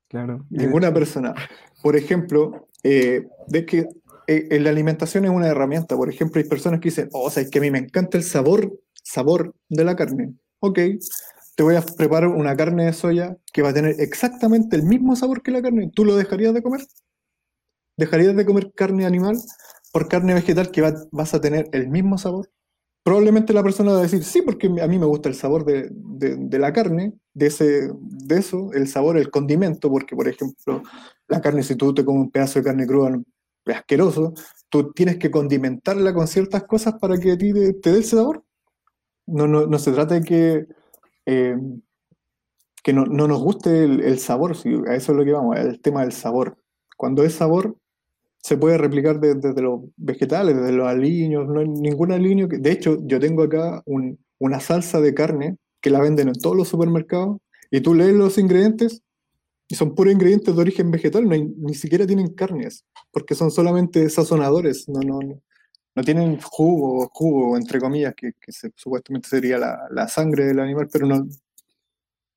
Claro. 0.08 0.44
Ninguna 0.50 0.92
persona. 0.92 1.34
Por 1.82 1.96
ejemplo, 1.96 2.66
eh, 2.82 3.26
de 3.46 3.64
que 3.66 3.86
eh, 4.26 4.48
en 4.50 4.64
la 4.64 4.70
alimentación 4.70 5.24
es 5.24 5.30
una 5.30 5.46
herramienta. 5.46 5.96
Por 5.96 6.10
ejemplo, 6.10 6.40
hay 6.40 6.48
personas 6.48 6.80
que 6.80 6.88
dicen, 6.88 7.08
oh, 7.12 7.26
o 7.26 7.30
sea, 7.30 7.44
es 7.44 7.50
que 7.50 7.58
a 7.58 7.62
mí 7.62 7.70
me 7.70 7.78
encanta 7.78 8.18
el 8.18 8.24
sabor, 8.24 8.80
sabor 9.04 9.54
de 9.68 9.84
la 9.84 9.94
carne. 9.94 10.34
Ok, 10.58 10.78
te 11.56 11.62
voy 11.62 11.76
a 11.76 11.82
preparar 11.82 12.28
una 12.30 12.56
carne 12.56 12.86
de 12.86 12.92
soya 12.92 13.36
que 13.52 13.62
va 13.62 13.68
a 13.68 13.74
tener 13.74 13.94
exactamente 14.00 14.74
el 14.76 14.82
mismo 14.82 15.14
sabor 15.14 15.42
que 15.42 15.52
la 15.52 15.62
carne. 15.62 15.90
¿Tú 15.94 16.04
lo 16.04 16.16
dejarías 16.16 16.52
de 16.54 16.62
comer? 16.62 16.80
¿Dejarías 17.96 18.34
de 18.34 18.44
comer 18.46 18.72
carne 18.74 19.06
animal 19.06 19.36
por 19.92 20.08
carne 20.08 20.34
vegetal 20.34 20.70
que 20.70 20.80
va- 20.82 20.94
vas 21.12 21.34
a 21.34 21.40
tener 21.40 21.68
el 21.72 21.88
mismo 21.88 22.18
sabor? 22.18 22.50
Probablemente 23.02 23.52
la 23.54 23.62
persona 23.62 23.92
va 23.92 23.98
a 23.98 24.02
decir, 24.02 24.22
sí, 24.24 24.42
porque 24.42 24.66
a 24.66 24.86
mí 24.86 24.98
me 24.98 25.06
gusta 25.06 25.28
el 25.30 25.34
sabor 25.34 25.64
de, 25.64 25.88
de- 25.90 26.58
la 26.58 26.72
carne, 26.72 27.14
de, 27.32 27.46
ese, 27.46 27.90
de 27.98 28.38
eso, 28.38 28.70
el 28.74 28.88
sabor, 28.88 29.16
el 29.16 29.30
condimento, 29.30 29.88
porque 29.90 30.14
por 30.14 30.28
ejemplo, 30.28 30.82
la 31.28 31.40
carne, 31.40 31.62
si 31.62 31.76
tú 31.76 31.94
te 31.94 32.04
comes 32.04 32.22
un 32.24 32.30
pedazo 32.30 32.58
de 32.58 32.64
carne 32.66 32.86
cruda 32.86 33.18
es 33.64 33.76
asqueroso, 33.76 34.34
tú 34.68 34.92
tienes 34.92 35.16
que 35.18 35.30
condimentarla 35.30 36.12
con 36.14 36.26
ciertas 36.28 36.64
cosas 36.64 36.94
para 37.00 37.18
que 37.18 37.32
a 37.32 37.38
ti 37.38 37.52
te, 37.54 37.90
dé 37.90 37.96
el 37.98 38.04
sabor. 38.04 38.44
No, 39.26 39.46
no, 39.48 39.66
no 39.66 39.78
se 39.78 39.92
trata 39.92 40.14
de 40.16 40.22
que, 40.22 40.66
eh, 41.26 41.56
que 42.82 42.92
no, 42.92 43.04
no 43.06 43.28
nos 43.28 43.40
guste 43.40 43.84
el, 43.84 44.00
el 44.00 44.18
sabor, 44.18 44.56
sí, 44.56 44.70
a 44.88 44.94
eso 44.94 45.12
es 45.12 45.18
lo 45.18 45.24
que 45.24 45.32
vamos, 45.32 45.58
el 45.58 45.80
tema 45.80 46.02
del 46.02 46.12
sabor. 46.12 46.56
Cuando 46.96 47.22
es 47.22 47.34
sabor, 47.34 47.76
se 48.42 48.56
puede 48.56 48.78
replicar 48.78 49.20
de- 49.20 49.34
desde 49.34 49.62
los 49.62 49.82
vegetales, 49.96 50.56
desde 50.56 50.72
los 50.72 50.88
aliños, 50.88 51.46
no 51.48 51.60
hay 51.60 51.68
ningún 51.68 52.12
aliño 52.12 52.48
que... 52.48 52.58
De 52.58 52.72
hecho, 52.72 52.98
yo 53.02 53.20
tengo 53.20 53.42
acá 53.42 53.82
un- 53.86 54.18
una 54.38 54.60
salsa 54.60 55.00
de 55.00 55.14
carne 55.14 55.56
que 55.80 55.90
la 55.90 56.00
venden 56.00 56.28
en 56.28 56.34
todos 56.34 56.56
los 56.56 56.68
supermercados 56.68 57.38
y 57.70 57.80
tú 57.80 57.94
lees 57.94 58.14
los 58.14 58.38
ingredientes 58.38 59.02
y 59.68 59.76
son 59.76 59.94
puros 59.94 60.12
ingredientes 60.14 60.54
de 60.54 60.60
origen 60.60 60.90
vegetal, 60.90 61.26
no 61.28 61.34
hay- 61.34 61.44
ni 61.58 61.74
siquiera 61.74 62.06
tienen 62.06 62.34
carnes, 62.34 62.84
porque 63.12 63.34
son 63.34 63.50
solamente 63.50 64.08
sazonadores, 64.10 64.88
no, 64.88 65.00
no, 65.00 65.20
no, 65.20 65.40
no 65.94 66.04
tienen 66.04 66.40
jugo, 66.40 67.08
jugo, 67.12 67.56
entre 67.56 67.80
comillas, 67.80 68.14
que, 68.16 68.32
supuestamente 68.76 69.28
sería 69.28 69.58
la, 69.58 69.78
la 69.90 70.08
sangre 70.08 70.46
del 70.46 70.60
animal, 70.60 70.88
pero 70.92 71.06
no, 71.06 71.26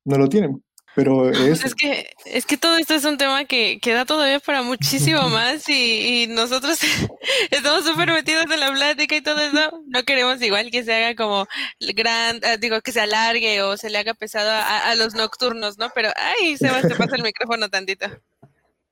no 0.04 0.18
lo 0.18 0.28
tienen. 0.28 0.62
Pero 0.94 1.30
es, 1.30 1.64
Es 1.64 1.74
que, 1.74 2.06
es 2.24 2.46
que 2.46 2.56
todo 2.56 2.76
esto 2.76 2.94
es 2.94 3.04
un 3.04 3.18
tema 3.18 3.44
que, 3.44 3.78
que 3.80 3.92
da 3.92 4.04
todavía 4.04 4.40
para 4.40 4.62
muchísimo 4.62 5.28
más 5.28 5.68
y, 5.68 6.24
y 6.24 6.26
nosotros 6.28 6.78
estamos 7.50 7.84
súper 7.84 8.12
metidos 8.12 8.44
en 8.50 8.60
la 8.60 8.72
plática 8.72 9.16
y 9.16 9.20
todo 9.20 9.40
eso. 9.40 9.82
No 9.86 10.02
queremos 10.04 10.40
igual 10.42 10.70
que 10.70 10.84
se 10.84 10.94
haga 10.94 11.14
como 11.14 11.46
gran, 11.94 12.40
ah, 12.44 12.56
digo, 12.56 12.80
que 12.80 12.92
se 12.92 13.00
alargue 13.00 13.62
o 13.62 13.76
se 13.76 13.90
le 13.90 13.98
haga 13.98 14.14
pesado 14.14 14.50
a, 14.50 14.90
a 14.90 14.94
los 14.94 15.14
nocturnos, 15.14 15.78
¿no? 15.78 15.88
Pero, 15.94 16.10
ay, 16.16 16.56
Sebas, 16.56 16.82
te 16.82 16.94
pasa 16.94 17.16
el 17.16 17.22
micrófono 17.22 17.68
tantito. 17.68 18.06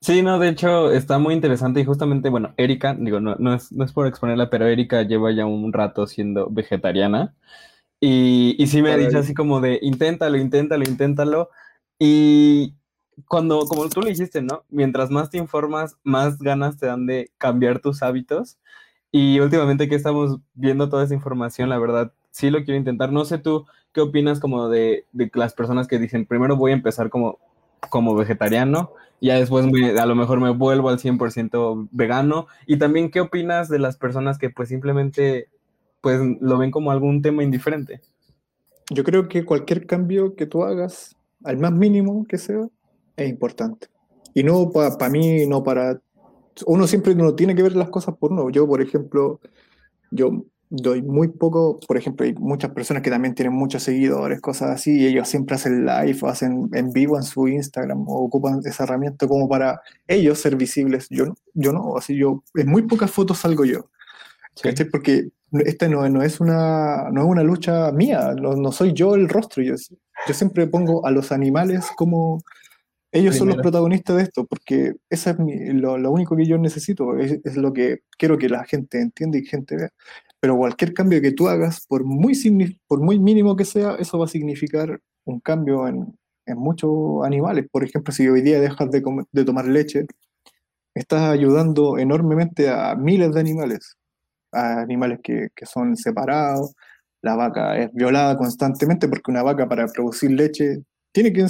Sí, 0.00 0.20
no, 0.20 0.40
de 0.40 0.48
hecho 0.48 0.90
está 0.90 1.20
muy 1.20 1.32
interesante 1.32 1.80
y 1.80 1.84
justamente, 1.84 2.28
bueno, 2.28 2.54
Erika, 2.56 2.96
digo, 2.98 3.20
no, 3.20 3.36
no 3.38 3.54
es, 3.54 3.70
no 3.70 3.84
es 3.84 3.92
por 3.92 4.08
exponerla, 4.08 4.50
pero 4.50 4.66
Erika 4.66 5.02
lleva 5.02 5.30
ya 5.30 5.46
un 5.46 5.72
rato 5.72 6.08
siendo 6.08 6.48
vegetariana 6.50 7.36
y, 8.00 8.56
y 8.58 8.66
sí 8.66 8.82
me 8.82 8.90
ha 8.90 8.96
dicho 8.96 9.18
así 9.18 9.32
como 9.32 9.60
de 9.60 9.78
inténtalo, 9.80 10.36
inténtalo, 10.38 10.82
inténtalo 10.82 11.50
y 12.04 12.74
cuando, 13.28 13.60
como 13.66 13.88
tú 13.88 14.00
lo 14.00 14.08
dijiste, 14.08 14.42
¿no? 14.42 14.64
Mientras 14.68 15.08
más 15.08 15.30
te 15.30 15.38
informas, 15.38 15.96
más 16.02 16.36
ganas 16.40 16.76
te 16.76 16.86
dan 16.86 17.06
de 17.06 17.30
cambiar 17.38 17.78
tus 17.78 18.02
hábitos 18.02 18.58
y 19.12 19.38
últimamente 19.38 19.88
que 19.88 19.94
estamos 19.94 20.40
viendo 20.52 20.88
toda 20.88 21.04
esa 21.04 21.14
información, 21.14 21.68
la 21.68 21.78
verdad, 21.78 22.12
sí 22.32 22.50
lo 22.50 22.64
quiero 22.64 22.76
intentar. 22.76 23.12
No 23.12 23.24
sé 23.24 23.38
tú, 23.38 23.66
¿qué 23.92 24.00
opinas 24.00 24.40
como 24.40 24.68
de, 24.68 25.06
de 25.12 25.30
las 25.34 25.54
personas 25.54 25.86
que 25.86 26.00
dicen, 26.00 26.26
primero 26.26 26.56
voy 26.56 26.72
a 26.72 26.74
empezar 26.74 27.08
como, 27.08 27.38
como 27.88 28.16
vegetariano 28.16 28.90
y 29.20 29.28
ya 29.28 29.36
después 29.36 29.64
me- 29.70 29.96
a 29.96 30.06
lo 30.06 30.16
mejor 30.16 30.40
me 30.40 30.50
vuelvo 30.50 30.88
al 30.88 30.98
100% 30.98 31.86
vegano? 31.92 32.48
Y 32.66 32.78
también, 32.78 33.12
¿qué 33.12 33.20
opinas 33.20 33.68
de 33.68 33.78
las 33.78 33.96
personas 33.96 34.38
que 34.38 34.50
pues 34.50 34.70
simplemente 34.70 35.50
pues 36.00 36.20
lo 36.40 36.58
ven 36.58 36.72
como 36.72 36.90
algún 36.90 37.22
tema 37.22 37.44
indiferente? 37.44 38.00
yo 38.90 39.04
creo 39.04 39.28
que 39.28 39.44
cualquier 39.44 39.86
cambio 39.86 40.34
que 40.34 40.46
tú 40.46 40.64
hagas, 40.64 41.16
al 41.44 41.58
más 41.58 41.72
mínimo 41.72 42.24
que 42.26 42.38
sea, 42.38 42.66
es 43.16 43.28
importante. 43.28 43.88
Y 44.34 44.42
no 44.42 44.70
para 44.70 45.08
mí, 45.08 45.46
no 45.46 45.62
para... 45.62 46.00
Uno 46.66 46.86
siempre 46.86 47.14
no 47.14 47.34
tiene 47.34 47.54
que 47.54 47.62
ver 47.62 47.76
las 47.76 47.88
cosas 47.88 48.16
por 48.16 48.32
uno. 48.32 48.50
Yo, 48.50 48.66
por 48.66 48.82
ejemplo, 48.82 49.40
yo 50.10 50.44
doy 50.68 51.02
muy 51.02 51.28
poco, 51.28 51.78
por 51.86 51.98
ejemplo, 51.98 52.24
hay 52.24 52.34
muchas 52.34 52.70
personas 52.70 53.02
que 53.02 53.10
también 53.10 53.34
tienen 53.34 53.52
muchos 53.52 53.82
seguidores, 53.82 54.40
cosas 54.40 54.70
así, 54.70 55.00
y 55.00 55.06
ellos 55.06 55.28
siempre 55.28 55.56
hacen 55.56 55.84
live 55.84 56.18
o 56.22 56.28
hacen 56.28 56.70
en 56.72 56.92
vivo 56.92 57.18
en 57.18 57.24
su 57.24 57.46
Instagram 57.46 58.08
o 58.08 58.24
ocupan 58.24 58.60
esa 58.64 58.84
herramienta 58.84 59.28
como 59.28 59.48
para 59.48 59.82
ellos 60.06 60.38
ser 60.38 60.56
visibles. 60.56 61.08
Yo 61.10 61.26
no, 61.26 61.34
yo 61.52 61.72
no, 61.72 61.96
así 61.98 62.16
yo, 62.16 62.42
en 62.54 62.68
muy 62.68 62.82
pocas 62.82 63.10
fotos 63.10 63.38
salgo 63.38 63.66
yo. 63.66 63.90
¿cachai? 64.60 64.86
Porque 64.86 65.28
esta 65.64 65.88
no, 65.88 66.08
no 66.08 66.22
es 66.22 66.40
una, 66.40 67.10
no 67.10 67.22
es 67.22 67.26
una 67.26 67.42
lucha 67.42 67.92
mía, 67.92 68.34
no, 68.34 68.54
no 68.54 68.72
soy 68.72 68.92
yo 68.92 69.14
el 69.14 69.28
rostro, 69.28 69.62
yo, 69.62 69.74
yo 70.26 70.34
siempre 70.34 70.66
pongo 70.66 71.04
a 71.06 71.10
los 71.10 71.32
animales 71.32 71.90
como 71.96 72.42
ellos 73.14 73.36
son 73.36 73.48
los 73.48 73.56
protagonistas 73.62 74.16
de 74.16 74.22
esto, 74.22 74.46
porque 74.46 74.94
eso 75.10 75.30
es 75.30 75.38
mi- 75.38 75.72
lo, 75.74 75.98
lo 75.98 76.10
único 76.10 76.34
que 76.36 76.46
yo 76.46 76.56
necesito, 76.58 77.18
es, 77.18 77.40
es 77.44 77.56
lo 77.56 77.72
que 77.72 77.98
quiero 78.18 78.38
que 78.38 78.48
la 78.48 78.64
gente 78.64 79.00
entienda 79.00 79.36
y 79.38 79.44
gente 79.44 79.76
vea. 79.76 79.90
Pero 80.40 80.56
cualquier 80.56 80.94
cambio 80.94 81.20
que 81.20 81.32
tú 81.32 81.46
hagas, 81.48 81.84
por 81.86 82.04
muy, 82.04 82.34
por 82.86 83.00
muy 83.00 83.18
mínimo 83.18 83.54
que 83.54 83.64
sea, 83.66 83.96
eso 83.98 84.18
va 84.18 84.24
a 84.24 84.28
significar 84.28 84.98
un 85.24 85.40
cambio 85.40 85.86
en, 85.86 86.18
en 86.46 86.58
muchos 86.58 86.90
animales. 87.24 87.66
Por 87.70 87.84
ejemplo, 87.84 88.12
si 88.14 88.26
hoy 88.28 88.40
día 88.40 88.58
dejas 88.60 88.90
de, 88.90 89.02
comer- 89.02 89.26
de 89.30 89.44
tomar 89.44 89.66
leche, 89.66 90.06
estás 90.94 91.22
ayudando 91.22 91.98
enormemente 91.98 92.68
a 92.70 92.94
miles 92.96 93.32
de 93.34 93.40
animales, 93.40 93.96
a 94.52 94.80
animales 94.80 95.20
que, 95.22 95.48
que 95.54 95.66
son 95.66 95.96
separados. 95.96 96.74
La 97.22 97.36
vaca 97.36 97.78
es 97.78 97.92
violada 97.92 98.36
constantemente 98.36 99.08
porque 99.08 99.30
una 99.30 99.42
vaca 99.42 99.68
para 99.68 99.86
producir 99.86 100.30
leche 100.32 100.82
tiene 101.12 101.32
que... 101.32 101.46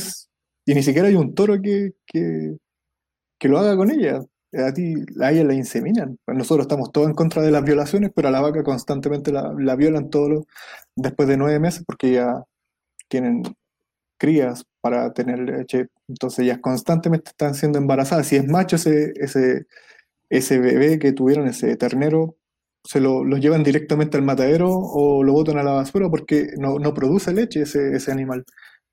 Y 0.64 0.74
ni 0.74 0.82
siquiera 0.82 1.08
hay 1.08 1.16
un 1.16 1.34
toro 1.34 1.60
que, 1.60 1.92
que, 2.06 3.48
lo 3.48 3.58
haga 3.58 3.76
con 3.76 3.90
ella. 3.90 4.20
A 4.52 4.72
ti, 4.72 4.94
a 5.20 5.32
ella 5.32 5.44
la 5.44 5.54
inseminan. 5.54 6.18
Nosotros 6.26 6.66
estamos 6.66 6.92
todos 6.92 7.08
en 7.08 7.14
contra 7.14 7.42
de 7.42 7.50
las 7.50 7.64
violaciones, 7.64 8.12
pero 8.14 8.28
a 8.28 8.30
la 8.30 8.40
vaca 8.40 8.62
constantemente 8.62 9.32
la, 9.32 9.52
la 9.58 9.74
violan 9.76 10.10
todos 10.10 10.30
los, 10.30 10.44
después 10.94 11.28
de 11.28 11.36
nueve 11.38 11.58
meses 11.58 11.84
porque 11.86 12.12
ya 12.12 12.44
tienen 13.08 13.42
crías 14.18 14.64
para 14.80 15.12
tener 15.12 15.40
leche. 15.40 15.88
Entonces 16.06 16.40
ellas 16.40 16.58
constantemente 16.60 17.30
están 17.30 17.54
siendo 17.54 17.78
embarazadas. 17.78 18.26
Si 18.28 18.36
es 18.36 18.46
macho 18.46 18.76
ese, 18.76 19.12
ese, 19.16 19.66
ese 20.30 20.58
bebé 20.60 21.00
que 21.00 21.12
tuvieron, 21.12 21.48
ese 21.48 21.76
ternero, 21.76 22.36
se 22.84 23.00
lo, 23.00 23.24
llevan 23.36 23.62
directamente 23.62 24.16
al 24.16 24.24
matadero 24.24 24.70
o 24.70 25.22
lo 25.22 25.32
botan 25.32 25.58
a 25.58 25.62
la 25.62 25.72
basura 25.72 26.08
porque 26.10 26.48
no, 26.58 26.78
no 26.78 26.94
produce 26.94 27.32
leche 27.32 27.62
ese, 27.62 27.96
ese 27.96 28.12
animal. 28.12 28.44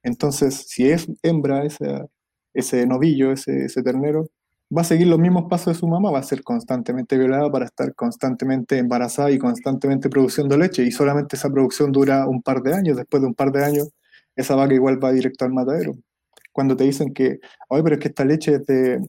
Entonces, 0.03 0.65
si 0.67 0.89
es 0.89 1.07
hembra 1.23 1.65
ese, 1.65 2.05
ese 2.53 2.85
novillo, 2.87 3.31
ese, 3.31 3.65
ese 3.65 3.83
ternero, 3.83 4.27
va 4.75 4.81
a 4.81 4.85
seguir 4.85 5.07
los 5.07 5.19
mismos 5.19 5.45
pasos 5.49 5.73
de 5.73 5.79
su 5.79 5.87
mamá, 5.87 6.11
va 6.11 6.19
a 6.19 6.23
ser 6.23 6.43
constantemente 6.43 7.17
violada 7.17 7.51
para 7.51 7.65
estar 7.65 7.93
constantemente 7.95 8.77
embarazada 8.77 9.31
y 9.31 9.39
constantemente 9.39 10.09
produciendo 10.09 10.57
leche. 10.57 10.83
Y 10.83 10.91
solamente 10.91 11.35
esa 11.35 11.49
producción 11.49 11.91
dura 11.91 12.27
un 12.27 12.41
par 12.41 12.61
de 12.61 12.75
años. 12.75 12.97
Después 12.97 13.21
de 13.21 13.27
un 13.27 13.35
par 13.35 13.51
de 13.51 13.65
años, 13.65 13.89
esa 14.35 14.55
vaca 14.55 14.73
igual 14.73 15.03
va 15.03 15.11
directo 15.11 15.45
al 15.45 15.53
matadero. 15.53 15.95
Cuando 16.51 16.75
te 16.75 16.83
dicen 16.85 17.13
que, 17.13 17.39
oye, 17.69 17.83
pero 17.83 17.95
es 17.95 18.01
que 18.01 18.07
esta 18.09 18.25
leche 18.25 18.55
es 18.55 18.65
de, 18.67 18.99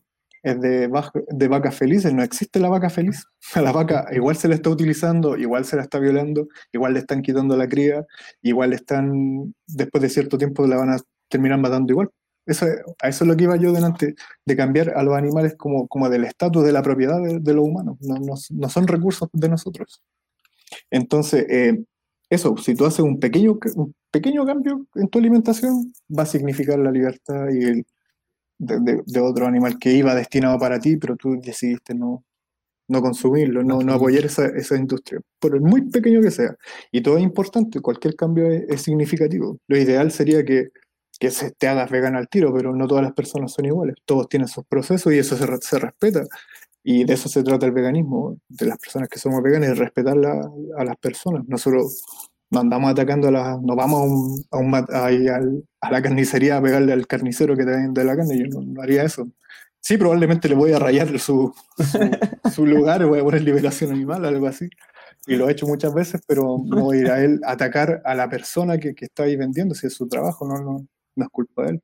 de, 0.42 0.90
de 1.28 1.48
vacas 1.48 1.74
felices, 1.74 2.12
no 2.14 2.22
existe 2.22 2.60
la 2.60 2.68
vaca 2.68 2.90
feliz. 2.90 3.24
A 3.54 3.60
la 3.62 3.72
vaca 3.72 4.06
igual 4.12 4.36
se 4.36 4.48
la 4.48 4.54
está 4.54 4.70
utilizando, 4.70 5.36
igual 5.36 5.64
se 5.64 5.76
la 5.76 5.82
está 5.82 5.98
violando, 5.98 6.48
igual 6.72 6.94
le 6.94 7.00
están 7.00 7.22
quitando 7.22 7.56
la 7.56 7.68
cría, 7.68 8.06
igual 8.42 8.72
están, 8.72 9.54
después 9.66 10.02
de 10.02 10.08
cierto 10.08 10.38
tiempo 10.38 10.66
la 10.66 10.76
van 10.76 10.90
a 10.90 10.98
terminar 11.28 11.58
matando 11.58 11.92
igual. 11.92 12.10
Eso, 12.46 12.66
es- 12.66 12.80
a 13.02 13.08
eso 13.08 13.24
es 13.24 13.28
lo 13.28 13.36
que 13.36 13.44
iba 13.44 13.56
yo 13.56 13.72
delante, 13.72 14.14
de 14.46 14.56
cambiar 14.56 14.90
a 14.96 15.02
los 15.02 15.14
animales 15.16 15.54
como, 15.56 15.86
como 15.88 16.08
del 16.08 16.24
estatus 16.24 16.64
de 16.64 16.72
la 16.72 16.82
propiedad 16.82 17.20
de, 17.22 17.54
los 17.54 17.64
humanos, 17.64 17.98
no, 18.00 18.14
no, 18.16 18.34
no 18.50 18.68
son 18.68 18.86
recursos 18.86 19.28
de 19.32 19.48
nosotros. 19.48 20.02
Entonces, 20.90 21.46
eh, 21.48 21.84
eso, 22.30 22.56
si 22.56 22.74
tú 22.74 22.86
haces 22.86 23.00
un 23.00 23.18
pequeño, 23.20 23.58
un 23.74 23.94
pequeño 24.10 24.46
cambio 24.46 24.86
en 24.94 25.08
tu 25.08 25.18
alimentación, 25.18 25.92
va 26.16 26.22
a 26.24 26.26
significar 26.26 26.78
la 26.78 26.90
libertad 26.90 27.48
y 27.50 27.64
el, 27.64 27.86
de, 28.60 28.80
de- 28.80 29.02
de 29.06 29.20
otro 29.20 29.46
animal 29.46 29.78
que 29.78 29.92
iba 29.94 30.14
destinado 30.14 30.58
para 30.58 30.80
ti, 30.80 30.96
pero 30.98 31.16
tú 31.16 31.40
decidiste 31.42 31.94
no, 31.94 32.24
no 32.88 33.02
consumirlo, 33.02 33.62
no, 33.64 33.80
no 33.82 33.94
apoyar 33.94 34.24
esa, 34.26 34.46
esa 34.46 34.76
industria, 34.76 35.20
por 35.40 35.60
muy 35.60 35.82
pequeño 35.90 36.20
que 36.22 36.30
sea. 36.32 36.56
Y 36.92 37.02
todo 37.02 37.18
es 37.18 37.22
importante, 37.24 37.80
cualquier 37.80 38.16
cambio 38.16 38.46
es, 38.50 38.64
es 38.68 38.82
significativo. 38.82 39.58
Lo 39.68 39.78
ideal 39.78 40.10
sería 40.12 40.44
que, 40.44 40.70
que 41.20 41.30
se 41.30 41.52
te 41.52 41.68
hagas 41.68 41.90
vegano 41.90 42.18
al 42.18 42.28
tiro, 42.28 42.52
pero 42.54 42.74
no 42.74 42.88
todas 42.88 43.04
las 43.04 43.12
personas 43.14 43.52
son 43.52 43.66
iguales, 43.66 43.96
todos 44.06 44.28
tienen 44.28 44.48
sus 44.48 44.64
procesos 44.66 45.12
y 45.12 45.18
eso 45.18 45.36
se, 45.36 45.46
se 45.62 45.78
respeta. 45.78 46.24
Y 46.82 47.04
de 47.04 47.14
eso 47.14 47.28
se 47.28 47.42
trata 47.42 47.66
el 47.66 47.72
veganismo, 47.72 48.38
de 48.48 48.66
las 48.66 48.78
personas 48.78 49.08
que 49.08 49.18
somos 49.18 49.42
veganas, 49.42 49.78
respetar 49.78 50.16
la- 50.16 50.50
a 50.78 50.84
las 50.84 50.96
personas. 50.96 51.46
Nosotros 51.46 52.02
no 52.50 52.60
andamos 52.60 52.90
atacando 52.90 53.28
a 53.28 53.30
las, 53.30 53.62
no 53.62 53.76
vamos 53.76 54.00
a, 54.00 54.04
un, 54.04 54.44
a, 54.50 54.58
un 54.58 54.74
al- 54.74 55.64
a 55.80 55.90
la 55.90 56.02
carnicería 56.02 56.56
a 56.56 56.62
pegarle 56.62 56.92
al 56.92 57.06
carnicero 57.06 57.56
que 57.56 57.64
te 57.64 57.70
vende 57.70 58.04
la 58.04 58.16
carne, 58.16 58.38
yo 58.38 58.46
no, 58.48 58.62
no 58.62 58.82
haría 58.82 59.02
eso. 59.04 59.28
Sí, 59.80 59.96
probablemente 59.96 60.48
le 60.48 60.54
voy 60.54 60.72
a 60.72 60.78
rayar 60.78 61.18
su, 61.18 61.54
su, 61.78 61.98
su 62.50 62.66
lugar, 62.66 63.04
voy 63.06 63.20
a 63.20 63.24
poner 63.24 63.42
liberación 63.42 63.92
animal, 63.92 64.24
algo 64.24 64.46
así. 64.46 64.68
Y 65.26 65.36
lo 65.36 65.48
he 65.48 65.52
hecho 65.52 65.66
muchas 65.66 65.94
veces, 65.94 66.22
pero 66.26 66.58
no 66.66 66.84
voy 66.84 66.98
a 66.98 67.00
ir 67.00 67.10
a 67.10 67.24
él 67.24 67.40
a 67.44 67.52
atacar 67.52 68.02
a 68.04 68.14
la 68.14 68.28
persona 68.28 68.78
que, 68.78 68.94
que 68.94 69.06
está 69.06 69.24
ahí 69.24 69.36
vendiendo, 69.36 69.74
si 69.74 69.86
es 69.86 69.94
su 69.94 70.08
trabajo, 70.08 70.46
no, 70.46 70.56
no, 70.62 70.86
no 71.16 71.24
es 71.24 71.30
culpa 71.30 71.64
de 71.64 71.70
él. 71.70 71.82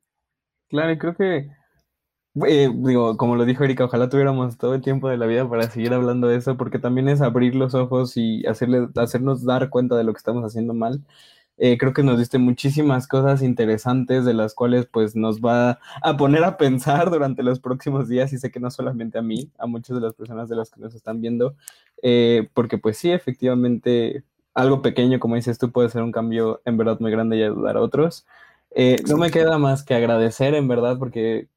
Claro, 0.69 0.93
y 0.93 0.99
creo 0.99 1.15
que, 1.17 1.49
eh, 2.47 2.71
digo, 2.75 3.17
como 3.17 3.37
lo 3.37 3.45
dijo 3.45 3.65
Erika, 3.65 3.85
ojalá 3.85 4.09
tuviéramos 4.09 4.59
todo 4.59 4.75
el 4.75 4.83
tiempo 4.83 5.09
de 5.09 5.17
la 5.17 5.27
vida 5.27 5.49
para 5.49 5.71
seguir 5.71 5.95
hablando 5.95 6.29
de 6.29 6.37
eso, 6.37 6.57
porque 6.57 6.79
también 6.79 7.09
es 7.09 7.23
abrir 7.23 7.55
los 7.55 7.75
ojos 7.75 8.17
y 8.17 8.45
hacerle, 8.47 8.89
hacernos 8.97 9.45
dar 9.45 9.71
cuenta 9.71 9.97
de 9.97 10.05
lo 10.05 10.13
que 10.13 10.19
estamos 10.19 10.45
haciendo 10.45 10.75
mal. 10.75 11.03
Eh, 11.59 11.79
creo 11.79 11.95
que 11.95 12.03
nos 12.03 12.19
diste 12.19 12.37
muchísimas 12.39 13.09
cosas 13.09 13.41
interesantes 13.43 14.27
de 14.27 14.35
las 14.35 14.55
cuales 14.55 14.87
pues 14.87 15.17
nos 15.17 15.41
va 15.41 15.79
a 16.03 16.17
poner 16.19 16.45
a 16.45 16.59
pensar 16.59 17.11
durante 17.11 17.43
los 17.43 17.61
próximos 17.61 18.09
días 18.09 18.33
y 18.33 18.39
sé 18.39 18.51
que 18.51 18.61
no 18.61 18.71
solamente 18.71 19.19
a 19.19 19.23
mí, 19.23 19.51
a 19.59 19.67
muchas 19.67 19.97
de 19.97 20.03
las 20.03 20.13
personas 20.13 20.51
de 20.51 20.57
las 20.57 20.71
que 20.71 20.81
nos 20.81 20.95
están 20.95 21.23
viendo, 21.23 21.57
eh, 22.03 22.49
porque 22.53 22.77
pues 22.77 22.99
sí, 22.99 23.11
efectivamente, 23.11 24.25
algo 24.55 24.83
pequeño, 24.83 25.19
como 25.19 25.37
dices 25.37 25.59
tú, 25.59 25.73
puede 25.73 25.89
ser 25.89 26.03
un 26.03 26.13
cambio 26.13 26.61
en 26.67 26.77
verdad 26.77 27.01
muy 27.01 27.11
grande 27.11 27.39
y 27.39 27.43
ayudar 27.45 27.79
a 27.79 27.81
otros. 27.81 28.27
Eh, 28.75 28.97
no 29.09 29.17
me 29.17 29.31
queda 29.31 29.57
más 29.57 29.83
que 29.83 29.95
agradecer, 29.95 30.55
en 30.55 30.69
verdad, 30.69 30.99
porque 30.99 31.49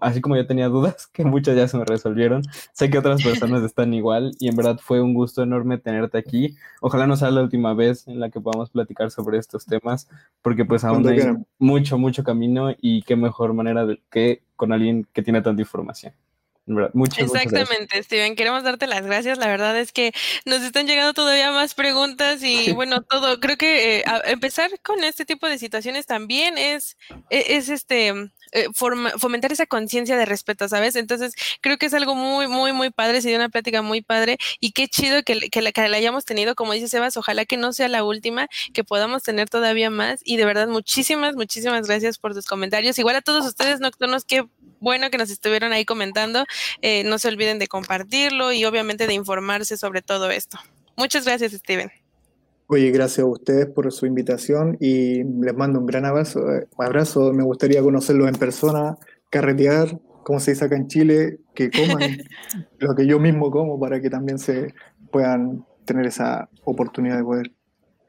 así 0.00 0.20
como 0.20 0.36
yo 0.36 0.46
tenía 0.46 0.68
dudas, 0.68 1.06
que 1.12 1.24
muchas 1.24 1.56
ya 1.56 1.68
se 1.68 1.76
me 1.76 1.84
resolvieron, 1.84 2.42
sé 2.72 2.90
que 2.90 2.98
otras 2.98 3.22
personas 3.22 3.62
están 3.62 3.94
igual 3.94 4.32
y 4.38 4.48
en 4.48 4.56
verdad 4.56 4.78
fue 4.82 5.00
un 5.00 5.14
gusto 5.14 5.42
enorme 5.42 5.78
tenerte 5.78 6.18
aquí. 6.18 6.56
Ojalá 6.80 7.06
no 7.06 7.16
sea 7.16 7.30
la 7.30 7.42
última 7.42 7.74
vez 7.74 8.06
en 8.08 8.20
la 8.20 8.30
que 8.30 8.40
podamos 8.40 8.70
platicar 8.70 9.10
sobre 9.10 9.38
estos 9.38 9.66
temas, 9.66 10.08
porque 10.42 10.64
pues 10.64 10.84
aún 10.84 10.96
Cuando 10.96 11.10
hay 11.10 11.16
quieran. 11.16 11.46
mucho, 11.58 11.98
mucho 11.98 12.24
camino 12.24 12.74
y 12.80 13.02
qué 13.02 13.16
mejor 13.16 13.52
manera 13.54 13.86
de 13.86 14.00
que 14.10 14.42
con 14.56 14.72
alguien 14.72 15.06
que 15.12 15.22
tiene 15.22 15.42
tanta 15.42 15.62
información. 15.62 16.12
En 16.66 16.74
verdad, 16.74 16.90
muchas, 16.92 17.26
muchas 17.26 17.32
gracias. 17.32 17.52
Exactamente, 17.62 18.02
Steven. 18.02 18.36
Queremos 18.36 18.62
darte 18.62 18.86
las 18.86 19.06
gracias. 19.06 19.38
La 19.38 19.46
verdad 19.46 19.78
es 19.78 19.90
que 19.90 20.12
nos 20.44 20.60
están 20.60 20.86
llegando 20.86 21.14
todavía 21.14 21.50
más 21.50 21.72
preguntas 21.72 22.42
y 22.42 22.72
bueno, 22.72 23.00
todo. 23.00 23.40
Creo 23.40 23.56
que 23.56 24.00
eh, 24.00 24.04
a- 24.06 24.20
empezar 24.30 24.70
con 24.84 25.02
este 25.02 25.24
tipo 25.24 25.46
de 25.48 25.56
situaciones 25.56 26.04
también 26.04 26.58
es, 26.58 26.98
e- 27.30 27.56
es 27.56 27.70
este 27.70 28.12
eh, 28.52 28.68
fomentar 28.74 29.52
esa 29.52 29.66
conciencia 29.66 30.16
de 30.16 30.24
respeto, 30.24 30.68
¿sabes? 30.68 30.96
Entonces, 30.96 31.34
creo 31.60 31.78
que 31.78 31.86
es 31.86 31.94
algo 31.94 32.14
muy, 32.14 32.48
muy, 32.48 32.72
muy 32.72 32.90
padre. 32.90 33.20
Se 33.20 33.28
dio 33.28 33.38
una 33.38 33.48
plática 33.48 33.82
muy 33.82 34.02
padre 34.02 34.38
y 34.60 34.72
qué 34.72 34.88
chido 34.88 35.22
que, 35.22 35.34
la, 35.34 35.72
que 35.72 35.88
la 35.88 35.96
hayamos 35.96 36.24
tenido. 36.24 36.54
Como 36.54 36.72
dice 36.72 36.88
Sebas, 36.88 37.16
ojalá 37.16 37.44
que 37.44 37.56
no 37.56 37.72
sea 37.72 37.88
la 37.88 38.04
última, 38.04 38.48
que 38.72 38.84
podamos 38.84 39.22
tener 39.22 39.48
todavía 39.48 39.90
más. 39.90 40.20
Y 40.24 40.36
de 40.36 40.44
verdad, 40.44 40.68
muchísimas, 40.68 41.34
muchísimas 41.34 41.86
gracias 41.86 42.18
por 42.18 42.34
tus 42.34 42.46
comentarios. 42.46 42.98
Igual 42.98 43.16
a 43.16 43.22
todos 43.22 43.46
ustedes 43.46 43.80
nocturnos, 43.80 44.24
qué 44.24 44.44
bueno 44.80 45.10
que 45.10 45.18
nos 45.18 45.30
estuvieron 45.30 45.72
ahí 45.72 45.84
comentando. 45.84 46.44
Eh, 46.82 47.04
no 47.04 47.18
se 47.18 47.28
olviden 47.28 47.58
de 47.58 47.68
compartirlo 47.68 48.52
y 48.52 48.64
obviamente 48.64 49.06
de 49.06 49.14
informarse 49.14 49.76
sobre 49.76 50.02
todo 50.02 50.30
esto. 50.30 50.58
Muchas 50.96 51.24
gracias, 51.24 51.52
Steven. 51.52 51.97
Oye, 52.70 52.90
gracias 52.90 53.24
a 53.24 53.30
ustedes 53.30 53.66
por 53.66 53.90
su 53.92 54.04
invitación 54.04 54.76
y 54.78 55.24
les 55.24 55.54
mando 55.56 55.80
un 55.80 55.86
gran 55.86 56.04
abrazo. 56.04 56.52
eh, 56.52 56.66
abrazo. 56.76 57.32
Me 57.32 57.42
gustaría 57.42 57.82
conocerlos 57.82 58.28
en 58.28 58.34
persona, 58.34 58.98
carretear, 59.30 59.98
como 60.22 60.38
se 60.38 60.50
dice 60.50 60.66
acá 60.66 60.76
en 60.76 60.86
Chile, 60.86 61.38
que 61.54 61.70
coman 61.70 62.18
lo 62.78 62.94
que 62.94 63.06
yo 63.06 63.18
mismo 63.18 63.50
como 63.50 63.80
para 63.80 64.02
que 64.02 64.10
también 64.10 64.38
se 64.38 64.74
puedan 65.10 65.64
tener 65.86 66.06
esa 66.06 66.50
oportunidad 66.64 67.16
de 67.16 67.24
poder 67.24 67.52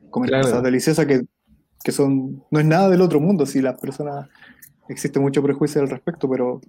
comer 0.10 0.30
Claro. 0.30 0.44
cosas 0.44 0.62
deliciosas 0.62 1.06
que, 1.06 1.22
que 1.82 1.92
son, 1.94 2.44
no 2.52 2.60
es 2.60 2.66
nada 2.66 2.90
del 2.90 3.00
otro 3.02 3.22
mundo, 3.22 3.46
si 3.46 3.62
las 3.62 3.80
personas, 3.80 4.28
existe 4.90 5.22
mucho 5.22 5.42
prejuicio 5.42 5.82
al 5.82 5.90
respecto, 5.90 6.30
pero 6.30 6.60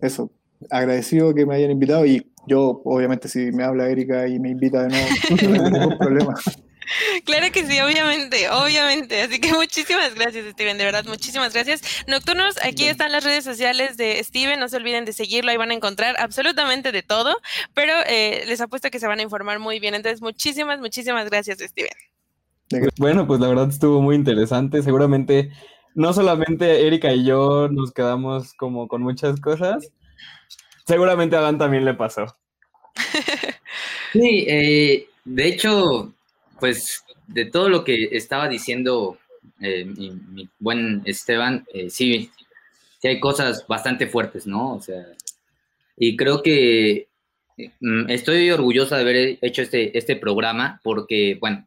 eso, 0.00 0.32
agradecido 0.70 1.32
que 1.34 1.46
me 1.46 1.54
hayan 1.54 1.70
invitado 1.70 2.04
y 2.04 2.32
yo, 2.48 2.80
obviamente, 2.84 3.28
si 3.28 3.52
me 3.52 3.62
habla 3.62 3.88
Erika 3.88 4.26
y 4.26 4.40
me 4.40 4.50
invita 4.50 4.82
de 4.82 4.88
nuevo, 4.88 5.06
no 5.30 5.36
tengo 5.36 5.54
ningún 5.70 5.98
problema. 5.98 6.34
Claro 7.24 7.50
que 7.52 7.66
sí, 7.66 7.80
obviamente, 7.80 8.48
obviamente. 8.50 9.22
Así 9.22 9.40
que 9.40 9.52
muchísimas 9.52 10.14
gracias, 10.14 10.46
Steven, 10.52 10.78
de 10.78 10.84
verdad, 10.84 11.04
muchísimas 11.06 11.52
gracias. 11.52 11.82
Nocturnos, 12.06 12.56
aquí 12.64 12.86
están 12.86 13.12
las 13.12 13.24
redes 13.24 13.44
sociales 13.44 13.96
de 13.96 14.22
Steven, 14.22 14.60
no 14.60 14.68
se 14.68 14.76
olviden 14.76 15.04
de 15.04 15.12
seguirlo, 15.12 15.50
ahí 15.50 15.56
van 15.56 15.70
a 15.70 15.74
encontrar 15.74 16.16
absolutamente 16.18 16.92
de 16.92 17.02
todo, 17.02 17.36
pero 17.74 17.92
eh, 18.06 18.44
les 18.46 18.60
apuesto 18.60 18.90
que 18.90 19.00
se 19.00 19.06
van 19.06 19.18
a 19.18 19.22
informar 19.22 19.58
muy 19.58 19.80
bien. 19.80 19.94
Entonces, 19.94 20.22
muchísimas, 20.22 20.80
muchísimas 20.80 21.28
gracias, 21.28 21.58
Steven. 21.58 21.90
Bueno, 22.98 23.26
pues 23.26 23.40
la 23.40 23.48
verdad 23.48 23.68
estuvo 23.68 24.02
muy 24.02 24.16
interesante. 24.16 24.82
Seguramente 24.82 25.50
no 25.94 26.12
solamente 26.12 26.86
Erika 26.86 27.12
y 27.12 27.24
yo 27.24 27.68
nos 27.68 27.92
quedamos 27.92 28.52
como 28.54 28.86
con 28.86 29.02
muchas 29.02 29.40
cosas. 29.40 29.90
Seguramente 30.86 31.36
a 31.36 31.40
Dan 31.40 31.58
también 31.58 31.84
le 31.84 31.94
pasó. 31.94 32.36
Sí, 34.12 34.46
eh, 34.48 35.08
de 35.26 35.48
hecho, 35.48 36.10
pues 36.60 37.04
de 37.26 37.44
todo 37.46 37.68
lo 37.68 37.84
que 37.84 38.10
estaba 38.12 38.48
diciendo 38.48 39.18
eh, 39.60 39.84
mi, 39.84 40.48
buen 40.58 41.02
Esteban, 41.04 41.66
eh, 41.72 41.90
sí, 41.90 42.30
sí 43.00 43.08
hay 43.08 43.20
cosas 43.20 43.66
bastante 43.66 44.06
fuertes, 44.06 44.46
¿no? 44.46 44.74
O 44.74 44.80
sea, 44.80 45.04
y 45.96 46.16
creo 46.16 46.42
que 46.42 47.08
eh, 47.56 47.70
mm, 47.80 48.10
estoy 48.10 48.50
orgullosa 48.50 48.96
de 48.96 49.02
haber 49.02 49.38
hecho 49.40 49.62
este, 49.62 49.96
este 49.96 50.16
programa 50.16 50.80
porque, 50.82 51.38
bueno, 51.40 51.66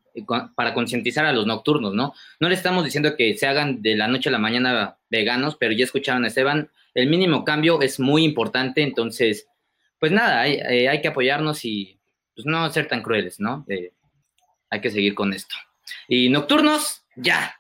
para 0.55 0.73
concientizar 0.73 1.25
a 1.25 1.33
los 1.33 1.45
nocturnos, 1.45 1.93
¿no? 1.93 2.13
No 2.39 2.49
le 2.49 2.55
estamos 2.55 2.83
diciendo 2.83 3.15
que 3.15 3.37
se 3.37 3.47
hagan 3.47 3.81
de 3.81 3.95
la 3.95 4.07
noche 4.07 4.29
a 4.29 4.31
la 4.31 4.39
mañana 4.39 4.97
veganos, 5.09 5.55
pero 5.55 5.73
ya 5.73 5.85
escucharon 5.85 6.23
a 6.23 6.27
Esteban, 6.27 6.69
el 6.93 7.09
mínimo 7.09 7.43
cambio 7.43 7.81
es 7.81 7.99
muy 7.99 8.23
importante, 8.23 8.81
entonces, 8.81 9.47
pues 9.99 10.11
nada, 10.11 10.41
hay, 10.41 10.53
eh, 10.53 10.89
hay 10.89 11.01
que 11.01 11.07
apoyarnos 11.07 11.63
y 11.65 11.97
pues 12.35 12.45
no 12.45 12.69
ser 12.71 12.87
tan 12.87 13.01
crueles, 13.01 13.39
¿no? 13.39 13.65
Eh, 13.67 13.91
hay 14.69 14.81
que 14.81 14.91
seguir 14.91 15.15
con 15.15 15.33
esto. 15.33 15.55
Y 16.07 16.29
nocturnos, 16.29 17.03
ya. 17.15 17.55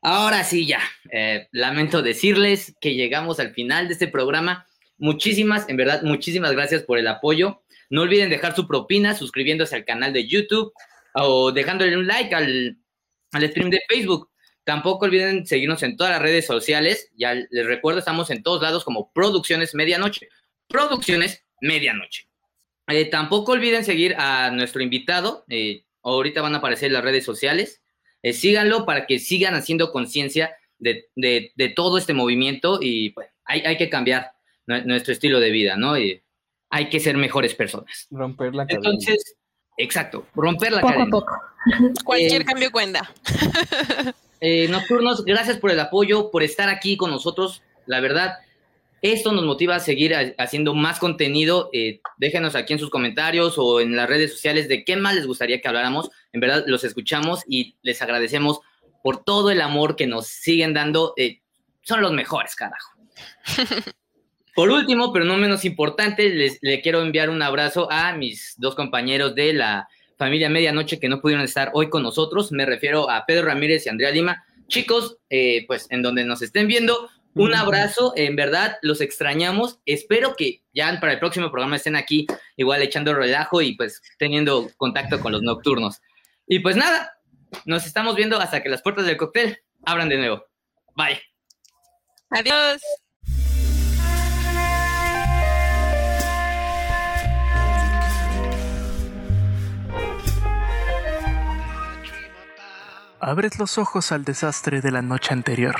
Ahora 0.00 0.44
sí, 0.44 0.66
ya. 0.66 0.80
Eh, 1.10 1.48
lamento 1.52 2.02
decirles 2.02 2.74
que 2.80 2.94
llegamos 2.94 3.40
al 3.40 3.52
final 3.54 3.88
de 3.88 3.94
este 3.94 4.08
programa. 4.08 4.66
Muchísimas, 4.98 5.68
en 5.68 5.76
verdad, 5.76 6.02
muchísimas 6.02 6.52
gracias 6.52 6.82
por 6.82 6.98
el 6.98 7.06
apoyo. 7.06 7.62
No 7.90 8.02
olviden 8.02 8.30
dejar 8.30 8.54
su 8.56 8.66
propina 8.66 9.14
suscribiéndose 9.14 9.76
al 9.76 9.84
canal 9.84 10.12
de 10.12 10.26
YouTube 10.26 10.72
o 11.14 11.52
dejándole 11.52 11.96
un 11.96 12.06
like 12.06 12.34
al, 12.34 12.78
al 13.32 13.48
stream 13.50 13.70
de 13.70 13.80
Facebook. 13.88 14.30
Tampoco 14.64 15.06
olviden 15.06 15.46
seguirnos 15.46 15.82
en 15.82 15.96
todas 15.96 16.12
las 16.12 16.22
redes 16.22 16.46
sociales. 16.46 17.10
Ya 17.16 17.34
les 17.34 17.66
recuerdo, 17.66 17.98
estamos 17.98 18.30
en 18.30 18.42
todos 18.42 18.62
lados 18.62 18.84
como 18.84 19.12
Producciones 19.12 19.74
Medianoche. 19.74 20.28
Producciones 20.68 21.44
Medianoche. 21.60 22.28
Eh, 22.88 23.06
tampoco 23.06 23.52
olviden 23.52 23.84
seguir 23.84 24.14
a 24.16 24.50
nuestro 24.50 24.82
invitado. 24.82 25.44
eh, 25.48 25.84
ahorita 26.02 26.42
van 26.42 26.54
a 26.54 26.58
aparecer 26.58 26.90
las 26.92 27.02
redes 27.04 27.24
sociales. 27.24 27.82
Eh, 28.22 28.32
síganlo 28.32 28.84
para 28.86 29.06
que 29.06 29.18
sigan 29.18 29.54
haciendo 29.54 29.90
conciencia 29.92 30.54
de, 30.78 31.06
de- 31.16 31.52
de 31.56 31.68
todo 31.70 31.98
este 31.98 32.14
movimiento 32.14 32.78
y 32.80 33.10
pues, 33.10 33.28
hay, 33.44 33.60
hay 33.62 33.76
que 33.76 33.88
cambiar 33.90 34.32
nue- 34.66 34.84
nuestro 34.84 35.12
estilo 35.12 35.40
de 35.40 35.50
vida, 35.50 35.76
¿no? 35.76 35.98
Y 35.98 36.22
hay 36.70 36.88
que 36.88 37.00
ser 37.00 37.16
mejores 37.16 37.54
personas. 37.54 38.06
Romper 38.10 38.54
la 38.54 38.66
cadena. 38.66 38.88
Entonces, 38.88 39.36
exacto, 39.76 40.26
romper 40.34 40.72
la 40.72 40.80
Poco 40.80 40.88
a 40.92 40.96
cadena. 40.96 41.10
poco. 41.10 41.34
Cualquier 42.04 42.42
Eh, 42.42 42.44
cambio 42.44 42.70
cuenta. 42.72 43.12
Eh, 44.40 44.66
Nocturnos, 44.68 45.24
gracias 45.24 45.58
por 45.58 45.70
el 45.70 45.78
apoyo, 45.80 46.30
por 46.30 46.42
estar 46.42 46.68
aquí 46.68 46.96
con 46.96 47.10
nosotros. 47.10 47.62
La 47.86 48.00
verdad, 48.00 48.34
esto 49.02 49.32
nos 49.32 49.44
motiva 49.44 49.74
a 49.76 49.80
seguir 49.80 50.14
ha- 50.14 50.32
haciendo 50.38 50.74
más 50.74 50.98
contenido. 50.98 51.68
Eh, 51.72 52.00
déjenos 52.16 52.54
aquí 52.54 52.72
en 52.72 52.78
sus 52.78 52.88
comentarios 52.90 53.54
o 53.58 53.80
en 53.80 53.94
las 53.96 54.08
redes 54.08 54.32
sociales 54.32 54.68
de 54.68 54.84
qué 54.84 54.96
más 54.96 55.14
les 55.14 55.26
gustaría 55.26 55.60
que 55.60 55.68
habláramos. 55.68 56.10
En 56.32 56.40
verdad, 56.40 56.64
los 56.66 56.84
escuchamos 56.84 57.40
y 57.46 57.76
les 57.82 58.00
agradecemos 58.00 58.60
por 59.02 59.24
todo 59.24 59.50
el 59.50 59.60
amor 59.60 59.96
que 59.96 60.06
nos 60.06 60.28
siguen 60.28 60.72
dando. 60.72 61.12
Eh, 61.16 61.40
son 61.82 62.00
los 62.00 62.12
mejores, 62.12 62.54
carajo. 62.54 62.92
Por 64.54 64.70
último, 64.70 65.12
pero 65.14 65.24
no 65.24 65.38
menos 65.38 65.64
importante, 65.64 66.28
les 66.28 66.58
le 66.60 66.82
quiero 66.82 67.00
enviar 67.02 67.30
un 67.30 67.40
abrazo 67.40 67.90
a 67.90 68.12
mis 68.12 68.54
dos 68.58 68.74
compañeros 68.74 69.34
de 69.34 69.54
la 69.54 69.88
familia 70.18 70.50
Medianoche 70.50 71.00
que 71.00 71.08
no 71.08 71.22
pudieron 71.22 71.42
estar 71.42 71.70
hoy 71.72 71.88
con 71.88 72.02
nosotros. 72.02 72.52
Me 72.52 72.66
refiero 72.66 73.08
a 73.10 73.24
Pedro 73.24 73.46
Ramírez 73.46 73.86
y 73.86 73.88
Andrea 73.88 74.10
Lima. 74.10 74.44
Chicos, 74.68 75.16
eh, 75.30 75.64
pues 75.66 75.86
en 75.90 76.02
donde 76.02 76.24
nos 76.24 76.42
estén 76.42 76.66
viendo, 76.68 77.08
Un 77.34 77.54
abrazo, 77.54 78.12
en 78.16 78.36
verdad, 78.36 78.78
los 78.82 79.00
extrañamos. 79.00 79.80
Espero 79.86 80.34
que 80.36 80.62
ya 80.74 80.98
para 81.00 81.14
el 81.14 81.18
próximo 81.18 81.50
programa 81.50 81.76
estén 81.76 81.96
aquí, 81.96 82.26
igual 82.56 82.82
echando 82.82 83.14
relajo 83.14 83.62
y 83.62 83.74
pues 83.74 84.02
teniendo 84.18 84.68
contacto 84.76 85.20
con 85.20 85.32
los 85.32 85.42
nocturnos. 85.42 86.02
Y 86.46 86.58
pues 86.58 86.76
nada, 86.76 87.18
nos 87.64 87.86
estamos 87.86 88.16
viendo 88.16 88.38
hasta 88.38 88.62
que 88.62 88.68
las 88.68 88.82
puertas 88.82 89.06
del 89.06 89.16
cóctel 89.16 89.58
abran 89.84 90.08
de 90.08 90.18
nuevo. 90.18 90.44
Bye. 90.94 91.20
Adiós. 92.30 92.82
Abres 103.20 103.58
los 103.58 103.78
ojos 103.78 104.10
al 104.10 104.24
desastre 104.24 104.80
de 104.80 104.90
la 104.90 105.00
noche 105.00 105.32
anterior. 105.32 105.76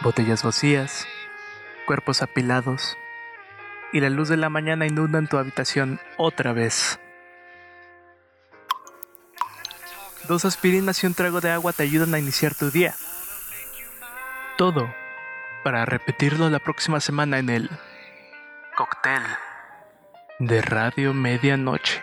Botellas 0.00 0.42
vacías, 0.42 1.06
cuerpos 1.86 2.22
apilados, 2.22 2.96
y 3.92 4.00
la 4.00 4.10
luz 4.10 4.28
de 4.28 4.36
la 4.36 4.50
mañana 4.50 4.86
inunda 4.86 5.18
en 5.18 5.26
tu 5.26 5.38
habitación 5.38 6.00
otra 6.18 6.52
vez. 6.52 7.00
Dos 10.28 10.44
aspirinas 10.44 11.02
y 11.02 11.06
un 11.06 11.14
trago 11.14 11.40
de 11.40 11.50
agua 11.50 11.72
te 11.72 11.84
ayudan 11.84 12.12
a 12.14 12.18
iniciar 12.18 12.54
tu 12.54 12.70
día. 12.70 12.94
Todo 14.58 14.92
para 15.62 15.84
repetirlo 15.84 16.50
la 16.50 16.58
próxima 16.58 17.00
semana 17.00 17.38
en 17.38 17.48
el 17.48 17.70
cóctel 18.76 19.22
de 20.38 20.60
Radio 20.60 21.14
Medianoche. 21.14 22.02